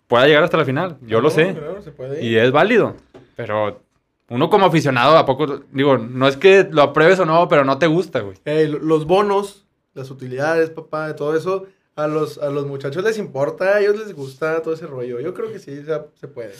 pueda 0.07 0.27
llegar 0.27 0.43
hasta 0.43 0.57
la 0.57 0.65
final. 0.65 0.97
Yo 1.03 1.21
lo 1.21 1.31
sé. 1.31 1.53
Claro, 1.55 1.83
se 1.83 1.91
puede. 1.91 2.25
Y 2.25 2.37
es 2.37 2.51
válido. 2.51 2.97
Pero 3.37 3.83
uno 4.31 4.49
como 4.49 4.67
aficionado, 4.67 5.19
¿a 5.19 5.27
poco? 5.27 5.61
Digo, 5.73 5.99
no 5.99 6.29
es 6.29 6.37
que 6.39 6.67
lo 6.71 6.83
apruebes 6.83 7.19
o 7.21 7.27
no, 7.27 7.47
pero 7.49 7.65
no 7.65 7.77
te 7.79 7.87
gusta, 7.87 8.21
güey. 8.21 8.37
Ey, 8.47 8.69
lo- 8.69 8.79
los 8.79 9.05
bonos, 9.07 9.66
las 9.97 10.11
utilidades, 10.11 10.71
papá, 10.71 11.09
de 11.09 11.15
todo 11.15 11.37
eso, 11.37 11.67
a 11.97 12.07
los, 12.07 12.39
a 12.39 12.51
los 12.51 12.67
muchachos 12.67 13.03
les 13.03 13.19
importa, 13.19 13.77
a 13.77 13.81
ellos 13.81 13.99
les 13.99 14.15
gusta 14.15 14.63
todo 14.63 14.75
ese 14.75 14.87
rollo. 14.87 15.19
Yo 15.21 15.35
creo 15.35 15.51
que 15.51 15.59
sí, 15.59 15.83
se, 15.83 16.01
se 16.21 16.29
puede. 16.29 16.55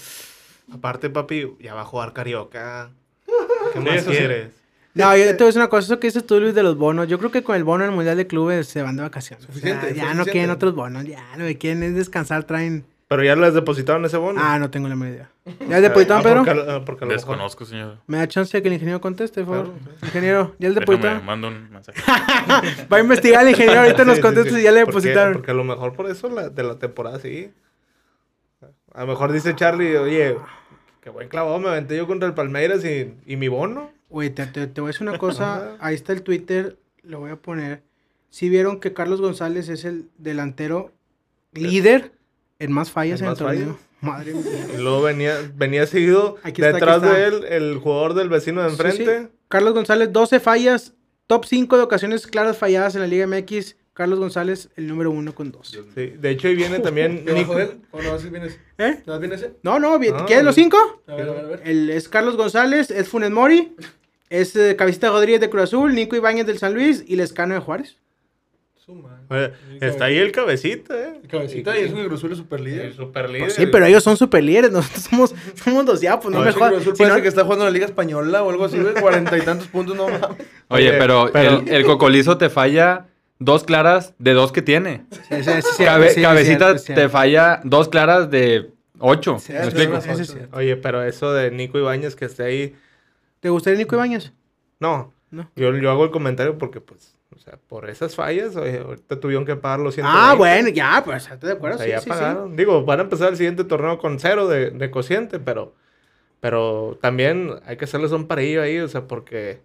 Aparte, 0.73 1.11
papi, 1.11 1.57
ya 1.61 1.75
va 1.75 1.83
a 1.83 1.85
jugar 1.85 2.13
Carioca. 2.13 2.91
¿Qué 3.73 3.81
más 3.81 3.97
eso 3.97 4.11
sí. 4.11 4.17
quieres? 4.17 4.51
No, 4.95 5.15
yo 5.15 5.25
te 5.25 5.35
voy 5.35 5.43
a 5.43 5.47
decir 5.47 5.61
una 5.61 5.69
cosa, 5.69 5.85
eso 5.85 6.01
que 6.01 6.07
dices 6.07 6.25
tú, 6.25 6.41
Luis, 6.41 6.55
de 6.55 6.63
los 6.63 6.79
bonos. 6.79 7.07
Yo 7.07 7.19
creo 7.19 7.31
que 7.31 7.43
con 7.43 7.55
el 7.55 7.65
bono 7.65 7.85
en 7.85 7.91
el 7.91 7.95
Mundial 7.95 8.17
de 8.17 8.27
Clubes 8.27 8.67
se 8.67 8.81
van 8.81 8.97
de 8.97 9.03
vacaciones. 9.03 9.45
O 9.45 9.53
sea, 9.53 9.55
Suficiente, 9.55 9.95
ya 9.95 10.15
no 10.15 10.25
quieren 10.25 10.49
otros 10.49 10.75
bonos, 10.75 11.05
ya 11.05 11.23
lo 11.37 11.45
que 11.45 11.59
quieren 11.59 11.83
es 11.83 11.95
descansar, 11.95 12.45
traen 12.45 12.87
Pero 13.09 13.23
ya 13.23 13.37
les 13.37 13.55
depositaron 13.55 14.05
ese 14.05 14.17
bono. 14.17 14.41
Ah, 14.43 14.59
no 14.59 14.69
tengo 14.69 14.89
la 14.89 14.97
menor 14.97 15.15
idea. 15.15 15.31
¿Ya 15.69 15.81
depositaron, 15.81 16.21
Ah, 16.27 16.43
Pedro? 16.53 16.63
ah, 16.73 16.83
porque 16.85 17.05
a 17.05 17.07
lo 17.07 17.13
mejor- 17.15 17.17
Desconozco, 17.17 17.65
señor. 17.65 17.99
¿Me 18.09 18.17
da 18.17 18.27
chance 18.27 18.57
de 18.57 18.63
que 18.63 18.69
el 18.69 18.75
ingeniero 18.75 19.01
conteste, 19.01 19.45
por 19.45 19.57
favor? 19.59 19.73
Claro. 19.79 19.97
Ingeniero, 20.03 20.57
¿ya 20.59 20.69
le 20.69 20.75
Déjame, 20.75 20.81
depositaron? 20.81 21.25
mando 21.25 21.49
un 21.49 21.71
mensaje. 21.71 22.01
Va 22.93 22.97
a 22.97 23.01
investigar 23.01 23.43
el 23.45 23.51
ingeniero, 23.51 23.81
ahorita 23.83 24.05
nos 24.05 24.15
Sí, 24.15 24.17
sí, 24.17 24.23
contesta 24.23 24.51
sí. 24.51 24.57
si 24.57 24.63
ya 24.65 24.73
le 24.73 24.81
depositaron. 24.81 25.35
Porque 25.35 25.51
a 25.53 25.55
lo 25.55 25.63
mejor 25.63 25.93
por 25.95 26.11
eso 26.11 26.29
la, 26.29 26.49
de 26.49 26.63
la 26.65 26.79
temporada 26.81 27.21
sí. 27.21 27.53
A 28.93 29.03
lo 29.03 29.07
mejor 29.09 29.31
dice 29.33 29.55
Charlie, 29.55 29.97
oye, 29.99 30.37
qué 31.01 31.11
buen 31.11 31.29
clavado 31.29 31.61
me 31.61 31.69
aventé 31.69 31.97
yo 31.97 32.07
contra 32.09 32.27
el 32.27 32.35
Palmeiras 32.35 32.85
y, 32.85 33.15
y 33.27 33.37
mi 33.37 33.47
bono. 33.49 33.93
Güey, 34.09 34.31
te, 34.31 34.47
te- 34.47 34.67
te 34.67 34.81
voy 34.81 34.89
a 34.89 34.93
decir 34.93 35.07
una 35.09 35.19
cosa. 35.19 35.77
Ahí 35.81 35.95
está 35.95 36.13
el 36.13 36.23
Twitter, 36.23 36.77
lo 37.03 37.21
voy 37.21 37.31
a 37.31 37.37
poner. 37.37 37.83
Si 38.31 38.49
vieron 38.49 38.81
que 38.81 38.93
Carlos 38.93 39.21
González 39.21 39.69
es 39.69 39.85
el 39.85 40.09
delantero 40.19 40.93
líder 41.53 42.13
en 42.59 42.73
más 42.73 42.91
fallas 42.91 43.21
En 43.21 43.27
en, 43.27 43.31
más 43.33 43.41
el 43.41 43.47
torneo. 43.47 43.79
Madre 44.01 44.35
mía. 44.35 44.67
Y 44.75 44.77
luego 44.81 45.03
venía, 45.03 45.37
venía 45.55 45.87
seguido 45.87 46.37
Aquí 46.43 46.61
está, 46.63 46.73
detrás 46.75 46.99
aquí 47.03 47.07
está. 47.07 47.19
de 47.19 47.27
él 47.27 47.45
el 47.49 47.79
jugador 47.79 48.15
del 48.15 48.29
vecino 48.29 48.63
de 48.63 48.69
Sí, 48.69 48.75
enfrente. 48.75 49.21
sí. 49.23 49.29
Carlos 49.49 49.75
González, 49.75 50.13
12 50.13 50.39
fallas, 50.41 50.93
top 51.27 51.45
5 51.47 51.77
de 51.77 51.83
ocasiones 51.83 52.27
claras 52.27 52.59
falladas 52.59 52.95
en 52.95 53.01
la 53.01 53.07
Liga 53.07 53.27
MX. 53.27 53.77
Carlos 53.95 54.19
González, 54.19 54.69
el 54.77 54.87
número 54.89 55.11
uno 55.11 55.35
con 55.35 55.51
dos. 55.51 55.75
Sí, 55.95 56.07
De 56.19 56.29
hecho, 56.31 56.49
ahí 56.49 56.55
viene 56.55 56.81
también 56.81 57.25
¿Debajo 57.25 57.55
Nico. 57.55 57.55
de 57.57 57.63
él? 57.63 57.81
¿O 57.93 58.03
no? 58.03 58.17
¿Eh? 58.77 59.03
¿No 59.07 59.19
viene 59.19 59.35
ese? 59.37 59.55
No, 59.63 59.79
no. 59.79 59.95
Ah, 59.95 60.25
¿quieres 60.27 60.45
los 60.45 60.55
cinco? 60.55 60.77
A 61.07 61.15
ver, 61.15 61.27
a 61.29 61.33
ver, 61.33 61.45
a 61.47 61.49
ver. 61.49 61.63
El, 61.65 61.89
es 61.89 62.07
Carlos 62.11 62.37
González, 62.37 62.91
es 62.91 63.09
Funes 63.09 63.31
Mori, 63.31 63.75
es 64.29 64.55
eh, 64.55 64.77
Cabecita 64.77 65.09
Rodríguez 65.09 65.41
de 65.41 65.49
Cruz 65.49 65.63
Azul, 65.63 65.95
Nico 65.95 66.15
Ibáñez 66.15 66.45
del 66.47 66.59
San 66.59 66.75
Luis 66.75 67.05
y 67.07 67.17
Lescano 67.17 67.55
de 67.55 67.61
Juárez. 67.61 67.97
Oye, 69.29 69.53
está 69.81 70.05
ahí 70.05 70.17
el 70.19 70.31
cabecita, 70.31 70.95
¿eh? 70.97 71.19
El 71.21 71.29
cabecita 71.29 71.77
y 71.77 71.83
es 71.85 71.93
un 71.93 72.13
Azul 72.13 72.37
super 72.37 72.61
El 72.61 72.65
líder. 72.67 72.95
super 72.95 73.27
líder. 73.29 73.43
Pues 73.47 73.55
sí, 73.55 73.67
pero 73.67 73.85
ellos 73.87 74.05
son 74.05 74.17
super 74.17 74.45
líderes, 74.45 74.71
nosotros 74.71 75.03
somos, 75.11 75.35
somos 75.57 75.85
dos 75.85 76.01
ya, 76.01 76.21
pues 76.21 76.33
no, 76.33 76.39
No, 76.39 76.45
me 76.47 76.53
jodas. 76.53 76.85
Si 76.85 76.91
parece 76.93 77.17
no- 77.17 77.23
que 77.23 77.27
está 77.29 77.43
jugando 77.43 77.65
en 77.65 77.73
la 77.73 77.75
Liga 77.75 77.87
Española 77.87 78.45
o 78.45 78.51
algo 78.51 78.65
así, 78.65 78.79
güey. 78.79 78.95
Cuarenta 78.95 79.37
y 79.37 79.41
tantos 79.43 79.67
puntos, 79.67 79.97
no 79.97 80.05
mames. 80.09 80.21
Oye, 80.69 80.91
Oye, 80.91 80.93
pero, 80.99 81.31
pero- 81.33 81.59
El, 81.63 81.69
el 81.69 81.85
cocolizo 81.85 82.39
te 82.39 82.49
falla 82.49 83.07
dos 83.41 83.65
claras 83.65 84.15
de 84.21 84.35
dos 84.35 84.53
que 84.53 84.63
tiene. 84.63 85.05
Sí, 85.11 85.21
sí, 85.31 85.43
sí, 85.43 85.51
sí, 85.79 85.85
Cabe- 85.85 86.11
sí, 86.11 86.23
cabecita 86.23 86.77
te 86.77 87.09
falla 87.09 87.61
dos 87.65 87.89
claras 87.89 88.31
de 88.31 88.71
ocho. 89.01 89.39
Sí, 89.41 89.53
¿Me 89.53 89.63
sí, 89.63 89.65
explico? 89.65 90.01
sí, 90.01 90.11
sí, 90.15 90.25
sí. 90.27 90.39
Oye, 90.53 90.77
pero 90.77 91.03
eso 91.03 91.33
de 91.33 91.51
Nico 91.51 91.77
Ibáñez 91.79 92.15
que 92.15 92.27
esté 92.27 92.45
ahí. 92.45 92.77
¿Te 93.41 93.49
gustaría 93.49 93.79
Nico 93.81 93.97
Ibáñez? 93.97 94.33
No, 94.79 95.13
No. 95.33 95.51
Yo, 95.57 95.75
yo 95.77 95.91
hago 95.91 96.05
el 96.05 96.13
comentario 96.13 96.57
porque, 96.57 96.81
pues, 96.81 97.16
o 97.35 97.39
sea, 97.39 97.59
por 97.59 97.89
esas 97.91 98.15
fallas, 98.15 98.57
oye, 98.57 98.79
ahorita 98.79 99.21
tuvieron 99.21 99.45
que 99.45 99.57
pagar 99.57 99.81
los 99.81 99.95
120. 99.95 100.31
Ah, 100.31 100.35
bueno, 100.35 100.69
ya, 100.69 101.03
pues, 101.05 101.29
estoy 101.31 101.49
de 101.49 101.55
O 101.57 101.57
acuerdo, 101.57 101.79
sea, 101.79 101.87
sí, 101.87 101.91
ya 101.91 102.01
sí, 102.01 102.05
sí. 102.05 102.09
pagaron. 102.09 102.57
Digo, 102.57 102.85
van 102.85 103.01
a 103.01 103.03
empezar 103.05 103.31
el 103.31 103.37
siguiente 103.37 103.65
torneo 103.65 103.99
con 103.99 104.19
cero 104.21 104.49
de, 104.49 104.71
de 104.71 104.91
cociente, 104.91 105.39
pero, 105.41 105.75
pero 106.41 106.99
también 107.03 107.61
hay 107.67 107.77
que 107.77 107.87
hacerles 107.87 108.13
un 108.13 108.27
parillo 108.29 108.63
ahí, 108.63 108.79
o 108.79 108.89
sea, 108.89 109.07
porque, 109.09 109.63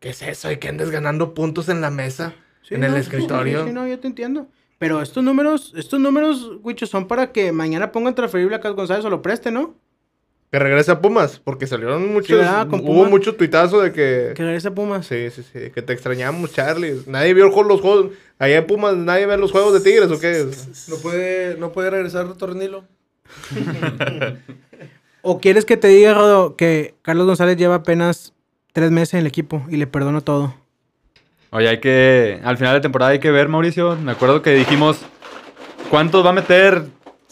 ¿qué 0.00 0.10
es 0.10 0.22
eso? 0.22 0.48
Hay 0.48 0.58
que 0.58 0.68
andes 0.68 0.90
ganando 0.90 1.34
puntos 1.34 1.68
en 1.68 1.80
la 1.80 1.90
mesa, 1.90 2.34
Sí, 2.62 2.76
en 2.76 2.82
no, 2.82 2.86
el 2.86 2.94
sí, 2.94 3.00
escritorio. 3.00 3.62
Sí, 3.62 3.68
sí, 3.68 3.74
no, 3.74 3.86
yo 3.88 4.00
te 4.00 4.06
entiendo. 4.08 4.48
Pero 4.78 5.02
estos 5.02 5.22
números, 5.24 5.72
estos 5.76 6.00
números, 6.00 6.58
Wicho, 6.62 6.86
son 6.86 7.06
para 7.08 7.32
que 7.32 7.52
mañana 7.52 7.92
pongan 7.92 8.14
transferible 8.14 8.56
a 8.56 8.60
Carlos 8.60 8.76
González 8.76 9.04
o 9.04 9.10
lo 9.10 9.22
preste, 9.22 9.50
¿no? 9.50 9.76
Que 10.54 10.60
regrese 10.60 10.92
a 10.92 11.00
Pumas, 11.00 11.40
porque 11.42 11.66
salieron 11.66 12.12
muchos, 12.12 12.38
¿verdad? 12.38 12.68
Con 12.68 12.78
hubo 12.78 12.94
Pumas. 12.94 13.10
mucho 13.10 13.34
tuitazo 13.34 13.80
de 13.80 13.90
que... 13.90 14.34
Que 14.36 14.44
regrese 14.44 14.68
a 14.68 14.70
Pumas. 14.70 15.04
Sí, 15.04 15.28
sí, 15.32 15.42
sí, 15.42 15.70
que 15.74 15.82
te 15.82 15.92
extrañamos, 15.92 16.52
Charlie. 16.52 17.02
Nadie 17.08 17.34
vio 17.34 17.48
los 17.64 17.80
juegos, 17.80 18.12
allá 18.38 18.58
en 18.58 18.64
Pumas, 18.64 18.94
nadie 18.94 19.26
ve 19.26 19.36
los 19.36 19.50
juegos 19.50 19.72
de 19.72 19.80
Tigres, 19.80 20.12
¿o 20.12 20.20
qué? 20.20 20.46
No 20.86 20.96
puede, 20.98 21.56
no 21.56 21.72
puede 21.72 21.90
regresar 21.90 22.32
Tornilo. 22.34 22.84
¿O 25.22 25.40
quieres 25.40 25.64
que 25.64 25.76
te 25.76 25.88
diga, 25.88 26.14
Rodo, 26.14 26.54
que 26.54 26.94
Carlos 27.02 27.26
González 27.26 27.56
lleva 27.56 27.74
apenas 27.74 28.32
tres 28.72 28.92
meses 28.92 29.14
en 29.14 29.20
el 29.22 29.26
equipo 29.26 29.66
y 29.68 29.76
le 29.76 29.88
perdono 29.88 30.20
todo? 30.20 30.54
Oye, 31.50 31.68
hay 31.68 31.80
que. 31.80 32.38
Al 32.44 32.58
final 32.58 32.74
de 32.74 32.80
temporada 32.80 33.10
hay 33.10 33.18
que 33.18 33.32
ver, 33.32 33.48
Mauricio. 33.48 33.96
Me 33.96 34.12
acuerdo 34.12 34.40
que 34.40 34.54
dijimos. 34.54 35.00
¿Cuántos 35.90 36.24
va 36.24 36.30
a 36.30 36.32
meter 36.32 36.84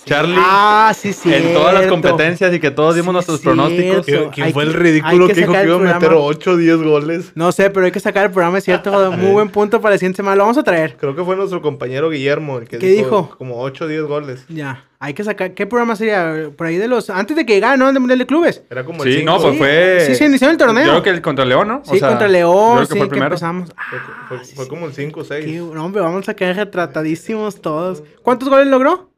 Charlie 0.04 0.34
Ah, 0.38 0.92
sí, 0.98 1.12
sí. 1.12 1.32
en 1.32 1.52
todas 1.54 1.72
las 1.74 1.86
competencias 1.86 2.52
y 2.52 2.58
que 2.60 2.70
todos 2.70 2.94
dimos 2.94 3.10
Sí, 3.10 3.12
nuestros 3.14 3.40
cierto. 3.40 3.56
pronósticos? 3.62 4.04
¿Quién- 4.04 4.16
¿Quién, 4.18 4.30
quién 4.30 4.46
hay 4.46 4.52
fue 4.52 4.64
que- 4.64 4.68
el 4.70 4.74
ridículo 4.74 5.26
que 5.28 5.34
que 5.34 5.40
dijo 5.40 5.52
que 5.52 5.62
iba 5.64 5.74
a 5.74 5.76
el 5.78 5.82
meter 5.84 5.98
programa. 6.00 6.24
8 6.24 6.50
o 6.52 6.56
10 6.56 6.76
goles? 6.82 7.32
No 7.34 7.52
sé, 7.52 7.70
pero 7.70 7.86
hay 7.86 7.92
que 7.92 8.00
sacar 8.00 8.26
el 8.26 8.30
programa, 8.32 8.58
es 8.58 8.64
cierto. 8.64 9.12
Muy 9.12 9.32
buen 9.32 9.48
punto 9.48 9.80
para 9.80 9.94
la 9.94 9.98
siguiente 9.98 10.16
semana. 10.16 10.36
Lo 10.36 10.42
vamos 10.44 10.58
a 10.58 10.62
traer. 10.64 10.96
Creo 10.98 11.14
que 11.14 11.22
fue 11.24 11.36
nuestro 11.36 11.62
compañero 11.62 12.10
Guillermo 12.10 12.58
el 12.58 12.68
que 12.68 12.78
¿Qué 12.78 12.86
dijo? 12.88 13.34
como 13.38 13.60
8 13.60 13.84
o 13.84 13.88
10 13.88 14.02
goles. 14.02 14.44
Ya, 14.48 14.84
hay 14.98 15.14
que 15.14 15.22
sacar. 15.24 15.54
¿Qué 15.54 15.66
programa 15.66 15.94
sería? 15.96 16.50
Por 16.56 16.66
ahí 16.66 16.76
de 16.78 16.88
los. 16.88 17.08
Antes 17.08 17.36
de 17.36 17.46
que 17.46 17.54
llegara, 17.54 17.76
¿no? 17.76 17.86
Del 17.86 18.00
Mundial 18.00 18.18
de 18.18 18.26
Clubes. 18.26 18.62
Era 18.70 18.84
como 18.84 19.04
el 19.04 19.12
Sí, 19.12 19.18
cinco. 19.20 19.32
no, 19.32 19.40
pues 19.40 19.52
Sí, 19.52 19.58
fue. 19.58 20.04
sí, 20.08 20.14
se 20.16 20.24
inició 20.26 20.50
el 20.50 20.56
torneo. 20.56 20.84
Yo 20.84 20.90
creo 20.92 21.02
que 21.04 21.10
el 21.10 21.22
contra 21.22 21.44
León, 21.44 21.68
¿no? 21.68 21.82
O 21.86 21.92
Sí, 21.92 21.98
sea, 21.98 22.08
contra 22.08 22.28
León, 22.28 22.74
creo 22.76 22.86
sí, 22.86 22.92
que 22.92 22.98
fue 22.98 23.04
el 23.04 23.08
que 23.08 23.10
primero. 23.10 23.26
empezamos. 23.34 23.68
Fue, 23.88 23.98
Ah, 23.98 24.24
fue- 24.28 24.44
sí, 24.44 24.54
fue 24.56 24.64
sí. 24.64 24.68
como 24.70 24.86
el 24.86 24.92
5 24.94 25.20
o 25.20 25.24
6. 25.24 25.44
Qué- 25.44 25.52
no, 25.58 25.84
hombre, 25.84 26.02
vamos 26.02 26.28
a 26.28 26.34
quedar 26.34 26.56
retratadísimos 26.56 27.60
todos. 27.60 28.02
¿Cuántos 28.22 28.48
goles 28.48 28.66
logró? 28.66 29.11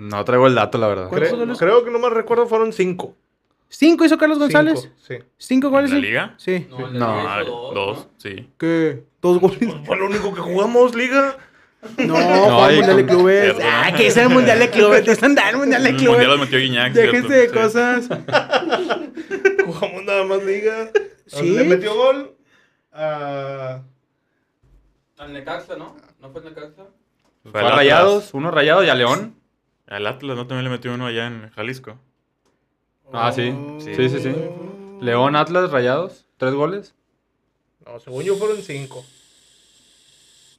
No 0.00 0.24
traigo 0.24 0.46
el 0.46 0.54
dato, 0.54 0.78
la 0.78 0.88
verdad. 0.88 1.08
¿Cuántos 1.08 1.28
Creo, 1.28 1.40
goles? 1.40 1.58
creo 1.58 1.84
que 1.84 1.90
no 1.90 1.98
me 1.98 2.08
recuerdo, 2.08 2.46
fueron 2.46 2.72
5. 2.72 3.14
¿Cinco 3.68 4.04
hizo 4.04 4.16
Carlos 4.16 4.38
González? 4.38 4.90
Sí. 5.06 5.16
¿Cinco 5.36 5.68
goles? 5.68 5.90
¿En 5.90 5.96
la 5.98 6.00
sí? 6.02 6.06
liga? 6.06 6.34
Sí. 6.38 6.66
No, 6.92 7.72
dos, 7.74 8.08
sí. 8.16 8.48
¿Qué? 8.58 9.04
¿Dos 9.20 9.38
goles? 9.38 9.58
Fue 9.84 9.96
lo 9.98 10.06
único 10.06 10.32
que 10.34 10.40
jugamos, 10.40 10.94
liga. 10.94 11.36
No, 11.98 12.14
fue 12.16 12.22
ahí 12.64 12.78
el 12.78 12.86
Mundial 12.86 12.96
de 12.96 13.06
con- 13.06 13.16
Clubes. 13.16 13.56
Ah, 13.62 13.92
que 13.96 14.06
es 14.06 14.16
el 14.16 14.28
Mundial 14.30 14.58
de 14.58 14.70
Clubes. 14.70 15.04
Te 15.04 15.12
están 15.12 15.34
dando 15.34 15.50
el 15.50 15.56
Mundial 15.58 15.82
de 15.84 15.88
El 15.90 15.94
mundial 15.96 16.16
los 16.16 16.24
Clubes. 16.26 16.40
metió 16.40 16.58
Guiñac. 16.58 16.92
Déjense 16.94 17.28
de 17.34 17.48
¿cierto? 17.48 17.68
Sí. 17.70 18.06
cosas. 18.08 18.08
Jugamos 19.66 20.04
nada 20.04 20.24
más 20.24 20.42
liga. 20.42 20.90
Sí. 21.26 21.50
Le 21.50 21.64
metió 21.64 21.94
gol 21.94 22.34
a... 22.92 23.82
Al 25.18 25.32
Necaxa, 25.32 25.76
¿no? 25.76 25.94
¿No 26.20 26.30
fue 26.30 26.40
Necaxa? 26.42 26.86
Fue 27.50 27.60
al 27.60 27.66
a. 27.66 27.70
Rayados, 27.76 28.30
uno 28.34 28.50
Rayado 28.50 28.82
y 28.82 28.88
a 28.88 28.94
León. 28.94 29.36
Al 29.90 30.06
Atlas, 30.06 30.36
¿no? 30.36 30.46
También 30.46 30.64
le 30.64 30.70
metió 30.70 30.94
uno 30.94 31.06
allá 31.06 31.26
en 31.26 31.50
Jalisco. 31.50 31.98
Ah, 33.12 33.32
sí. 33.32 33.52
Sí. 33.80 33.94
Sí, 33.96 34.08
sí, 34.08 34.20
sí. 34.20 34.34
León, 35.00 35.34
Atlas, 35.34 35.70
Rayados. 35.70 36.26
Tres 36.36 36.54
goles. 36.54 36.94
No, 37.84 37.98
según 37.98 38.22
yo 38.22 38.36
fueron 38.36 38.62
5. 38.62 39.04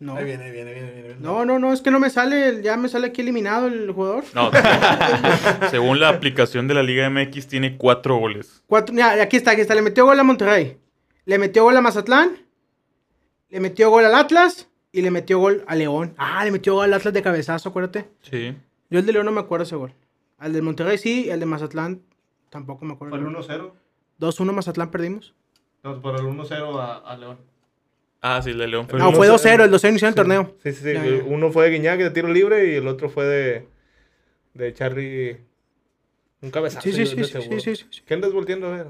No. 0.02 0.16
Ahí 0.16 0.26
viene, 0.26 0.46
ahí 0.46 0.52
viene, 0.52 0.74
viene, 0.74 0.92
viene. 0.92 1.16
No, 1.20 1.46
no, 1.46 1.60
no, 1.60 1.72
es 1.72 1.82
que 1.82 1.92
no 1.92 2.00
me 2.00 2.10
sale, 2.10 2.62
ya 2.62 2.76
me 2.76 2.90
sale 2.90 3.08
aquí 3.08 3.22
eliminado 3.22 3.68
el 3.68 3.92
jugador. 3.92 4.24
No, 4.34 4.50
según 5.70 6.00
la 6.00 6.10
aplicación 6.10 6.68
de 6.68 6.74
la 6.74 6.82
Liga 6.82 7.08
MX, 7.10 7.48
tiene 7.48 7.78
cuatro 7.78 8.18
goles. 8.18 8.64
Cuatro, 8.66 8.96
mira, 8.96 9.12
aquí 9.22 9.38
está, 9.38 9.52
aquí 9.52 9.62
está, 9.62 9.76
le 9.76 9.84
metió 9.84 10.06
gol 10.06 10.20
a 10.20 10.24
Monterrey, 10.24 10.78
le 11.26 11.38
metió 11.38 11.64
gol 11.64 11.78
a 11.78 11.82
Mazatlán, 11.82 12.36
le 13.50 13.60
metió 13.60 13.92
gol 13.92 14.04
al 14.04 14.16
Atlas 14.16 14.68
y 14.92 15.04
le 15.04 15.12
metió 15.12 15.38
gol 15.38 15.64
a 15.68 15.76
León. 15.76 16.16
Ah, 16.18 16.44
le 16.44 16.50
metió 16.50 16.74
gol 16.74 16.86
al 16.86 16.96
Atlas 16.96 17.14
de 17.14 17.22
cabezazo, 17.22 17.70
acuérdate. 17.70 18.10
Sí. 18.24 18.56
Yo 18.92 19.00
el 19.00 19.06
de 19.08 19.14
León 19.14 19.26
no 19.26 19.32
me 19.32 19.40
acuerdo 19.40 19.64
ese 19.64 19.76
gol. 19.76 19.94
Al 20.38 20.54
del 20.54 20.62
Monterrey 20.62 20.98
sí, 21.00 21.26
y 21.26 21.30
al 21.32 21.40
de 21.40 21.46
Mazatlán 21.48 22.02
tampoco 22.50 22.86
me 22.86 22.94
acuerdo. 22.94 23.18
Fue 23.18 23.26
el 23.28 23.36
1-0. 23.36 23.72
2-1 24.20 24.54
Mazatlán 24.54 24.92
perdimos. 24.92 25.34
No, 25.84 26.00
por 26.02 26.16
el 26.20 26.22
1-0 26.26 26.80
a, 26.80 26.98
a 26.98 27.18
León. 27.18 27.40
Ah, 28.22 28.40
sí, 28.44 28.52
el 28.52 28.60
de 28.60 28.68
León 28.68 28.88
fue 28.88 29.00
No, 29.00 29.12
fue 29.14 29.28
no 29.28 29.36
2-0, 29.36 29.38
sé. 29.40 29.54
el 29.56 29.72
2-0 29.72 29.90
inició 29.90 30.08
el 30.10 30.16
torneo. 30.16 30.56
Sí, 30.62 30.72
sí, 30.74 30.84
sí. 30.84 30.94
Ya, 30.94 31.04
ya. 31.06 31.24
Uno 31.26 31.52
fue 31.52 31.66
de 31.66 31.72
Guiñac 31.72 32.00
de 32.00 32.12
tiro 32.12 32.28
libre 32.28 32.72
y 32.72 32.76
el 32.76 32.88
otro 32.88 33.10
fue 33.10 33.26
de, 33.26 33.68
de 34.54 34.74
Charlie. 34.74 35.38
Un 36.42 36.52
cabezazo. 36.52 36.82
Sí, 36.84 36.92
sí, 36.92 37.06
sí, 37.06 37.16
de 37.16 37.24
sí, 37.24 37.42
sí, 37.42 37.60
sí, 37.76 37.76
sí. 37.90 38.02
¿Qué 38.06 38.14
andas 38.14 38.34
volteando 38.34 38.68
a 38.68 38.72
ver? 38.72 38.88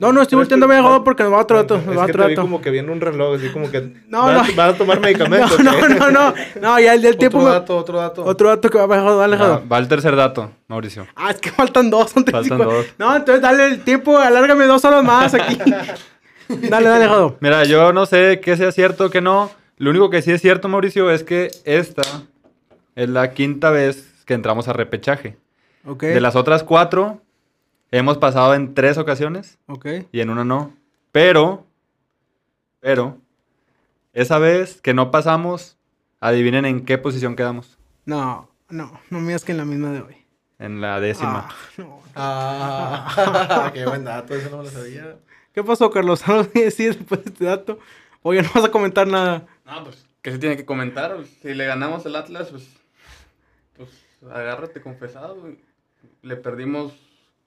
No, 0.00 0.12
no, 0.12 0.22
estoy 0.22 0.36
volteando 0.36 0.66
a 0.70 0.80
Rodo, 0.80 1.02
porque 1.02 1.24
nos 1.24 1.32
va 1.32 1.38
otro 1.38 1.56
dato, 1.56 1.74
Es 1.76 1.84
nos 1.86 1.98
va 1.98 2.04
que 2.06 2.12
otro 2.12 2.22
te 2.22 2.28
vi 2.28 2.34
dato. 2.36 2.42
como 2.46 2.60
que 2.60 2.70
viene 2.70 2.92
un 2.92 3.00
reloj, 3.00 3.36
así 3.36 3.48
como 3.48 3.68
que 3.68 3.80
No, 4.06 4.22
vas, 4.26 4.48
no. 4.48 4.54
vas 4.54 4.74
a 4.74 4.78
tomar 4.78 5.00
medicamentos. 5.00 5.58
No, 5.64 5.72
no, 5.72 5.88
no, 5.88 6.10
no, 6.12 6.34
no, 6.60 6.78
ya 6.78 6.94
el 6.94 7.02
del 7.02 7.16
tiempo. 7.16 7.38
Otro 7.38 7.48
me- 7.50 7.54
dato, 7.58 7.76
otro 7.76 7.98
dato. 7.98 8.24
Otro 8.24 8.48
dato 8.48 8.70
que 8.70 8.78
va 8.78 8.84
a 8.96 9.00
Ah, 9.00 9.26
Rodo. 9.26 9.62
va 9.68 9.78
el 9.78 9.88
tercer 9.88 10.14
dato, 10.14 10.52
Mauricio. 10.68 11.06
Ah, 11.16 11.32
es 11.32 11.40
que 11.40 11.50
faltan 11.50 11.90
dos. 11.90 12.12
Faltan 12.12 12.58
dos. 12.58 12.86
No, 12.96 13.16
entonces 13.16 13.42
dale 13.42 13.64
el 13.66 13.80
tiempo, 13.82 14.16
alárgame 14.18 14.66
dos 14.66 14.84
horas 14.84 15.02
más 15.02 15.34
aquí. 15.34 15.58
dale, 16.48 16.88
dale, 16.88 17.08
Rodo. 17.08 17.36
Mira, 17.40 17.64
yo 17.64 17.92
no 17.92 18.06
sé 18.06 18.38
qué 18.40 18.56
sea 18.56 18.70
cierto 18.70 19.06
o 19.06 19.10
qué 19.10 19.20
no. 19.20 19.50
Lo 19.78 19.90
único 19.90 20.10
que 20.10 20.22
sí 20.22 20.30
es 20.30 20.40
cierto, 20.40 20.68
Mauricio, 20.68 21.10
es 21.10 21.24
que 21.24 21.50
esta 21.64 22.02
es 22.94 23.08
la 23.08 23.32
quinta 23.32 23.70
vez 23.70 24.12
que 24.26 24.34
entramos 24.34 24.68
a 24.68 24.72
repechaje. 24.72 25.36
Ok. 25.84 26.02
De 26.04 26.20
las 26.20 26.36
otras 26.36 26.62
cuatro, 26.62 27.20
hemos 27.90 28.18
pasado 28.18 28.54
en 28.54 28.74
tres 28.74 28.98
ocasiones 28.98 29.58
Ok. 29.66 29.86
y 30.12 30.20
en 30.20 30.30
una 30.30 30.44
no. 30.44 30.74
Pero, 31.12 31.66
pero, 32.80 33.18
esa 34.12 34.38
vez 34.38 34.80
que 34.80 34.94
no 34.94 35.10
pasamos, 35.10 35.76
adivinen 36.20 36.64
en 36.64 36.84
qué 36.84 36.98
posición 36.98 37.36
quedamos. 37.36 37.78
No, 38.04 38.48
no, 38.68 39.00
no 39.10 39.20
me 39.20 39.38
que 39.38 39.52
en 39.52 39.58
la 39.58 39.64
misma 39.64 39.90
de 39.92 40.00
hoy. 40.00 40.16
En 40.58 40.80
la 40.80 40.98
décima. 41.00 41.48
Ah, 41.48 41.54
no. 41.78 42.02
Ah, 42.14 43.70
qué 43.74 43.86
buen 43.86 44.04
dato, 44.04 44.34
eso 44.34 44.50
no 44.50 44.58
me 44.58 44.64
lo 44.64 44.70
sabía. 44.70 45.16
¿Qué 45.52 45.62
pasó, 45.62 45.90
Carlos? 45.90 46.22
¿Algo 46.28 46.50
que 46.50 46.64
decir 46.64 46.96
después 46.96 47.24
de 47.24 47.30
este 47.30 47.44
dato? 47.44 47.78
Oye, 48.22 48.42
no 48.42 48.50
vas 48.54 48.64
a 48.64 48.70
comentar 48.70 49.06
nada. 49.06 49.46
No, 49.64 49.84
pues, 49.84 50.04
¿qué 50.22 50.32
se 50.32 50.38
tiene 50.38 50.56
que 50.56 50.64
comentar? 50.64 51.14
Pues, 51.16 51.28
Si 51.42 51.54
le 51.54 51.64
ganamos 51.66 52.04
el 52.06 52.16
Atlas, 52.16 52.48
pues, 52.50 52.68
pues 53.76 53.88
agárrate 54.30 54.80
confesado. 54.80 55.36
güey. 55.40 55.58
Le 56.22 56.36
perdimos 56.36 56.92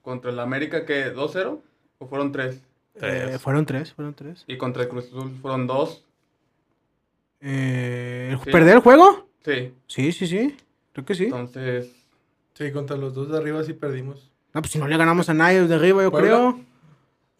contra 0.02 0.30
el 0.30 0.38
América, 0.40 0.84
que 0.84 1.14
¿2-0? 1.14 1.60
¿O 1.98 2.06
fueron 2.06 2.32
3? 2.32 2.60
Eh, 3.00 3.38
fueron 3.40 3.64
tres, 3.64 3.92
fueron 3.94 4.12
tres. 4.14 4.44
Y 4.46 4.58
contra 4.58 4.82
el 4.82 4.88
Cruz 4.88 5.06
Azul 5.06 5.30
fueron 5.40 5.66
2. 5.66 6.04
Eh, 7.40 8.36
Sí. 8.44 8.50
¿Perder 8.50 8.74
el 8.76 8.80
juego? 8.80 9.28
Sí. 9.44 9.74
Sí, 9.86 10.12
sí, 10.12 10.26
sí. 10.26 10.56
Creo 10.92 11.04
que 11.04 11.14
sí. 11.14 11.24
Entonces, 11.24 11.90
Sí, 12.54 12.70
contra 12.70 12.96
los 12.98 13.14
dos 13.14 13.30
de 13.30 13.38
arriba 13.38 13.62
sí 13.64 13.72
perdimos. 13.72 14.30
No, 14.52 14.60
pues 14.60 14.72
si 14.72 14.78
no 14.78 14.86
le 14.86 14.96
ganamos 14.98 15.28
a 15.30 15.34
nadie 15.34 15.66
de 15.66 15.74
arriba, 15.74 16.02
yo 16.02 16.10
¿Puebla? 16.10 16.28
creo. 16.30 16.60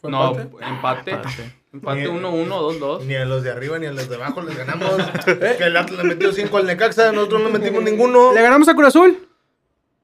¿Fue 0.01 0.11
no, 0.11 0.31
empate? 0.39 1.11
empate. 1.11 1.53
Empate 1.73 2.09
1-1, 2.09 2.47
2-2. 2.49 3.05
Ni 3.05 3.15
a 3.15 3.25
los 3.27 3.43
de 3.43 3.51
arriba 3.51 3.79
ni 3.79 3.87
a 3.87 3.93
los 3.93 4.09
de 4.09 4.17
abajo 4.17 4.41
les 4.43 4.57
ganamos. 4.57 4.91
que 5.25 5.65
el 5.65 5.77
Atlas 5.77 5.99
le 5.99 6.05
metió 6.05 6.33
5 6.33 6.57
al 6.57 6.67
Necaxa, 6.67 7.13
nosotros 7.13 7.43
no 7.43 7.51
metimos 7.51 7.83
ninguno. 7.85 8.33
¿Le 8.33 8.41
ganamos 8.43 8.69
a 8.69 8.75
Cruz 8.75 8.89
Azul? 8.89 9.29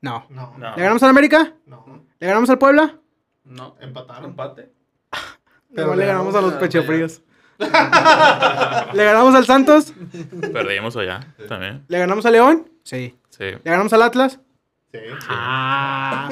No. 0.02 0.26
No, 0.28 0.54
No. 0.58 0.76
¿Le 0.76 0.82
ganamos 0.82 1.02
al 1.02 1.10
América? 1.10 1.54
no. 1.66 1.87
¿Le 2.20 2.26
ganamos 2.26 2.50
al 2.50 2.58
Puebla? 2.58 2.96
No. 3.44 3.76
Empataron. 3.80 4.30
Empate. 4.30 4.70
Pero 5.74 5.94
le 5.94 6.06
ganamos 6.06 6.34
a 6.34 6.40
los 6.40 6.54
pechofríos. 6.54 7.22
¿Le 7.58 9.04
ganamos 9.04 9.34
al 9.34 9.44
Santos? 9.44 9.92
Perdimos 10.52 10.96
allá 10.96 11.34
también. 11.48 11.84
¿Le 11.88 11.98
ganamos 11.98 12.24
a 12.26 12.30
León? 12.30 12.68
Sí. 12.84 13.16
Sí. 13.30 13.44
¿Le 13.44 13.60
ganamos 13.64 13.92
al 13.92 14.02
Atlas? 14.02 14.38
Sí, 14.92 14.98
Ah. 15.28 16.28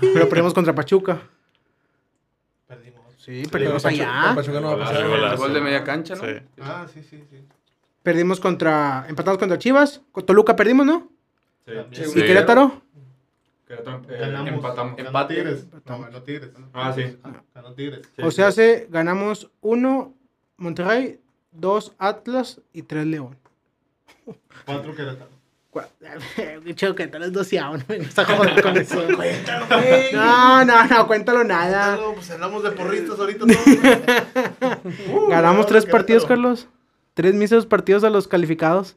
Pero 0.00 0.28
perdimos 0.28 0.52
contra 0.54 0.74
Pachuca. 0.74 1.18
perdimos. 2.66 3.02
Sí, 3.18 3.42
perdimos 3.50 3.84
allá. 3.86 4.32
Pachuca 4.34 4.60
no 4.60 4.68
va 4.76 4.84
a 4.84 4.88
pasar. 4.88 5.04
El 5.04 5.36
gol 5.36 5.54
de 5.54 5.60
media 5.60 5.84
cancha, 5.84 6.14
¿no? 6.16 6.22
Sí. 6.24 6.30
Ah, 6.60 6.86
sí, 6.92 7.02
sí, 7.02 7.22
sí. 7.30 7.44
Perdimos 8.02 8.40
contra. 8.40 9.04
Empatamos 9.08 9.38
contra 9.38 9.58
Chivas. 9.58 10.00
Con 10.12 10.24
Toluca 10.26 10.56
perdimos, 10.56 10.86
¿no? 10.86 11.08
Sí. 11.66 11.72
Sí. 11.92 12.18
¿Y 12.20 12.22
Querétaro? 12.22 12.82
Eh, 13.68 13.82
Ganamos. 14.20 14.52
empatamos. 14.52 14.98
Empate. 14.98 15.34
Tigres. 15.34 15.66
No, 15.86 16.00
ganó 16.00 16.22
Tigres. 16.22 16.50
Ah, 16.72 16.92
sí. 16.94 17.18
Ganó 17.54 17.74
Tigres. 17.74 18.02
Sí, 18.14 18.22
o 18.22 18.30
sea, 18.30 18.48
hace, 18.48 18.86
ganamos 18.90 19.50
uno 19.60 20.14
Monterrey, 20.56 21.20
dos 21.50 21.92
Atlas 21.98 22.60
y 22.72 22.82
tres 22.82 23.06
León. 23.06 23.36
Cuatro 24.64 24.94
Querétaro. 24.94 25.36
Dicho 26.64 26.94
que 26.94 27.06
tal 27.08 27.24
es 27.24 27.32
doceavo, 27.32 27.76
¿no? 27.76 27.84
No 27.88 27.94
está 27.94 28.24
jugando 28.24 28.62
con 28.62 28.76
eso. 28.76 29.02
No, 30.12 30.64
no, 30.64 30.84
no, 30.86 31.06
cuéntalo 31.06 31.44
nada. 31.44 31.96
Cuéntalo, 31.96 32.14
pues 32.14 32.30
hablamos 32.30 32.62
de 32.62 32.70
porristas 32.70 33.18
ahorita. 33.18 33.46
todos. 33.46 33.56
Uh, 35.10 35.28
Ganamos 35.28 35.66
tres 35.66 35.84
partidos, 35.86 36.24
Carlos. 36.24 36.68
Tres 37.14 37.34
míseros 37.34 37.66
partidos 37.66 38.04
a 38.04 38.10
los 38.10 38.28
calificados. 38.28 38.96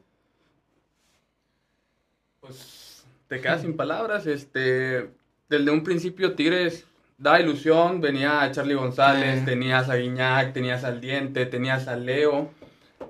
Pues 2.40 3.04
te 3.30 3.40
quedas 3.40 3.62
sin 3.62 3.76
palabras. 3.76 4.26
Este, 4.26 5.08
desde 5.48 5.70
un 5.70 5.84
principio 5.84 6.34
Tigres 6.34 6.84
da 7.16 7.40
ilusión. 7.40 8.00
Venía 8.00 8.42
a 8.42 8.50
Charlie 8.50 8.74
González, 8.74 9.38
Eh. 9.38 9.42
tenías 9.46 9.88
a 9.88 9.94
Guiñac, 9.94 10.52
tenías 10.52 10.82
al 10.82 11.00
Diente, 11.00 11.46
tenías 11.46 11.86
a 11.86 11.94
Leo. 11.94 12.50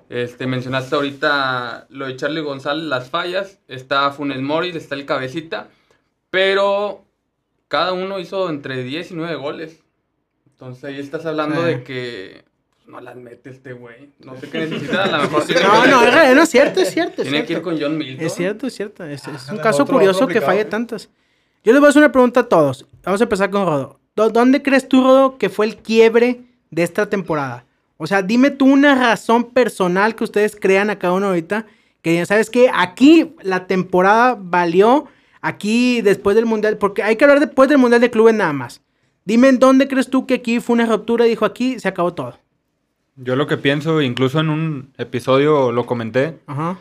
Este, 0.09 0.45
mencionaste 0.45 0.93
ahorita 0.95 1.87
lo 1.89 2.05
de 2.05 2.15
Charlie 2.17 2.41
González, 2.41 2.85
las 2.85 3.09
fallas. 3.09 3.59
Está 3.67 4.11
Funes 4.11 4.41
Mori, 4.41 4.69
está 4.69 4.93
el 4.93 5.07
Cabecita. 5.07 5.69
Pero 6.29 7.03
cada 7.67 7.91
uno 7.93 8.19
hizo 8.19 8.47
entre 8.51 8.83
10 8.83 9.09
y 9.11 9.15
9 9.15 9.35
goles. 9.37 9.81
Entonces 10.45 10.83
ahí 10.83 10.99
estás 10.99 11.25
hablando 11.25 11.63
de 11.63 11.83
que 11.83 12.43
no 12.91 13.01
las 13.01 13.15
mete 13.15 13.49
este 13.49 13.73
güey. 13.73 14.09
No 14.19 14.37
sé 14.39 14.49
qué 14.51 14.59
necesita. 14.67 15.03
A 15.03 15.07
lo 15.07 15.23
mejor 15.23 15.45
tiene, 15.45 15.61
No, 15.63 15.81
que, 15.83 15.89
no, 15.89 16.03
es, 16.03 16.35
no, 16.35 16.41
es 16.43 16.49
cierto, 16.49 16.79
es 16.81 16.91
cierto. 16.91 17.21
Es 17.21 17.29
tiene 17.29 17.45
que 17.45 17.53
ir 17.53 17.61
con 17.61 17.79
John 17.79 17.97
Milton. 17.97 18.25
Es 18.25 18.33
cierto, 18.35 18.67
es 18.67 18.73
cierto. 18.75 19.03
Es, 19.05 19.27
es 19.27 19.49
un 19.49 19.57
caso 19.57 19.83
otro- 19.83 19.95
curioso 19.95 20.25
otro 20.25 20.33
que 20.33 20.41
falle 20.41 20.65
tantas. 20.65 21.09
Yo 21.63 21.71
les 21.73 21.79
voy 21.79 21.87
a 21.87 21.89
hacer 21.89 22.01
una 22.01 22.11
pregunta 22.11 22.41
a 22.41 22.49
todos. 22.49 22.85
Vamos 23.03 23.21
a 23.21 23.23
empezar 23.23 23.49
con 23.49 23.65
Rodo. 23.65 23.99
¿Dó- 24.15 24.29
¿Dónde 24.29 24.61
crees 24.61 24.87
tú, 24.87 25.03
Rodo, 25.03 25.37
que 25.37 25.49
fue 25.49 25.65
el 25.65 25.77
quiebre 25.77 26.41
de 26.69 26.83
esta 26.83 27.09
temporada? 27.09 27.65
O 27.97 28.07
sea, 28.07 28.21
dime 28.21 28.49
tú 28.51 28.65
una 28.65 28.95
razón 28.95 29.51
personal 29.51 30.15
que 30.15 30.23
ustedes 30.23 30.55
crean 30.59 30.89
a 30.89 30.99
cada 30.99 31.13
uno 31.13 31.27
ahorita. 31.27 31.65
Que 32.01 32.09
digan, 32.11 32.25
¿sabes 32.25 32.49
qué? 32.49 32.69
Aquí 32.73 33.35
la 33.41 33.67
temporada 33.67 34.35
valió. 34.39 35.05
Aquí 35.39 36.01
después 36.01 36.35
del 36.35 36.45
Mundial. 36.45 36.77
Porque 36.77 37.03
hay 37.03 37.15
que 37.15 37.23
hablar 37.25 37.39
después 37.39 37.69
del 37.69 37.77
Mundial 37.77 38.01
de 38.01 38.09
Clubes 38.11 38.33
nada 38.35 38.53
más. 38.53 38.81
Dime 39.23 39.49
en 39.49 39.59
dónde 39.59 39.87
crees 39.87 40.09
tú 40.09 40.25
que 40.25 40.33
aquí 40.33 40.59
fue 40.59 40.73
una 40.73 40.87
ruptura 40.87 41.27
y 41.27 41.29
dijo 41.29 41.45
aquí 41.45 41.79
se 41.79 41.87
acabó 41.87 42.13
todo. 42.15 42.39
Yo 43.15 43.35
lo 43.35 43.47
que 43.47 43.57
pienso, 43.57 44.01
incluso 44.01 44.39
en 44.39 44.49
un 44.49 44.93
episodio 44.97 45.71
lo 45.71 45.85
comenté, 45.85 46.39
Ajá. 46.47 46.79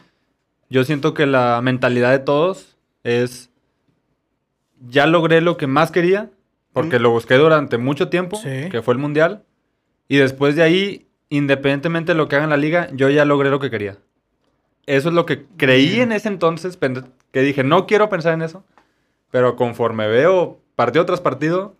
yo 0.68 0.85
siento 0.85 1.12
que 1.12 1.26
la 1.26 1.61
mentalidad 1.62 2.12
de 2.12 2.20
todos 2.20 2.76
es, 3.05 3.51
ya 4.89 5.07
logré 5.07 5.41
lo 5.41 5.57
que 5.57 5.66
más 5.66 5.91
quería, 5.91 6.31
porque 6.72 6.99
lo 7.01 7.11
busqué 7.11 7.35
durante 7.35 7.78
mucho 7.78 8.09
tiempo, 8.09 8.37
Sí. 8.37 8.68
que 8.70 8.81
fue 8.83 8.95
el 8.95 8.99
Mundial, 9.01 9.43
y 10.09 10.16
después 10.18 10.55
de 10.57 10.62
ahí, 10.62 11.07
independientemente 11.28 12.12
de 12.12 12.18
lo 12.18 12.28
que 12.28 12.37
haga 12.37 12.45
en 12.45 12.51
la 12.51 12.57
liga, 12.57 12.89
yo 12.93 13.09
ya 13.11 13.24
logré 13.24 13.51
lo 13.51 13.59
que 13.61 13.70
quería. 13.70 13.99
Eso 14.87 15.09
es 15.09 15.14
lo 15.14 15.26
que 15.26 15.45
creí 15.57 16.01
en 16.01 16.12
ese 16.12 16.28
entonces, 16.28 16.78
que 17.33 17.43
dije, 17.43 17.64
no 17.64 17.87
quiero 17.87 18.09
pensar 18.09 18.35
en 18.35 18.43
eso, 18.43 18.64
pero 19.31 19.57
conforme 19.57 20.09
veo 20.09 20.59
partido 20.74 21.05
tras 21.07 21.20
partido, 21.20 21.74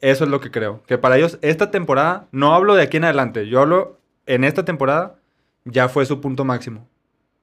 eso 0.00 0.24
es 0.24 0.30
lo 0.30 0.40
que 0.40 0.50
creo. 0.50 0.82
Que 0.86 0.98
para 0.98 1.16
ellos 1.16 1.38
esta 1.42 1.70
temporada, 1.70 2.26
no 2.32 2.54
hablo 2.54 2.74
de 2.74 2.82
aquí 2.82 2.96
en 2.98 3.04
adelante, 3.04 3.46
yo 3.48 3.60
hablo 3.60 3.98
en 4.26 4.44
esta 4.44 4.64
temporada, 4.64 5.16
ya 5.64 5.88
fue 5.88 6.06
su 6.06 6.20
punto 6.20 6.44
máximo. 6.44 6.86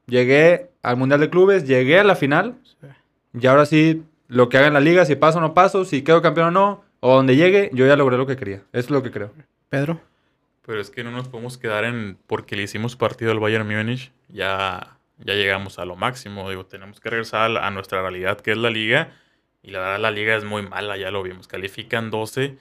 Llegué 0.05 0.69
al 0.83 0.97
Mundial 0.97 1.19
de 1.19 1.29
Clubes, 1.29 1.65
llegué 1.67 1.99
a 1.99 2.03
la 2.03 2.15
final, 2.15 2.55
y 3.39 3.45
ahora 3.47 3.65
sí, 3.65 4.03
lo 4.27 4.47
que 4.49 4.57
haga 4.57 4.67
en 4.67 4.73
la 4.73 4.79
liga, 4.79 5.05
si 5.05 5.15
paso 5.15 5.37
o 5.39 5.41
no 5.41 5.53
paso, 5.53 5.83
si 5.85 6.01
quedo 6.01 6.21
campeón 6.21 6.47
o 6.47 6.51
no, 6.51 6.83
o 7.01 7.15
donde 7.15 7.35
llegue, 7.35 7.69
yo 7.73 7.85
ya 7.85 7.95
logré 7.95 8.17
lo 8.17 8.25
que 8.25 8.37
quería. 8.37 8.57
Eso 8.71 8.85
es 8.85 8.89
lo 8.89 9.03
que 9.03 9.11
creo. 9.11 9.31
Pedro. 9.69 9.99
Pero 10.65 10.81
es 10.81 10.89
que 10.89 11.03
no 11.03 11.11
nos 11.11 11.27
podemos 11.29 11.57
quedar 11.57 11.83
en 11.85 12.17
porque 12.27 12.55
le 12.55 12.63
hicimos 12.63 12.95
partido 12.95 13.31
al 13.31 13.39
Bayern 13.39 13.67
Múnich, 13.67 14.11
ya, 14.29 14.97
ya 15.19 15.33
llegamos 15.33 15.77
a 15.79 15.85
lo 15.85 15.95
máximo. 15.95 16.49
Digo, 16.49 16.65
tenemos 16.65 16.99
que 16.99 17.09
regresar 17.09 17.41
a, 17.41 17.49
la- 17.49 17.67
a 17.67 17.71
nuestra 17.71 18.01
realidad, 18.01 18.39
que 18.41 18.51
es 18.51 18.57
la 18.57 18.69
liga. 18.69 19.11
Y 19.67 19.71
la 19.71 19.79
verdad, 19.79 19.99
la 19.99 20.11
liga 20.11 20.33
es 20.37 20.45
muy 20.45 20.61
mala, 20.61 20.95
ya 20.95 21.11
lo 21.11 21.21
vimos. 21.21 21.47
Califican 21.49 22.09
12 22.09 22.57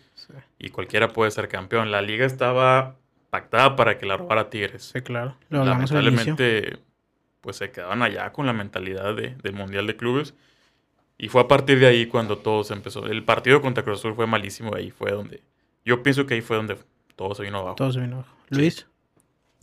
y 0.59 0.71
cualquiera 0.71 1.13
puede 1.13 1.31
ser 1.31 1.47
campeón. 1.47 1.93
La 1.93 2.03
liga 2.03 2.27
estaba 2.27 2.97
pactada 3.31 3.77
para 3.77 3.97
que 3.97 4.07
la 4.07 4.17
robara 4.17 4.51
Tigres. 4.51 4.91
Sí, 4.93 5.03
claro. 5.03 5.37
Lo. 5.49 5.65
Lamentablemente, 5.65 6.79
pues 7.43 7.57
se 7.57 7.71
quedaban 7.71 8.03
allá 8.03 8.33
con 8.33 8.45
la 8.47 8.53
mentalidad 8.53 9.15
de- 9.15 9.37
del 9.37 9.53
Mundial 9.53 9.87
de 9.87 9.95
Clubes. 9.97 10.35
Y 11.17 11.29
fue 11.29 11.43
a 11.43 11.47
partir 11.49 11.79
de 11.79 11.87
ahí 11.87 12.07
cuando 12.07 12.39
todo 12.39 12.65
se 12.65 12.75
empezó. 12.75 13.07
El 13.07 13.23
partido 13.23 13.63
contra 13.63 13.85
Cruz 13.85 14.01
Azul 14.01 14.15
fue 14.17 14.27
malísimo. 14.27 14.75
Ahí 14.75 14.91
fue 14.91 15.13
donde. 15.13 15.43
Yo 15.85 16.03
pienso 16.03 16.27
que 16.27 16.35
ahí 16.35 16.41
fue 16.41 16.57
donde 16.57 16.77
todo 17.15 17.37
se 17.37 17.45
vino 17.45 17.59
abajo. 17.59 17.77
Todo 17.77 17.93
se 17.93 18.01
vino 18.01 18.17
abajo. 18.17 18.37
Luis. 18.51 18.85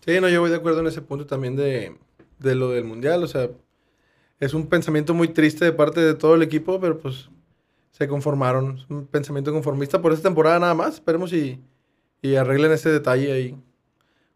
Sí, 0.05 0.19
no, 0.21 0.29
yo 0.29 0.39
voy 0.39 0.49
de 0.49 0.55
acuerdo 0.55 0.79
en 0.79 0.87
ese 0.87 1.01
punto 1.01 1.25
también 1.25 1.57
de, 1.57 1.95
de 2.39 2.55
lo 2.55 2.69
del 2.69 2.85
mundial. 2.85 3.21
O 3.23 3.27
sea, 3.27 3.49
es 4.39 4.53
un 4.53 4.67
pensamiento 4.67 5.13
muy 5.13 5.27
triste 5.27 5.65
de 5.65 5.73
parte 5.73 5.99
de 6.01 6.13
todo 6.15 6.35
el 6.35 6.41
equipo, 6.41 6.79
pero 6.79 6.97
pues 6.99 7.29
se 7.93 8.07
conformaron. 8.09 8.77
Es 8.79 8.85
un 8.89 9.07
pensamiento 9.07 9.53
conformista 9.53 10.01
por 10.01 10.11
esta 10.11 10.27
temporada 10.27 10.59
nada 10.59 10.73
más. 10.73 10.95
Esperemos 10.95 11.31
y, 11.31 11.61
y 12.21 12.35
arreglen 12.35 12.73
ese 12.73 12.89
detalle 12.91 13.31
ahí. 13.31 13.57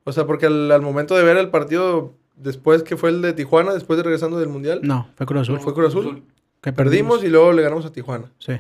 O 0.06 0.14
sea, 0.14 0.26
porque 0.26 0.46
al, 0.46 0.72
al 0.72 0.82
momento 0.82 1.16
de 1.18 1.24
ver 1.24 1.36
el 1.36 1.50
partido 1.50 2.14
después 2.38 2.84
que 2.84 2.96
fue 2.96 3.10
el 3.10 3.22
de 3.22 3.34
Tijuana, 3.34 3.74
después 3.74 3.98
de 3.98 4.04
regresando 4.04 4.40
del 4.40 4.48
mundial, 4.48 4.80
No, 4.84 5.10
fue 5.16 5.26
Cruz 5.26 5.42
Azul. 5.42 5.60
fue 5.60 5.74
Cruz 5.74 5.88
Azul. 5.90 6.24
Que 6.62 6.72
Perdimos 6.72 7.24
y 7.24 7.28
luego 7.30 7.52
le 7.52 7.62
ganamos 7.64 7.86
a 7.86 7.92
Tijuana. 7.92 8.32
Sí. 8.40 8.54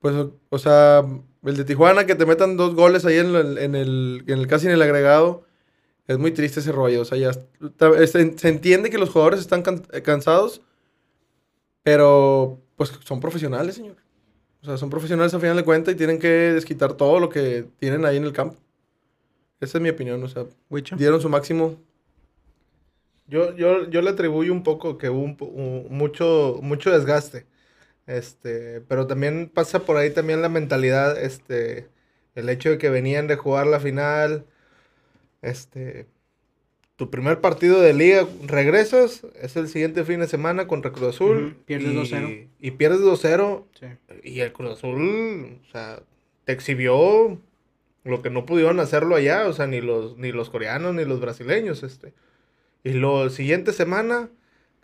Pues, 0.00 0.14
o, 0.50 0.58
sea, 0.58 1.04
el 1.44 1.56
de 1.56 1.64
Tijuana, 1.64 2.06
que 2.06 2.14
te 2.14 2.26
metan 2.26 2.56
dos 2.56 2.74
goles 2.74 3.04
ahí 3.04 3.16
en 3.18 3.34
el, 3.34 3.58
en 3.58 3.74
el, 3.74 4.24
en 4.26 4.38
el 4.38 4.46
casi 4.46 4.66
en 4.66 4.72
el 4.72 4.82
agregado, 4.82 5.44
es 6.06 6.16
muy 6.18 6.30
triste 6.30 6.60
ese 6.60 6.70
rollo. 6.72 7.02
O 7.02 7.04
sea, 7.04 7.18
ya 7.18 7.32
se, 7.32 8.38
se 8.38 8.48
entiende 8.48 8.88
que 8.90 8.98
los 8.98 9.10
jugadores 9.10 9.40
están 9.40 9.62
can- 9.62 9.82
eh, 9.92 10.02
cansados, 10.02 10.62
pero 11.82 12.60
pues 12.76 12.92
son 13.04 13.20
profesionales, 13.20 13.76
señor. 13.76 13.96
O 14.62 14.66
sea, 14.66 14.76
son 14.78 14.90
profesionales 14.90 15.34
a 15.34 15.40
final 15.40 15.56
de 15.56 15.64
cuentas 15.64 15.94
y 15.94 15.96
tienen 15.96 16.18
que 16.18 16.28
desquitar 16.28 16.94
todo 16.94 17.20
lo 17.20 17.28
que 17.28 17.66
tienen 17.78 18.04
ahí 18.04 18.16
en 18.16 18.24
el 18.24 18.32
campo. 18.32 18.56
Esa 19.60 19.78
es 19.78 19.82
mi 19.82 19.88
opinión. 19.90 20.22
O 20.22 20.28
sea, 20.28 20.46
Huicho. 20.70 20.96
dieron 20.96 21.20
su 21.20 21.28
máximo. 21.28 21.76
Yo, 23.26 23.54
yo, 23.56 23.88
yo 23.90 24.02
le 24.02 24.10
atribuyo 24.10 24.52
un 24.52 24.62
poco 24.62 24.98
que 24.98 25.10
hubo 25.10 25.20
un 25.22 25.36
un- 25.40 25.86
mucho, 25.96 26.58
mucho 26.62 26.90
desgaste. 26.92 27.46
Este, 28.06 28.82
pero 28.82 29.06
también 29.06 29.50
pasa 29.54 29.84
por 29.86 29.96
ahí 29.98 30.10
también 30.12 30.42
la 30.42 30.48
mentalidad, 30.50 31.18
este, 31.22 31.88
el 32.36 32.48
hecho 32.50 32.70
de 32.70 32.78
que 32.78 32.90
venían 32.90 33.28
de 33.28 33.36
jugar 33.36 33.66
la 33.68 33.80
final, 33.80 34.46
este, 35.42 36.08
tu 36.96 37.10
primer 37.10 37.40
partido 37.40 37.80
de 37.80 37.92
liga, 37.92 38.26
regresas, 38.46 39.26
es 39.40 39.54
el 39.56 39.68
siguiente 39.68 40.04
fin 40.04 40.20
de 40.20 40.26
semana 40.28 40.66
contra 40.66 40.92
Cruz 40.92 41.14
Azul. 41.14 41.36
Ujú, 41.52 41.64
pierdes 41.66 41.92
y- 41.92 41.96
2-0. 41.96 42.48
Y 42.60 42.70
pierdes 42.72 43.00
2-0. 43.00 43.66
Sí. 43.78 43.86
Y 44.22 44.40
el 44.40 44.52
Cruz 44.52 44.72
Azul, 44.72 45.58
o 45.66 45.70
sea, 45.70 46.00
te 46.44 46.52
exhibió 46.52 47.38
lo 48.04 48.22
que 48.22 48.30
no 48.30 48.46
pudieron 48.46 48.80
hacerlo 48.80 49.14
allá, 49.16 49.46
o 49.46 49.52
sea, 49.52 49.66
ni 49.66 49.80
los, 49.80 50.16
ni 50.16 50.32
los 50.32 50.48
coreanos 50.48 50.94
ni 50.94 51.04
los 51.04 51.20
brasileños, 51.20 51.82
este. 51.82 52.14
Y 52.84 52.92
la 52.92 53.28
siguiente 53.30 53.72
semana, 53.72 54.30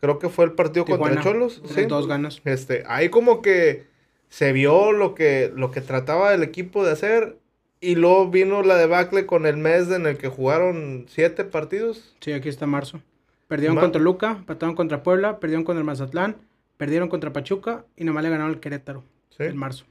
creo 0.01 0.19
que 0.19 0.29
fue 0.29 0.45
el 0.45 0.53
partido 0.53 0.85
Tijuana. 0.85 1.15
contra 1.15 1.33
Cholos. 1.33 1.63
Sí, 1.75 1.85
dos 1.87 2.09
ganas. 2.09 2.43
Este, 2.45 2.83
ahí 2.89 3.09
como 3.09 3.41
que 3.41 3.85
se 4.29 4.53
vio 4.53 4.93
lo 4.93 5.15
que, 5.15 5.53
lo 5.55 5.71
que 5.71 5.81
trataba 5.81 6.35
el 6.35 6.43
equipo 6.43 6.85
de 6.85 6.93
hacer. 6.93 7.37
Y 7.83 7.97
luego 7.97 8.31
vino 8.31 8.63
la 8.63 8.77
debacle 8.77 9.27
con 9.27 9.45
el 9.45 9.57
mes 9.57 9.91
en 9.91 10.07
el 10.07 10.17
que 10.17 10.29
jugaron 10.29 11.07
siete 11.09 11.45
partidos. 11.45 12.15
Sí, 12.21 12.33
aquí 12.33 12.49
está 12.49 12.65
marzo. 12.67 13.03
Perdieron 13.49 13.77
contra 13.77 14.01
Luca, 14.01 14.37
empataron 14.39 14.75
contra 14.77 15.03
Puebla, 15.03 15.41
perdieron 15.41 15.65
contra 15.65 15.81
el 15.81 15.85
Mazatlán, 15.85 16.37
perdieron 16.77 17.09
contra 17.09 17.33
Pachuca 17.33 17.85
y 17.97 18.05
nomás 18.05 18.23
le 18.23 18.31
ganaron 18.31 18.53
al 18.53 18.61
Querétaro 18.61 19.03
Sí, 19.37 19.43
en 19.43 19.57
marzo. 19.57 19.85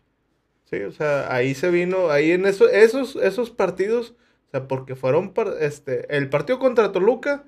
sí, 0.70 0.78
o 0.78 0.92
sea, 0.92 1.32
ahí 1.34 1.54
se 1.54 1.70
vino, 1.70 2.10
ahí 2.10 2.32
en 2.32 2.46
eso, 2.46 2.70
esos, 2.70 3.18
esos 3.18 3.52
partidos, 3.52 4.16
o 4.48 4.52
sea, 4.52 4.68
porque 4.68 4.96
fueron, 4.96 5.34
este, 5.60 6.16
el 6.16 6.30
partido 6.30 6.60
contra 6.60 6.92
Toluca, 6.92 7.44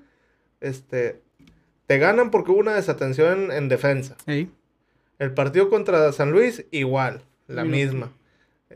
este, 0.60 1.22
te 1.86 1.98
ganan 1.98 2.30
porque 2.30 2.52
hubo 2.52 2.60
una 2.60 2.74
desatención 2.74 3.44
en, 3.44 3.52
en 3.52 3.68
defensa. 3.68 4.16
El 5.18 5.32
partido 5.32 5.70
contra 5.70 6.12
San 6.12 6.32
Luis, 6.32 6.66
igual, 6.70 7.22
la 7.48 7.62
Sí, 7.62 7.86
no. 7.94 8.10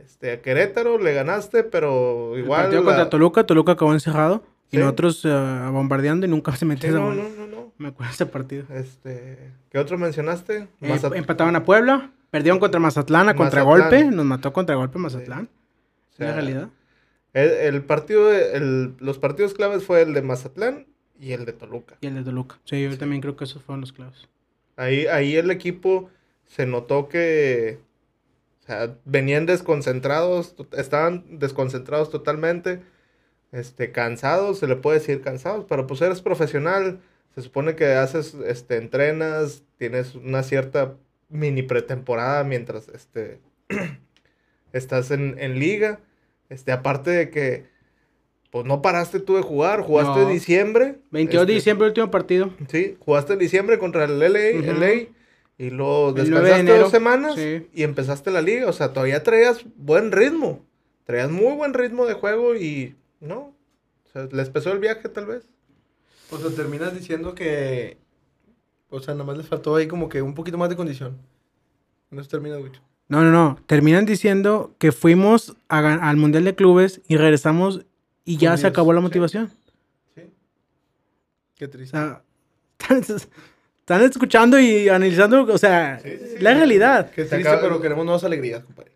Este, 0.04 0.32
a 0.32 0.42
Querétaro 0.42 0.98
le 0.98 1.12
ganaste, 1.14 1.62
pero 1.64 2.34
El 2.34 2.44
igual. 2.44 2.62
partido 2.62 2.82
la- 2.82 2.86
contra 2.86 3.10
Toluca, 3.10 3.44
Toluca 3.46 3.72
acabó 3.72 3.92
encerrado 3.92 4.42
y 4.70 4.76
Sí. 4.76 4.82
nosotros 4.82 5.22
eh, 5.24 5.28
bombardeando 5.72 6.26
y 6.26 6.28
nunca 6.28 6.52
se 6.52 6.58
Sí, 6.60 6.64
metió 6.66 6.88
esa 6.90 6.98
no, 6.98 7.14
no, 7.14 7.28
no, 7.28 7.46
no. 7.46 7.72
Me 7.78 7.88
acuerdo 7.88 8.10
de 8.10 8.14
ese 8.14 8.26
partido. 8.26 8.64
Este, 8.74 9.52
¿qué 9.70 9.78
otro 9.78 9.98
mencionaste? 9.98 10.68
Eh, 10.80 10.88
Mazat- 10.88 11.16
empataron 11.16 11.54
a 11.56 11.64
Puebla, 11.64 12.10
perdieron 12.30 12.58
contra 12.58 12.80
Mazatlán 12.80 13.28
a 13.28 13.34
Mazatlán. 13.34 13.64
contragolpe, 13.64 14.04
nos 14.04 14.24
mató 14.24 14.52
contragolpe 14.52 14.98
Mazatlán. 14.98 15.48
o 15.48 16.10
Es 16.10 16.16
sea, 16.16 16.26
la 16.28 16.32
realidad. 16.34 16.68
El, 17.34 17.50
el 17.50 17.82
partido, 17.82 18.32
el- 18.34 18.94
los 18.98 19.18
partidos 19.18 19.54
claves 19.54 19.84
fue 19.84 20.02
el 20.02 20.12
de 20.14 20.22
Mazatlán 20.22 20.86
y 21.20 21.32
el 21.32 21.44
de 21.44 21.52
Toluca. 21.52 21.96
Y 22.00 22.06
el 22.08 22.14
de 22.16 22.22
Toluca. 22.24 22.58
Sí, 22.64 22.82
yo 22.82 22.98
también 22.98 23.20
creo 23.20 23.36
que 23.36 23.44
esos 23.44 23.62
fueron 23.62 23.80
los 23.82 23.92
claves. 23.92 24.28
Ahí, 24.76 25.06
ahí 25.06 25.36
el 25.36 25.50
equipo 25.50 26.10
se 26.46 26.66
notó 26.66 27.08
que 27.08 27.78
sea, 28.68 28.96
venían 29.04 29.46
desconcentrados, 29.46 30.54
estaban 30.76 31.38
desconcentrados 31.38 32.10
totalmente, 32.10 32.80
este, 33.52 33.92
cansados, 33.92 34.58
se 34.58 34.66
le 34.66 34.76
puede 34.76 34.98
decir 34.98 35.20
cansados, 35.22 35.64
pero 35.68 35.86
pues 35.86 36.00
eres 36.02 36.20
profesional, 36.20 37.00
se 37.34 37.40
supone 37.42 37.74
que 37.76 37.86
haces, 37.94 38.34
este, 38.46 38.76
entrenas, 38.76 39.62
tienes 39.78 40.14
una 40.14 40.42
cierta 40.42 40.94
mini 41.30 41.62
pretemporada 41.62 42.44
mientras, 42.44 42.88
este, 42.88 43.40
estás 44.72 45.10
en, 45.10 45.36
en 45.38 45.58
liga, 45.58 46.00
este, 46.50 46.72
aparte 46.72 47.10
de 47.10 47.30
que, 47.30 47.66
pues 48.50 48.64
no 48.64 48.80
paraste 48.80 49.20
tú 49.20 49.36
de 49.36 49.42
jugar, 49.42 49.82
jugaste 49.82 50.20
No. 50.20 50.28
diciembre. 50.28 50.96
22 51.10 51.46
de 51.46 51.52
este, 51.52 51.54
diciembre, 51.58 51.88
último 51.88 52.10
partido. 52.10 52.50
Sí, 52.70 52.96
jugaste 52.98 53.34
en 53.34 53.38
diciembre 53.38 53.78
contra 53.78 54.04
el 54.04 54.18
LA, 54.18 54.58
Ujú. 54.58 54.80
LA, 54.80 55.06
y 55.58 55.70
luego 55.70 56.10
El 56.10 56.14
9 56.14 56.24
de 56.24 56.30
descansaste 56.30 56.60
enero, 56.60 56.82
dos 56.82 56.90
semanas 56.92 57.34
sí. 57.34 57.66
y 57.74 57.82
empezaste 57.82 58.30
la 58.30 58.40
liga. 58.40 58.68
O 58.68 58.72
sea, 58.72 58.92
todavía 58.92 59.22
traías 59.22 59.64
buen 59.76 60.12
ritmo. 60.12 60.64
Traías 61.04 61.30
muy 61.30 61.54
buen 61.54 61.74
ritmo 61.74 62.06
de 62.06 62.14
juego 62.14 62.54
y 62.54 62.94
no. 63.20 63.38
O 64.06 64.10
sea, 64.12 64.28
les 64.30 64.50
pesó 64.50 64.72
el 64.72 64.78
viaje 64.78 65.08
tal 65.08 65.26
vez. 65.26 65.44
O 66.30 66.38
sea, 66.38 66.50
terminas 66.50 66.94
diciendo 66.94 67.34
que. 67.34 67.96
O 68.90 69.00
sea, 69.00 69.14
nada 69.14 69.24
más 69.24 69.36
les 69.36 69.46
faltó 69.48 69.74
ahí 69.74 69.88
como 69.88 70.08
que 70.08 70.22
un 70.22 70.34
poquito 70.34 70.56
más 70.58 70.68
de 70.68 70.76
condición. 70.76 71.18
No 72.10 72.22
se 72.22 72.30
termina, 72.30 72.56
güey. 72.56 72.72
No, 73.08 73.22
no, 73.22 73.30
no. 73.32 73.58
Terminan 73.66 74.06
diciendo 74.06 74.74
que 74.78 74.92
fuimos 74.92 75.56
a 75.68 75.78
al 76.08 76.16
Mundial 76.16 76.44
de 76.44 76.54
Clubes 76.54 77.00
y 77.08 77.16
regresamos 77.16 77.84
y 78.24 78.36
ya 78.36 78.56
se 78.58 78.66
acabó 78.66 78.92
la 78.92 79.00
motivación. 79.00 79.50
Sí. 80.14 80.22
Qué 81.56 81.64
O 81.64 81.70
triste. 81.70 81.96
sea, 81.96 82.22
están, 83.96 84.02
escuchando 84.02 84.58
y 84.58 84.88
analizando, 84.88 85.42
o 85.44 85.58
sea, 85.58 86.00
la 86.40 86.54
realidad. 86.54 87.10
Qué 87.10 87.22
se 87.24 87.30
triste, 87.30 87.48
acaba- 87.48 87.62
pero 87.62 87.80
queremos 87.80 88.04
nuevas 88.04 88.22
alegrías, 88.24 88.62
compadre. 88.62 88.92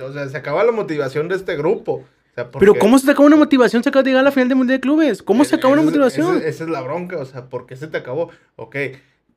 O 0.00 0.12
sea, 0.12 0.28
se 0.28 0.36
acaba 0.36 0.64
la 0.64 0.72
motivación 0.72 1.28
de 1.28 1.34
este 1.36 1.56
grupo. 1.56 1.92
O 1.94 2.34
sea, 2.34 2.50
Pero 2.50 2.74
¿cómo 2.76 2.98
se 2.98 3.04
te 3.04 3.12
acaba 3.12 3.26
una 3.26 3.36
motivación? 3.36 3.82
Se 3.82 3.90
acaba 3.90 4.02
de 4.02 4.10
llegar 4.10 4.22
a 4.22 4.24
la 4.24 4.32
final 4.32 4.48
del 4.48 4.56
Mundial 4.56 4.78
de 4.78 4.80
Clubes. 4.80 5.22
¿Cómo 5.22 5.44
se 5.44 5.56
acaba 5.56 5.74
una 5.74 5.82
motivación? 5.82 6.38
Esa, 6.38 6.46
esa 6.48 6.64
es 6.64 6.70
la 6.70 6.80
bronca, 6.80 7.18
o 7.18 7.26
sea, 7.26 7.46
¿por 7.50 7.66
qué 7.66 7.76
se 7.76 7.88
te 7.88 7.98
acabó? 7.98 8.30
Ok, 8.56 8.76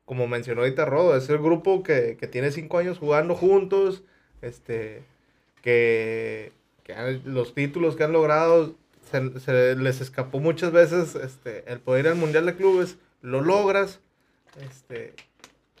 como 0.06 0.26
mencionó 0.28 0.62
ahorita 0.62 0.84
Rodo, 0.86 1.16
es 1.16 1.28
el 1.28 1.38
grupo 1.38 1.82
que, 1.82 2.16
que 2.18 2.26
tiene 2.26 2.50
cinco 2.52 2.78
años 2.78 2.96
jugando 2.98 3.34
juntos, 3.34 4.04
este, 4.40 5.02
que, 5.62 6.52
que 6.84 6.94
han- 6.94 7.22
los 7.26 7.54
títulos 7.54 7.96
que 7.96 8.04
han 8.04 8.12
logrado, 8.12 8.74
se, 9.10 9.40
se 9.40 9.74
les 9.76 10.00
escapó 10.00 10.38
muchas 10.40 10.72
veces 10.72 11.14
este, 11.16 11.70
el 11.70 11.80
poder 11.80 12.06
ir 12.06 12.12
al 12.12 12.16
Mundial 12.18 12.46
de 12.46 12.54
Clubes, 12.56 12.96
lo 13.20 13.40
logras, 13.40 14.00
este, 14.60 15.14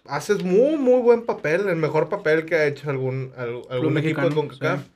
haces 0.06 0.42
muy, 0.44 0.76
muy 0.76 1.00
buen 1.00 1.24
papel, 1.24 1.68
el 1.68 1.76
mejor 1.76 2.08
papel 2.08 2.44
que 2.44 2.54
ha 2.56 2.66
hecho 2.66 2.90
algún, 2.90 3.32
al- 3.36 3.62
algún 3.70 3.98
equipo 3.98 4.20
de 4.22 4.34
CONCACAF. 4.34 4.80
sí. 4.82 4.90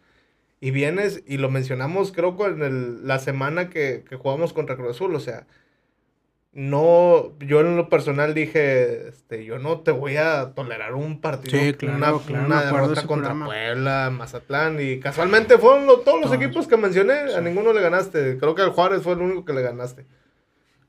Y 0.62 0.72
vienes 0.72 1.22
y 1.26 1.38
lo 1.38 1.50
mencionamos, 1.50 2.12
creo 2.12 2.36
que 2.36 2.44
en 2.44 2.62
el- 2.62 3.06
la 3.08 3.18
semana 3.18 3.70
que, 3.70 4.04
que 4.08 4.16
jugamos 4.16 4.52
contra 4.52 4.76
Cruz 4.76 4.90
Azul. 4.90 5.14
O 5.14 5.20
sea, 5.20 5.46
no, 6.52 7.32
yo 7.38 7.60
en 7.60 7.76
lo 7.76 7.88
personal 7.88 8.34
dije, 8.34 9.08
este, 9.08 9.44
yo 9.44 9.58
no 9.60 9.80
te 9.80 9.92
voy 9.92 10.16
a 10.16 10.52
tolerar 10.52 10.94
un 10.94 11.20
partido, 11.20 11.58
Sí, 11.58 11.74
claro, 11.74 12.16
una, 12.16 12.24
claro, 12.26 12.48
derrota 12.64 13.06
contra 13.06 13.28
programa. 13.30 13.46
Puebla, 13.46 14.10
Mazatlán. 14.12 14.78
Y 14.80 14.98
casualmente 14.98 15.58
fueron 15.58 15.86
lo- 15.86 16.00
todos 16.00 16.20
los 16.20 16.30
Todos. 16.30 16.42
equipos 16.42 16.66
que 16.66 16.76
mencioné, 16.76 17.34
a 17.34 17.40
ninguno 17.40 17.72
le 17.72 17.80
ganaste. 17.80 18.36
Creo 18.38 18.54
que 18.56 18.62
al 18.62 18.70
Juárez 18.70 19.02
fue 19.02 19.12
el 19.12 19.20
único 19.20 19.44
que 19.44 19.52
le 19.52 19.62
ganaste. 19.62 20.06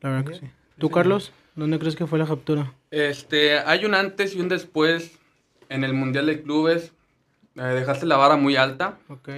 La 0.02 0.10
verdad 0.10 0.32
que 0.32 0.40
sí. 0.40 0.50
¿Tú, 0.80 0.90
Carlos? 0.90 1.32
¿Dónde 1.56 1.78
crees 1.78 1.96
que 1.96 2.08
fue 2.08 2.18
la 2.18 2.26
captura? 2.26 2.74
Este, 2.92 3.58
hay 3.60 3.86
un 3.86 3.96
antes 3.96 4.36
y 4.36 4.40
un 4.42 4.50
después 4.50 5.18
en 5.70 5.84
el 5.84 5.94
Mundial 5.94 6.26
de 6.28 6.42
Clubes. 6.44 6.92
Eh, 7.56 7.62
dejaste 7.62 8.06
la 8.06 8.18
vara 8.18 8.36
muy 8.36 8.56
alta. 8.58 8.98
Ok, 9.08 9.30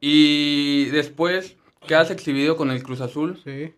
Y 0.00 0.86
después 0.86 1.56
quedas 1.86 2.10
exhibido 2.10 2.56
con 2.56 2.70
el 2.70 2.82
Cruz 2.82 3.00
Azul. 3.00 3.40
sí. 3.42 3.72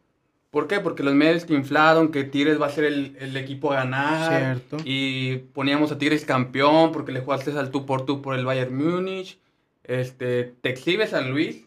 ¿Por 0.50 0.66
qué? 0.66 0.80
Porque 0.80 1.02
los 1.02 1.12
medios 1.12 1.44
te 1.44 1.52
inflaron 1.52 2.10
que 2.10 2.24
Tigres 2.24 2.58
va 2.58 2.66
a 2.66 2.70
ser 2.70 2.84
el, 2.84 3.16
el 3.20 3.36
equipo 3.36 3.70
a 3.70 3.76
ganar. 3.76 4.56
Cierto. 4.58 4.78
Y 4.82 5.36
poníamos 5.52 5.92
a 5.92 5.98
Tigres 5.98 6.24
campeón 6.24 6.90
porque 6.90 7.12
le 7.12 7.20
jugaste 7.20 7.50
al 7.50 7.70
tú 7.70 7.84
por 7.84 8.06
tú 8.06 8.22
por 8.22 8.34
el 8.34 8.46
Bayern 8.46 8.74
Múnich. 8.74 9.38
Este, 9.84 10.44
te 10.62 10.70
exhibe 10.70 11.06
San 11.06 11.30
Luis. 11.32 11.66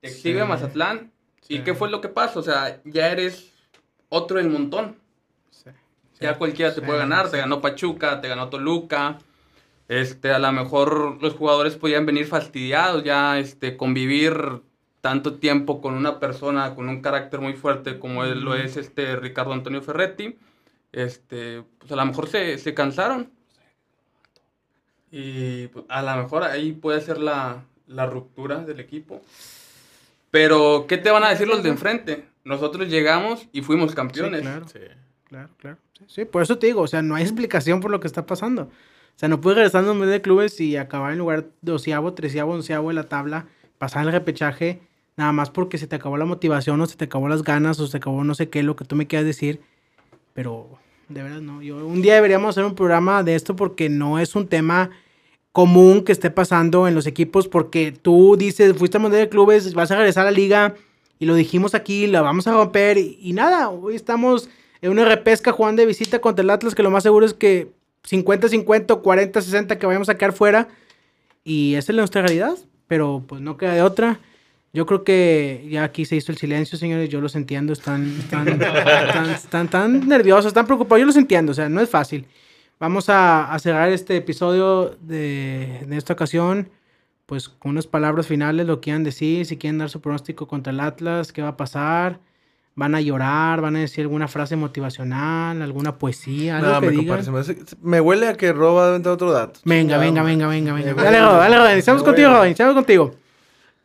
Te 0.00 0.06
exhibe 0.08 0.42
Sí. 0.42 0.46
Mazatlán. 0.48 1.10
Sí. 1.40 1.56
¿Y 1.56 1.58
qué 1.62 1.74
fue 1.74 1.90
lo 1.90 2.00
que 2.00 2.08
pasa? 2.08 2.38
O 2.38 2.42
sea, 2.44 2.80
ya 2.84 3.10
eres 3.10 3.50
otro 4.08 4.36
del 4.38 4.50
montón. 4.50 4.94
Sí. 6.14 6.24
Ya 6.24 6.38
cualquiera 6.38 6.74
te 6.74 6.80
Sí, 6.80 6.86
puede 6.86 6.98
ganar. 7.00 7.26
sí. 7.26 7.32
Te 7.32 7.38
ganó 7.38 7.60
Pachuca, 7.60 8.20
te 8.20 8.28
ganó 8.28 8.48
Toluca. 8.48 9.18
Este, 9.88 10.32
a 10.32 10.38
lo 10.38 10.50
mejor 10.52 11.22
los 11.22 11.34
jugadores 11.34 11.76
podían 11.76 12.06
venir 12.06 12.26
fastidiados, 12.26 13.04
ya 13.04 13.38
este, 13.38 13.76
convivir 13.76 14.62
tanto 15.02 15.34
tiempo 15.34 15.82
con 15.82 15.94
una 15.94 16.18
persona 16.18 16.74
con 16.74 16.88
un 16.88 17.02
carácter 17.02 17.40
muy 17.40 17.52
fuerte 17.52 17.98
como 17.98 18.24
él 18.24 18.40
lo 18.40 18.54
es 18.54 18.78
este 18.78 19.16
Ricardo 19.16 19.52
Antonio 19.52 19.82
Ferretti. 19.82 20.38
Este, 20.92 21.62
pues 21.78 21.92
a 21.92 21.96
lo 21.96 22.06
mejor 22.06 22.28
se, 22.28 22.56
se 22.58 22.72
cansaron. 22.72 23.30
Y 25.10 25.68
pues, 25.68 25.84
a 25.88 26.02
lo 26.02 26.22
mejor 26.22 26.44
ahí 26.44 26.72
puede 26.72 27.00
ser 27.00 27.18
la, 27.18 27.64
la 27.86 28.06
ruptura 28.06 28.60
del 28.64 28.80
equipo. 28.80 29.20
Pero, 30.30 30.86
¿qué 30.88 30.98
te 30.98 31.10
van 31.10 31.22
a 31.24 31.30
decir 31.30 31.46
los 31.46 31.62
de 31.62 31.68
enfrente? 31.68 32.24
Nosotros 32.44 32.88
llegamos 32.88 33.46
y 33.52 33.62
fuimos 33.62 33.94
campeones. 33.94 34.40
Sí, 34.40 34.46
claro. 34.46 34.68
Sí. 34.68 34.78
Claro, 35.34 35.48
claro. 35.58 35.78
Sí, 36.06 36.24
por 36.24 36.42
eso 36.44 36.58
te 36.58 36.68
digo, 36.68 36.82
o 36.82 36.86
sea, 36.86 37.02
no 37.02 37.16
hay 37.16 37.24
explicación 37.24 37.80
por 37.80 37.90
lo 37.90 37.98
que 37.98 38.06
está 38.06 38.24
pasando. 38.24 38.62
O 38.62 39.18
sea, 39.18 39.28
no 39.28 39.40
puedes 39.40 39.56
regresar 39.56 39.84
a 39.84 39.90
un 39.90 40.00
de 40.00 40.22
clubes 40.22 40.60
y 40.60 40.76
acabar 40.76 41.10
en 41.10 41.18
lugar 41.18 41.46
doceavo, 41.60 42.14
treceavo, 42.14 42.52
onceavo 42.52 42.90
en 42.90 42.94
la 42.94 43.08
tabla, 43.08 43.48
pasar 43.78 44.06
el 44.06 44.12
repechaje, 44.12 44.80
nada 45.16 45.32
más 45.32 45.50
porque 45.50 45.76
se 45.76 45.88
te 45.88 45.96
acabó 45.96 46.18
la 46.18 46.24
motivación 46.24 46.80
o 46.80 46.86
se 46.86 46.96
te 46.96 47.06
acabó 47.06 47.28
las 47.28 47.42
ganas 47.42 47.80
o 47.80 47.88
se 47.88 47.96
acabó 47.96 48.22
no 48.22 48.36
sé 48.36 48.48
qué, 48.48 48.62
lo 48.62 48.76
que 48.76 48.84
tú 48.84 48.94
me 48.94 49.08
quieras 49.08 49.26
decir. 49.26 49.60
Pero, 50.34 50.68
de 51.08 51.24
verdad, 51.24 51.40
no. 51.40 51.62
Yo, 51.62 51.84
un 51.84 52.00
día 52.00 52.14
deberíamos 52.14 52.50
hacer 52.50 52.64
un 52.64 52.76
programa 52.76 53.24
de 53.24 53.34
esto 53.34 53.56
porque 53.56 53.88
no 53.88 54.20
es 54.20 54.36
un 54.36 54.46
tema 54.46 54.90
común 55.50 56.04
que 56.04 56.12
esté 56.12 56.30
pasando 56.30 56.86
en 56.86 56.94
los 56.94 57.08
equipos 57.08 57.48
porque 57.48 57.90
tú 57.90 58.36
dices, 58.38 58.76
fuiste 58.76 58.98
a 58.98 59.00
Mundial 59.00 59.24
de 59.24 59.28
Clubes, 59.30 59.74
vas 59.74 59.90
a 59.90 59.96
regresar 59.96 60.28
a 60.28 60.30
la 60.30 60.36
liga 60.36 60.76
y 61.18 61.26
lo 61.26 61.34
dijimos 61.34 61.74
aquí, 61.74 62.06
la 62.06 62.22
vamos 62.22 62.46
a 62.46 62.52
romper 62.52 62.98
y 62.98 63.32
nada, 63.32 63.68
hoy 63.68 63.96
estamos 63.96 64.48
en 64.84 64.90
una 64.90 65.06
repesca 65.06 65.50
jugando 65.50 65.80
de 65.80 65.86
visita 65.86 66.18
contra 66.18 66.42
el 66.42 66.50
Atlas 66.50 66.74
que 66.74 66.82
lo 66.82 66.90
más 66.90 67.02
seguro 67.02 67.24
es 67.24 67.32
que 67.32 67.68
50-50 68.06 68.90
o 68.90 69.02
40-60 69.02 69.78
que 69.78 69.86
vayamos 69.86 70.10
a 70.10 70.16
quedar 70.16 70.34
fuera 70.34 70.68
y 71.42 71.74
esa 71.76 71.90
es 71.90 71.96
nuestra 71.96 72.20
realidad, 72.20 72.58
pero 72.86 73.24
pues 73.26 73.40
no 73.40 73.56
queda 73.56 73.72
de 73.72 73.80
otra. 73.80 74.20
Yo 74.74 74.84
creo 74.84 75.02
que 75.02 75.66
ya 75.70 75.84
aquí 75.84 76.04
se 76.04 76.16
hizo 76.16 76.32
el 76.32 76.36
silencio, 76.36 76.76
señores. 76.76 77.08
Yo 77.08 77.22
los 77.22 77.34
entiendo. 77.34 77.72
Están, 77.72 78.14
están, 78.18 78.46
están, 78.60 79.30
están 79.30 79.68
tan 79.68 80.06
nerviosos, 80.06 80.46
están 80.46 80.66
preocupados. 80.66 81.00
Yo 81.00 81.06
los 81.06 81.16
entiendo. 81.16 81.52
O 81.52 81.54
sea, 81.54 81.70
no 81.70 81.80
es 81.80 81.88
fácil. 81.88 82.26
Vamos 82.78 83.08
a, 83.08 83.50
a 83.50 83.58
cerrar 83.60 83.90
este 83.90 84.16
episodio 84.16 84.98
de, 85.00 85.84
de 85.86 85.96
esta 85.96 86.12
ocasión, 86.12 86.68
pues 87.24 87.48
con 87.48 87.70
unas 87.70 87.86
palabras 87.86 88.26
finales, 88.26 88.66
lo 88.66 88.80
que 88.80 88.86
quieran 88.86 89.04
decir, 89.04 89.46
si 89.46 89.56
quieren 89.56 89.78
dar 89.78 89.88
su 89.88 90.02
pronóstico 90.02 90.46
contra 90.46 90.74
el 90.74 90.80
Atlas, 90.80 91.32
qué 91.32 91.40
va 91.40 91.48
a 91.48 91.56
pasar. 91.56 92.20
Van 92.76 92.94
a 92.94 93.00
llorar, 93.00 93.60
van 93.60 93.76
a 93.76 93.80
decir 93.80 94.02
alguna 94.02 94.26
frase 94.28 94.56
motivacional, 94.56 95.62
alguna 95.62 95.96
poesía, 95.96 96.58
algo 96.58 96.70
No, 96.72 96.80
que 96.80 96.86
me, 96.90 96.92
digan. 96.92 97.32
me, 97.32 97.38
hace- 97.40 97.56
me 97.82 98.00
huele 98.00 98.28
a 98.28 98.34
que 98.34 98.52
Roba 98.52 98.90
va 98.90 98.96
a 98.96 99.12
otro 99.12 99.30
dato. 99.32 99.60
Venga, 99.64 99.96
venga, 99.98 100.22
venga, 100.22 100.46
venga, 100.48 100.72
venga. 100.72 100.94
Dale. 100.94 101.20
Robin, 101.20 101.38
dale, 101.38 101.56
Robin. 101.58 101.72
Iniciamos 101.72 102.02
Me 102.02 102.06
contigo. 102.06 102.28
Robin. 102.30 102.46
Iniciamos 102.46 102.74
contigo. 102.74 103.14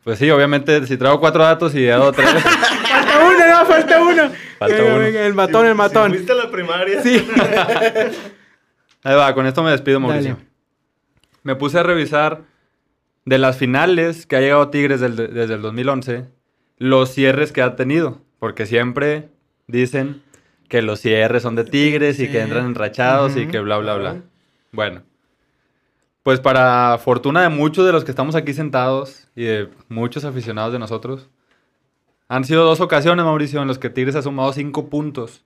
Pues 0.04 0.18
sí, 0.18 0.30
obviamente, 0.32 0.88
si 0.88 0.98
traigo 0.98 1.20
cuatro 1.20 1.44
datos 1.44 1.76
y 1.76 1.84
he 1.84 1.88
dado 1.90 2.12
tres. 2.12 2.30
Falta 2.90 3.20
uno, 3.26 3.48
no, 3.60 3.66
falta 3.66 4.02
uno. 4.02 4.32
Falta 4.58 4.76
Venga, 4.76 4.90
uno. 4.96 5.00
venga, 5.00 5.22
el 5.26 5.34
matón, 5.36 5.66
el 5.68 5.76
matón. 5.76 6.12
Si 6.12 6.18
fuiste 6.18 6.32
a 6.32 6.36
la 6.36 6.50
primaria. 6.52 7.04
Sí. 7.04 7.28
Ahí 9.04 9.16
va, 9.16 9.34
con 9.34 9.46
esto 9.46 9.64
me 9.64 9.72
despido, 9.72 10.00
Mauricio. 10.00 10.34
Dale. 10.36 10.46
Me 11.44 11.56
puse 11.56 11.80
a 11.80 11.84
revisar 11.84 12.42
de 13.26 13.38
las 13.38 13.58
finales 13.58 14.26
que 14.26 14.36
ha 14.36 14.40
llegado 14.42 14.70
Tigres 14.70 15.00
del- 15.00 15.16
desde 15.16 15.54
el 15.54 15.62
2011, 15.62 16.26
los 16.78 17.14
cierres 17.14 17.52
que 17.52 17.62
ha 17.62 17.76
tenido. 17.76 18.22
Porque 18.40 18.66
siempre 18.66 19.30
dicen 19.68 20.22
que 20.68 20.82
los 20.82 21.00
cierres 21.00 21.44
son 21.44 21.56
de 21.56 21.64
Tigres 21.66 22.20
y 22.20 22.30
que 22.30 22.42
entran 22.42 22.66
enrachados 22.66 23.36
y 23.36 23.44
Ujú. 23.44 23.52
que 23.52 23.60
bla, 23.60 23.78
bla, 23.78 23.96
bla. 23.96 24.22
Bueno. 24.72 25.04
Pues 26.24 26.40
para 26.40 26.98
fortuna 27.00 27.42
de 27.42 27.50
muchos 27.50 27.86
de 27.86 27.92
los 27.92 28.04
que 28.04 28.12
estamos 28.12 28.36
aquí 28.36 28.54
sentados 28.54 29.28
y 29.36 29.44
de 29.46 29.70
muchos 29.88 30.26
aficionados 30.26 30.74
de 30.74 30.80
nosotros, 30.80 31.30
han 32.28 32.44
sido 32.46 32.66
dos 32.66 32.82
ocasiones, 32.82 33.26
Mauricio, 33.26 33.62
en 33.62 33.68
los 33.68 33.80
que 33.80 33.90
Tigres 33.90 34.16
ha 34.16 34.22
sumado 34.22 34.54
cinco 34.54 34.90
puntos 34.90 35.44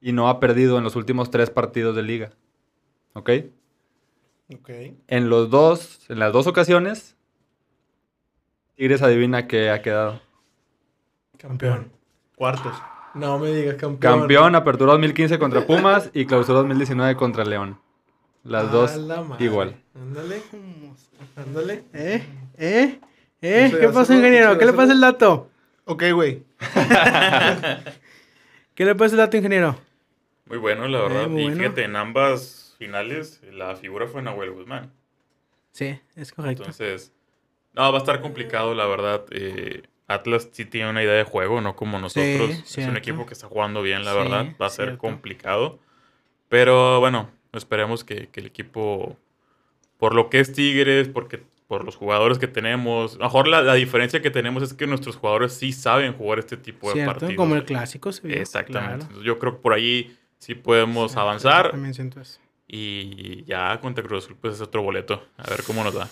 y 0.00 0.12
no 0.12 0.28
ha 0.28 0.38
perdido 0.40 0.78
en 0.78 0.84
los 0.84 0.94
últimos 0.94 1.30
tres 1.30 1.50
partidos 1.50 1.96
de 1.96 2.02
liga. 2.02 2.30
¿Ok? 3.14 3.30
Ok. 4.54 4.70
En 5.08 5.28
los 5.28 5.50
dos, 5.50 6.08
en 6.08 6.18
las 6.20 6.32
dos 6.32 6.46
ocasiones, 6.46 7.16
Tigres 8.76 9.02
adivina 9.02 9.48
que 9.48 9.70
ha 9.70 9.82
quedado. 9.82 10.20
Campeón. 11.42 11.90
Cuartos. 12.36 12.72
No 13.14 13.40
me 13.40 13.50
digas 13.50 13.74
campeón. 13.74 14.20
Campeón, 14.20 14.54
apertura 14.54 14.92
2015 14.92 15.40
contra 15.40 15.66
Pumas 15.66 16.08
y 16.14 16.24
clausura 16.24 16.58
2019 16.58 17.16
contra 17.16 17.44
León. 17.44 17.80
Las 18.44 18.70
dos 18.70 18.96
la 18.96 19.24
igual. 19.40 19.76
Ándale. 19.94 20.40
Ándale. 21.36 21.84
¿Eh? 21.92 22.24
¿Eh? 22.56 23.00
¿Eh? 23.42 23.76
¿Qué 23.80 23.88
pasa, 23.88 24.14
ingeniero? 24.14 24.56
¿Qué 24.56 24.66
le 24.66 24.72
pasa 24.72 24.92
el 24.92 25.00
dato? 25.00 25.50
Ok, 25.84 26.04
güey. 26.14 26.44
¿Qué 28.74 28.84
le 28.84 28.94
pasa 28.94 29.14
el 29.14 29.18
dato, 29.18 29.36
ingeniero? 29.36 29.76
Muy 30.46 30.58
bueno, 30.58 30.86
la 30.86 31.00
verdad. 31.00 31.24
Eh, 31.24 31.40
y 31.40 31.42
bueno. 31.42 31.56
fíjate, 31.56 31.84
en 31.84 31.96
ambas 31.96 32.76
finales 32.78 33.42
la 33.50 33.74
figura 33.74 34.06
fue 34.06 34.22
Nahuel 34.22 34.52
Guzmán. 34.52 34.92
Sí, 35.72 35.98
es 36.14 36.32
correcto. 36.32 36.62
Entonces, 36.62 37.12
no, 37.72 37.90
va 37.90 37.98
a 37.98 38.00
estar 38.00 38.20
complicado, 38.20 38.74
la 38.74 38.86
verdad. 38.86 39.24
Eh, 39.32 39.82
Atlas 40.08 40.48
sí 40.52 40.64
tiene 40.64 40.90
una 40.90 41.02
idea 41.02 41.14
de 41.14 41.24
juego, 41.24 41.60
no 41.60 41.74
como 41.76 41.98
nosotros. 41.98 42.50
es 42.50 42.64
cierto. 42.68 42.90
un 42.90 42.96
equipo 42.96 43.26
que 43.26 43.34
está 43.34 43.46
jugando 43.46 43.82
bien, 43.82 44.04
la 44.04 44.12
Sí, 44.12 44.18
verdad. 44.18 44.46
Va 44.60 44.66
a 44.66 44.70
ser 44.70 44.86
cierto. 44.86 44.98
complicado. 45.00 45.78
Pero 46.48 47.00
bueno, 47.00 47.30
esperemos 47.52 48.04
que, 48.04 48.28
que 48.28 48.40
el 48.40 48.46
equipo, 48.46 49.16
por 49.98 50.14
lo 50.14 50.28
que 50.28 50.40
es 50.40 50.52
Tigres, 50.52 51.08
porque 51.08 51.42
por 51.66 51.84
los 51.84 51.96
jugadores 51.96 52.38
que 52.38 52.48
tenemos, 52.48 53.18
mejor 53.18 53.48
la, 53.48 53.62
la 53.62 53.74
diferencia 53.74 54.20
que 54.20 54.30
tenemos 54.30 54.62
es 54.62 54.74
que 54.74 54.86
nuestros 54.86 55.16
jugadores 55.16 55.54
sí 55.54 55.72
saben 55.72 56.12
jugar 56.12 56.38
este 56.40 56.58
tipo 56.58 56.88
de 56.88 56.94
Cierto, 56.94 57.12
partidos. 57.12 57.34
como 57.36 57.54
el 57.54 57.64
clásico 57.64 58.12
se 58.12 58.26
vio. 58.28 58.36
Exactamente. 58.36 58.88
claro. 58.88 59.02
Entonces, 59.04 59.24
yo 59.24 59.38
creo 59.38 59.54
que 59.56 59.62
por 59.62 59.72
ahí 59.72 60.14
sí 60.38 60.54
podemos 60.54 61.12
Sí, 61.12 61.18
avanzar. 61.18 61.70
También 61.70 61.94
siento 61.94 62.20
eso. 62.20 62.38
Y 62.68 63.44
ya 63.44 63.80
contra 63.80 64.04
Cruz 64.04 64.24
Azul, 64.24 64.36
pues 64.38 64.54
es 64.56 64.60
otro 64.60 64.82
boleto. 64.82 65.24
A 65.38 65.48
ver 65.48 65.62
cómo 65.62 65.82
nos 65.84 65.94
da. 65.94 66.08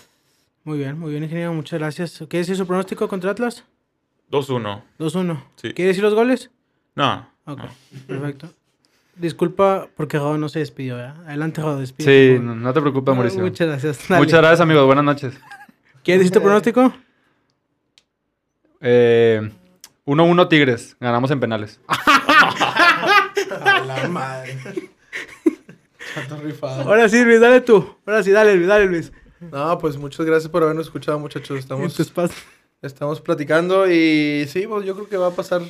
Muy 0.63 0.77
bien, 0.79 0.97
muy 0.97 1.11
bien, 1.11 1.23
ingeniero. 1.23 1.53
Muchas 1.53 1.79
gracias. 1.79 2.23
¿Qué 2.29 2.37
decir 2.37 2.55
su 2.55 2.65
pronóstico 2.65 3.07
contra 3.07 3.31
Atlas? 3.31 3.63
2-1. 4.31 4.81
2-1. 4.97 5.43
Sí. 5.55 5.73
¿Quiere 5.73 5.89
decir 5.89 6.03
los 6.03 6.13
goles? 6.13 6.49
No. 6.95 7.27
Ok, 7.45 7.59
no. 7.59 7.69
perfecto. 8.07 8.49
Disculpa 9.15 9.87
porque 9.95 10.17
Rodo 10.17 10.37
no 10.37 10.47
se 10.49 10.59
despidió, 10.59 10.95
¿verdad? 10.95 11.15
Adelante, 11.27 11.61
Rodo, 11.61 11.79
despide. 11.79 12.37
Sí, 12.37 12.43
no, 12.43 12.55
no 12.55 12.73
te 12.73 12.81
preocupes, 12.81 13.13
Mauricio. 13.13 13.41
Muchas 13.41 13.67
gracias. 13.67 14.07
Dale. 14.07 14.23
Muchas 14.23 14.39
gracias, 14.39 14.61
amigos. 14.61 14.85
Buenas 14.85 15.03
noches. 15.03 15.33
¿Quieres 16.03 16.21
decir 16.21 16.33
tu 16.33 16.41
pronóstico? 16.41 16.93
Eh, 18.79 19.51
1-1 20.05 20.49
Tigres. 20.49 20.97
Ganamos 20.99 21.29
en 21.31 21.39
penales. 21.39 21.79
A 21.87 23.83
la 23.85 24.07
madre. 24.07 24.57
Chato 26.13 26.37
rifado. 26.37 26.81
Ahora 26.83 27.07
sí, 27.09 27.23
Luis, 27.23 27.39
dale 27.39 27.61
tú. 27.61 27.95
Ahora 28.05 28.23
sí, 28.23 28.31
dale, 28.31 28.55
Luis, 28.55 28.67
dale, 28.67 28.85
Luis. 28.85 29.11
No, 29.39 29.77
pues 29.77 29.97
muchas 29.97 30.25
gracias 30.25 30.49
por 30.49 30.63
habernos 30.63 30.87
escuchado, 30.87 31.19
muchachos. 31.19 31.51
En 31.51 31.57
Estamos, 31.57 31.99
estamos 32.81 33.21
platicando 33.21 33.89
y 33.89 34.45
sí, 34.47 34.65
pues 34.67 34.85
yo 34.85 34.95
creo 34.95 35.07
que 35.07 35.17
va 35.17 35.27
a 35.27 35.31
pasar 35.31 35.61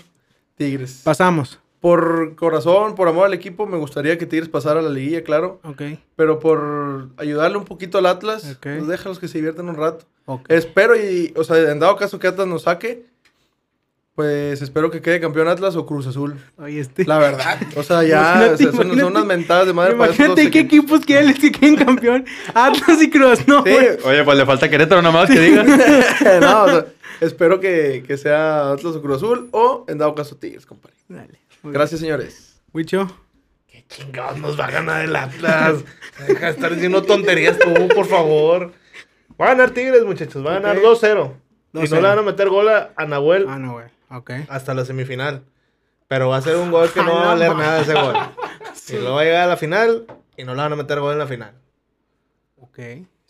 Tigres. 0.55 1.01
Pasamos. 1.03 1.59
Por 1.79 2.35
corazón, 2.35 2.93
por 2.93 3.07
amor 3.07 3.25
al 3.25 3.33
equipo, 3.33 3.65
me 3.65 3.77
gustaría 3.77 4.17
que 4.17 4.27
Tigres 4.27 4.49
pasara 4.49 4.81
a 4.81 4.83
la 4.83 4.89
liguilla, 4.89 5.23
claro. 5.23 5.59
Ok. 5.63 5.81
Pero 6.15 6.39
por 6.39 7.09
ayudarle 7.17 7.57
un 7.57 7.65
poquito 7.65 7.97
al 7.97 8.05
Atlas, 8.05 8.45
Ok. 8.57 8.61
pues 8.61 8.87
déjalos 8.87 9.17
que 9.19 9.27
se 9.27 9.39
diviertan 9.39 9.67
un 9.67 9.75
rato. 9.75 10.05
Ok. 10.25 10.45
Espero 10.49 10.95
y, 10.95 11.33
o 11.35 11.43
sea, 11.43 11.57
en 11.71 11.79
dado 11.79 11.95
caso 11.95 12.19
que 12.19 12.27
Atlas 12.27 12.47
nos 12.47 12.63
saque, 12.63 13.07
pues 14.13 14.61
espero 14.61 14.91
que 14.91 15.01
quede 15.01 15.19
campeón 15.19 15.47
Atlas 15.47 15.75
o 15.75 15.85
Cruz 15.87 16.05
Azul. 16.05 16.35
Oye, 16.57 16.81
este. 16.81 17.05
La 17.05 17.17
verdad. 17.17 17.57
O 17.75 17.81
sea, 17.81 18.03
ya 18.03 18.19
Imagínate, 18.35 18.67
o 18.67 18.71
sea, 18.71 18.81
son, 18.83 19.01
unas 19.03 19.25
mentadas 19.25 19.65
de 19.65 19.73
madre 19.73 19.95
para 19.95 20.13
Imagínate 20.13 20.51
qué 20.51 20.59
equipos. 20.59 20.99
quieren 21.05 21.33
que 21.33 21.51
queden 21.51 21.77
campeón. 21.77 22.25
Atlas 22.53 23.01
y 23.01 23.09
Cruz, 23.09 23.47
no. 23.47 23.63
Sí. 23.63 23.71
Oye, 24.03 24.23
pues 24.23 24.37
le 24.37 24.45
falta 24.45 24.69
Querétaro 24.69 25.01
nomás 25.01 25.29
que 25.29 25.39
diga. 25.39 25.63
no, 26.41 26.63
o 26.63 26.69
sea, 26.69 26.85
espero 27.21 27.59
que, 27.61 28.03
que 28.05 28.17
sea 28.17 28.71
Atlas 28.71 28.95
o 28.95 29.01
Cruz 29.01 29.17
Azul 29.17 29.47
o 29.53 29.85
en 29.87 29.97
dado 29.97 30.13
caso 30.13 30.35
Tigres, 30.35 30.65
compadre. 30.65 30.97
Dale. 31.07 31.39
Gracias, 31.63 32.01
señores. 32.01 32.61
Wicho. 32.73 33.07
¿Qué 33.67 33.85
chingados 33.87 34.37
nos 34.39 34.59
va 34.59 34.65
a 34.65 34.71
ganar 34.71 35.01
el 35.05 35.15
Atlas? 35.15 35.83
Deja 36.27 36.47
de 36.47 36.51
estar 36.51 36.73
diciendo 36.73 37.03
tonterías 37.03 37.57
tú, 37.57 37.87
por 37.95 38.05
favor. 38.05 38.73
Va 39.39 39.45
a 39.45 39.49
ganar 39.49 39.71
Tigres, 39.71 40.03
muchachos. 40.03 40.45
Va 40.45 40.51
a 40.57 40.59
ganar 40.59 40.77
Ok. 40.79 40.83
2-0. 40.83 41.33
Y 41.73 41.77
2-0. 41.77 41.89
no 41.91 41.95
le 42.01 42.07
van 42.07 42.19
a 42.19 42.21
meter 42.21 42.49
gol 42.49 42.67
a, 42.67 42.91
a 42.97 43.05
Nahuel 43.05 43.45
Ah, 43.47 43.57
no, 43.57 43.73
güey. 43.73 43.85
Ok. 44.09 44.31
hasta 44.49 44.73
la 44.73 44.83
semifinal. 44.83 45.43
Pero 46.09 46.27
va 46.27 46.37
a 46.37 46.41
ser 46.41 46.57
un 46.57 46.69
gol 46.71 46.91
que 46.91 47.01
no 47.01 47.13
va 47.15 47.21
a 47.21 47.23
A 47.23 47.27
valer 47.35 47.55
nada 47.55 47.81
ese 47.81 47.93
gol. 47.93 48.15
Y 48.89 48.93
luego 48.97 49.15
va 49.15 49.21
a 49.21 49.23
llegar 49.23 49.43
a 49.43 49.47
la 49.47 49.55
final 49.57 50.05
y 50.35 50.43
no 50.43 50.53
le 50.53 50.61
van 50.61 50.73
a 50.73 50.75
meter 50.75 50.99
gol 50.99 51.13
en 51.13 51.19
la 51.19 51.27
final. 51.27 51.53
Ok. 52.57 52.79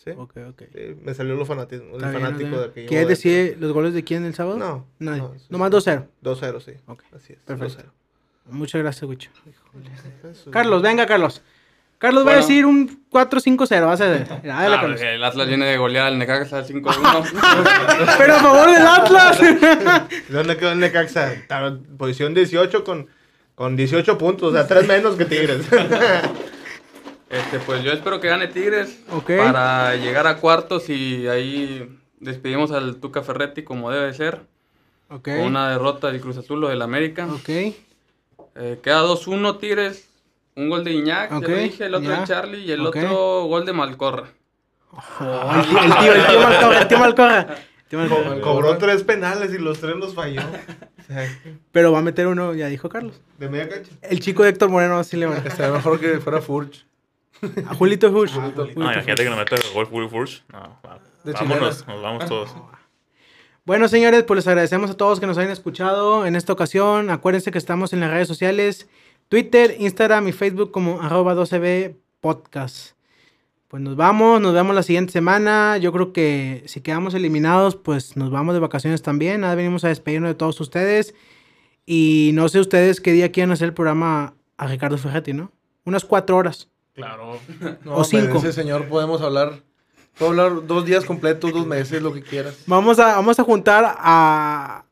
¿Sí? 0.03 0.09
Ok, 0.17 0.31
ok. 0.49 0.63
Sí, 0.73 0.95
me 1.03 1.13
salió 1.13 1.35
lo 1.35 1.45
fanatismo, 1.45 1.95
el 1.95 2.01
fanático 2.01 2.55
ok. 2.55 2.61
de 2.63 2.71
que 2.73 2.83
yo 2.83 2.89
¿Quieres 2.89 3.07
decir 3.07 3.57
los 3.59 3.71
goles 3.71 3.93
de 3.93 4.03
quién 4.03 4.25
el 4.25 4.33
sábado? 4.33 4.57
No. 4.57 4.87
Nadie. 4.97 5.21
no, 5.21 5.33
sí, 5.37 5.45
Nomás 5.49 5.69
sí. 5.83 5.91
2-0. 5.91 6.05
2-0, 6.23 6.59
sí. 6.61 6.71
Ok. 6.87 7.03
Así 7.15 7.33
es. 7.33 7.39
Perfecto. 7.45 7.83
2-0. 7.83 7.85
Muchas 8.47 8.81
gracias, 8.81 9.03
Wicho. 9.07 9.29
Carlos, 10.49 10.81
venga, 10.81 11.05
Carlos. 11.05 11.41
Carlos 11.99 12.25
va 12.25 12.31
a 12.31 12.33
Bueno. 12.33 12.47
decir 12.47 12.65
un 12.65 13.03
4-5-0. 13.11 13.85
Vas 13.85 14.01
a 14.01 14.05
Dale, 14.09 14.31
Ah, 14.51 14.77
Carlos. 14.81 14.99
el 14.99 15.23
Atlas 15.23 15.47
viene 15.47 15.65
de 15.67 15.77
golear 15.77 16.07
al 16.07 16.17
Necaxa 16.17 16.65
5-1. 16.65 17.31
Pero 18.17 18.33
a 18.35 18.39
favor 18.39 18.71
del 18.71 18.87
Atlas. 18.87 19.39
¿Dónde 20.29 20.57
quedó 20.57 20.71
el 20.71 20.79
Necaxa? 20.79 21.31
Posición 21.99 22.33
18 22.33 22.83
con, 22.83 23.07
con 23.53 23.75
18 23.75 24.17
puntos, 24.17 24.49
o 24.49 24.51
sea, 24.51 24.65
3 24.65 24.87
menos 24.87 25.15
que 25.15 25.25
Tigres. 25.25 25.67
Este, 27.31 27.59
pues 27.59 27.83
yo 27.83 27.91
espero 27.91 28.19
que 28.19 28.27
gane 28.27 28.47
Tigres 28.47 28.99
Ok. 29.11 29.31
para 29.37 29.95
llegar 29.95 30.27
a 30.27 30.37
cuartos 30.37 30.89
y 30.89 31.27
ahí 31.27 31.97
despedimos 32.19 32.71
al 32.71 32.97
Tuca 32.97 33.21
Ferretti 33.23 33.63
como 33.63 33.89
debe 33.91 34.13
ser. 34.13 34.41
ok. 35.09 35.23
Con 35.23 35.39
una 35.41 35.69
derrota 35.69 36.11
del 36.11 36.21
Cruz 36.21 36.37
Azul 36.37 36.63
o 36.63 36.69
del 36.69 36.81
América. 36.81 37.27
Ok. 37.33 37.49
Eh, 37.49 38.79
queda 38.83 39.01
2-1 39.03 39.59
Tigres. 39.59 40.07
Un 40.55 40.69
gol 40.69 40.83
de 40.83 40.91
Iñak, 40.91 41.31
Ok, 41.31 41.43
ya 41.43 41.49
lo 41.49 41.55
dije, 41.57 41.85
el 41.85 41.95
otro 41.95 42.11
de 42.11 42.23
Charlie 42.25 42.59
y 42.65 42.71
el 42.71 42.85
otro 42.85 43.45
gol 43.45 43.65
de 43.65 43.71
Malcorra. 43.71 44.25
Oh, 44.91 45.51
el, 45.55 45.65
tío, 45.65 45.79
el 45.81 45.93
tío, 45.93 46.13
el 46.13 46.27
tío 46.27 46.39
Malcorra, 46.41 46.79
el 46.81 46.87
tío 46.89 46.99
Malcorra. 46.99 47.39
El 47.41 47.85
tío 47.87 47.99
Malcorra. 47.99 48.35
Co- 48.35 48.41
Cobró 48.41 48.77
3 48.77 49.03
penales 49.03 49.53
y 49.53 49.57
los 49.57 49.79
3 49.79 49.95
los 49.95 50.13
falló. 50.13 50.41
O 50.41 51.03
sea, 51.07 51.39
Pero 51.71 51.93
va 51.93 51.99
a 51.99 52.01
meter 52.01 52.27
uno, 52.27 52.53
ya 52.53 52.67
dijo 52.67 52.89
Carlos. 52.89 53.21
de 53.37 53.47
media 53.47 53.69
cancha. 53.69 53.91
El 54.01 54.19
chico 54.19 54.43
de 54.43 54.49
Héctor 54.49 54.67
Moreno 54.69 54.97
así 54.99 55.15
le 55.15 55.25
va. 55.27 55.37
Estaría 55.37 55.71
mejor 55.71 55.97
que 56.01 56.19
fuera 56.19 56.41
Furch. 56.41 56.85
A 57.67 57.75
Julito 57.75 58.09
Hush. 58.11 58.35
No, 58.35 58.65
imagínate 58.75 59.23
que 59.23 59.29
nos 59.29 59.39
meta 59.39 59.55
el 59.55 59.73
gol 59.73 59.87
Fury 59.87 60.09
Furch. 60.09 60.43
No, 60.51 60.79
De 61.23 61.33
vámonos, 61.33 61.87
nos 61.87 62.01
vamos 62.01 62.25
todos. 62.25 62.55
Bueno, 63.63 63.87
señores, 63.87 64.23
pues 64.23 64.37
les 64.39 64.47
agradecemos 64.47 64.89
a 64.89 64.97
todos 64.97 65.19
que 65.19 65.27
nos 65.27 65.37
hayan 65.37 65.51
escuchado 65.51 66.25
en 66.25 66.35
esta 66.35 66.53
ocasión. 66.53 67.09
Acuérdense 67.09 67.51
que 67.51 67.57
estamos 67.59 67.93
en 67.93 67.99
las 67.99 68.09
redes 68.09 68.27
sociales, 68.27 68.89
Twitter, 69.29 69.75
Instagram 69.79 70.27
y 70.27 70.31
Facebook 70.31 70.71
como 70.71 71.01
arroba 71.01 71.35
12b 71.35 71.95
podcast. 72.21 72.95
Pues 73.67 73.81
nos 73.81 73.95
vamos, 73.95 74.41
nos 74.41 74.53
vemos 74.53 74.75
la 74.75 74.83
siguiente 74.83 75.13
semana. 75.13 75.77
Yo 75.77 75.93
creo 75.93 76.11
que 76.11 76.63
si 76.65 76.81
quedamos 76.81 77.13
eliminados, 77.13 77.75
pues 77.75 78.17
nos 78.17 78.31
vamos 78.31 78.53
de 78.55 78.59
vacaciones 78.59 79.01
también. 79.03 79.41
Nada, 79.41 79.55
venimos 79.55 79.85
a 79.85 79.89
despedirnos 79.89 80.31
de 80.31 80.35
todos 80.35 80.59
ustedes. 80.59 81.13
Y 81.85 82.31
no 82.33 82.49
sé 82.49 82.59
ustedes 82.59 82.99
qué 82.99 83.11
día 83.11 83.31
quieren 83.31 83.51
hacer 83.51 83.67
el 83.67 83.73
programa 83.73 84.33
a 84.57 84.67
Ricardo 84.67 84.97
Ferretti, 84.97 85.33
¿no? 85.33 85.51
Unas 85.85 86.03
cuatro 86.03 86.35
horas. 86.35 86.70
Claro. 87.01 87.39
No, 87.85 87.95
O 87.95 88.03
cinco. 88.03 88.37
Ese 88.37 88.53
señor 88.53 88.87
podemos 88.87 89.21
hablar. 89.21 89.61
Puedo 90.17 90.31
hablar 90.31 90.67
dos 90.67 90.85
días 90.85 91.05
completos, 91.05 91.51
dos 91.51 91.65
meses, 91.65 92.01
lo 92.01 92.13
que 92.13 92.21
quieras. 92.21 92.57
Vamos 92.67 92.99
a, 92.99 93.15
vamos 93.15 93.39
a 93.39 93.43
juntar 93.43 93.95
a, 93.97 94.83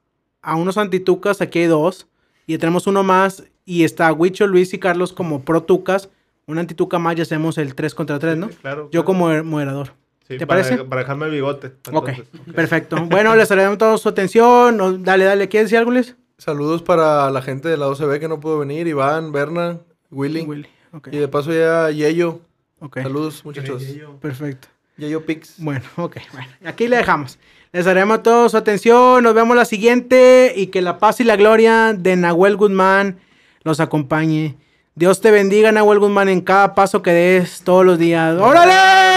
a 0.42 0.56
unos 0.56 0.78
antitucas, 0.78 1.42
aquí 1.42 1.60
hay 1.60 1.68
dos. 1.68 2.08
Y 2.48 2.58
tenemos 2.58 2.88
uno 2.88 3.04
más. 3.04 3.44
Y 3.66 3.84
está 3.84 4.12
Huicho, 4.12 4.48
Luis 4.48 4.74
y 4.74 4.80
Carlos 4.80 5.14
como 5.14 5.44
pro 5.44 5.62
tucas. 5.64 6.10
Un 6.48 6.58
antituca 6.58 6.98
más 6.98 7.16
y 7.18 7.22
hacemos 7.22 7.60
el 7.60 7.76
3 7.76 7.94
contra 7.94 8.18
3, 8.18 8.38
¿no? 8.38 8.50
Claro. 8.50 8.90
Yo 8.92 9.04
claro. 9.04 9.06
como 9.06 9.44
moderador. 9.44 9.94
Sí, 10.28 10.38
¿te 10.38 10.48
para, 10.48 10.64
parece? 10.64 10.84
Para 10.84 11.02
dejarme 11.02 11.28
el 11.28 11.32
bigote. 11.32 11.74
Ok, 11.92 12.10
entonces. 12.10 12.54
perfecto. 12.56 12.98
Bueno, 13.06 13.36
les 13.36 13.52
agradecemos 13.52 13.78
toda 13.78 13.98
su 14.00 14.10
atención. 14.10 15.04
Dale, 15.04 15.26
dale. 15.26 15.48
¿Quieres 15.48 15.68
decir 15.70 15.78
algo, 15.78 15.92
Luis? 15.92 16.16
Saludos 16.40 16.82
para 16.82 17.30
la 17.30 17.42
gente 17.42 17.70
de 17.70 17.78
la 17.78 17.88
OCB 17.88 18.20
que 18.20 18.28
no 18.28 18.40
pudo 18.40 18.60
venir. 18.60 18.88
Iván, 18.88 19.32
Berna, 19.32 19.80
Willy. 20.10 20.42
Willy. 20.42 20.68
Ok, 20.94 21.10
Y 21.12 21.18
de 21.18 21.28
paso 21.28 21.52
ya 21.54 21.90
Yeyo. 21.92 22.40
ok. 22.80 23.02
Saludos, 23.02 23.46
muchachos. 23.46 23.84
Perfecto. 24.22 24.68
Yeyo 24.98 25.26
Pix. 25.26 25.56
Bueno, 25.58 25.82
ok, 25.98 26.18
bueno, 26.34 26.50
aquí 26.66 26.88
le 26.88 26.98
dejamos. 26.98 27.40
Les 27.72 27.86
agradecemos 27.86 28.20
a 28.20 28.24
todos 28.24 28.52
su 28.52 28.58
atención, 28.58 29.24
nos 29.24 29.34
vemos 29.34 29.56
la 29.56 29.64
siguiente 29.66 30.54
y 30.56 30.68
que 30.68 30.82
la 30.82 30.98
paz 30.98 31.20
y 31.20 31.24
la 31.24 31.36
gloria 31.36 31.94
de 31.94 32.16
Nahuel 32.16 32.56
Guzmán 32.58 33.20
los 33.64 33.80
acompañe. 33.80 34.56
Dios 34.96 35.22
te 35.22 35.32
bendiga, 35.32 35.72
Nahuel 35.72 36.00
Guzmán, 36.00 36.28
en 36.30 36.42
cada 36.42 36.74
paso 36.76 37.02
que 37.02 37.12
des 37.12 37.62
todos 37.62 37.86
los 37.86 37.98
días. 38.00 38.38
¡Órale! 38.40 39.09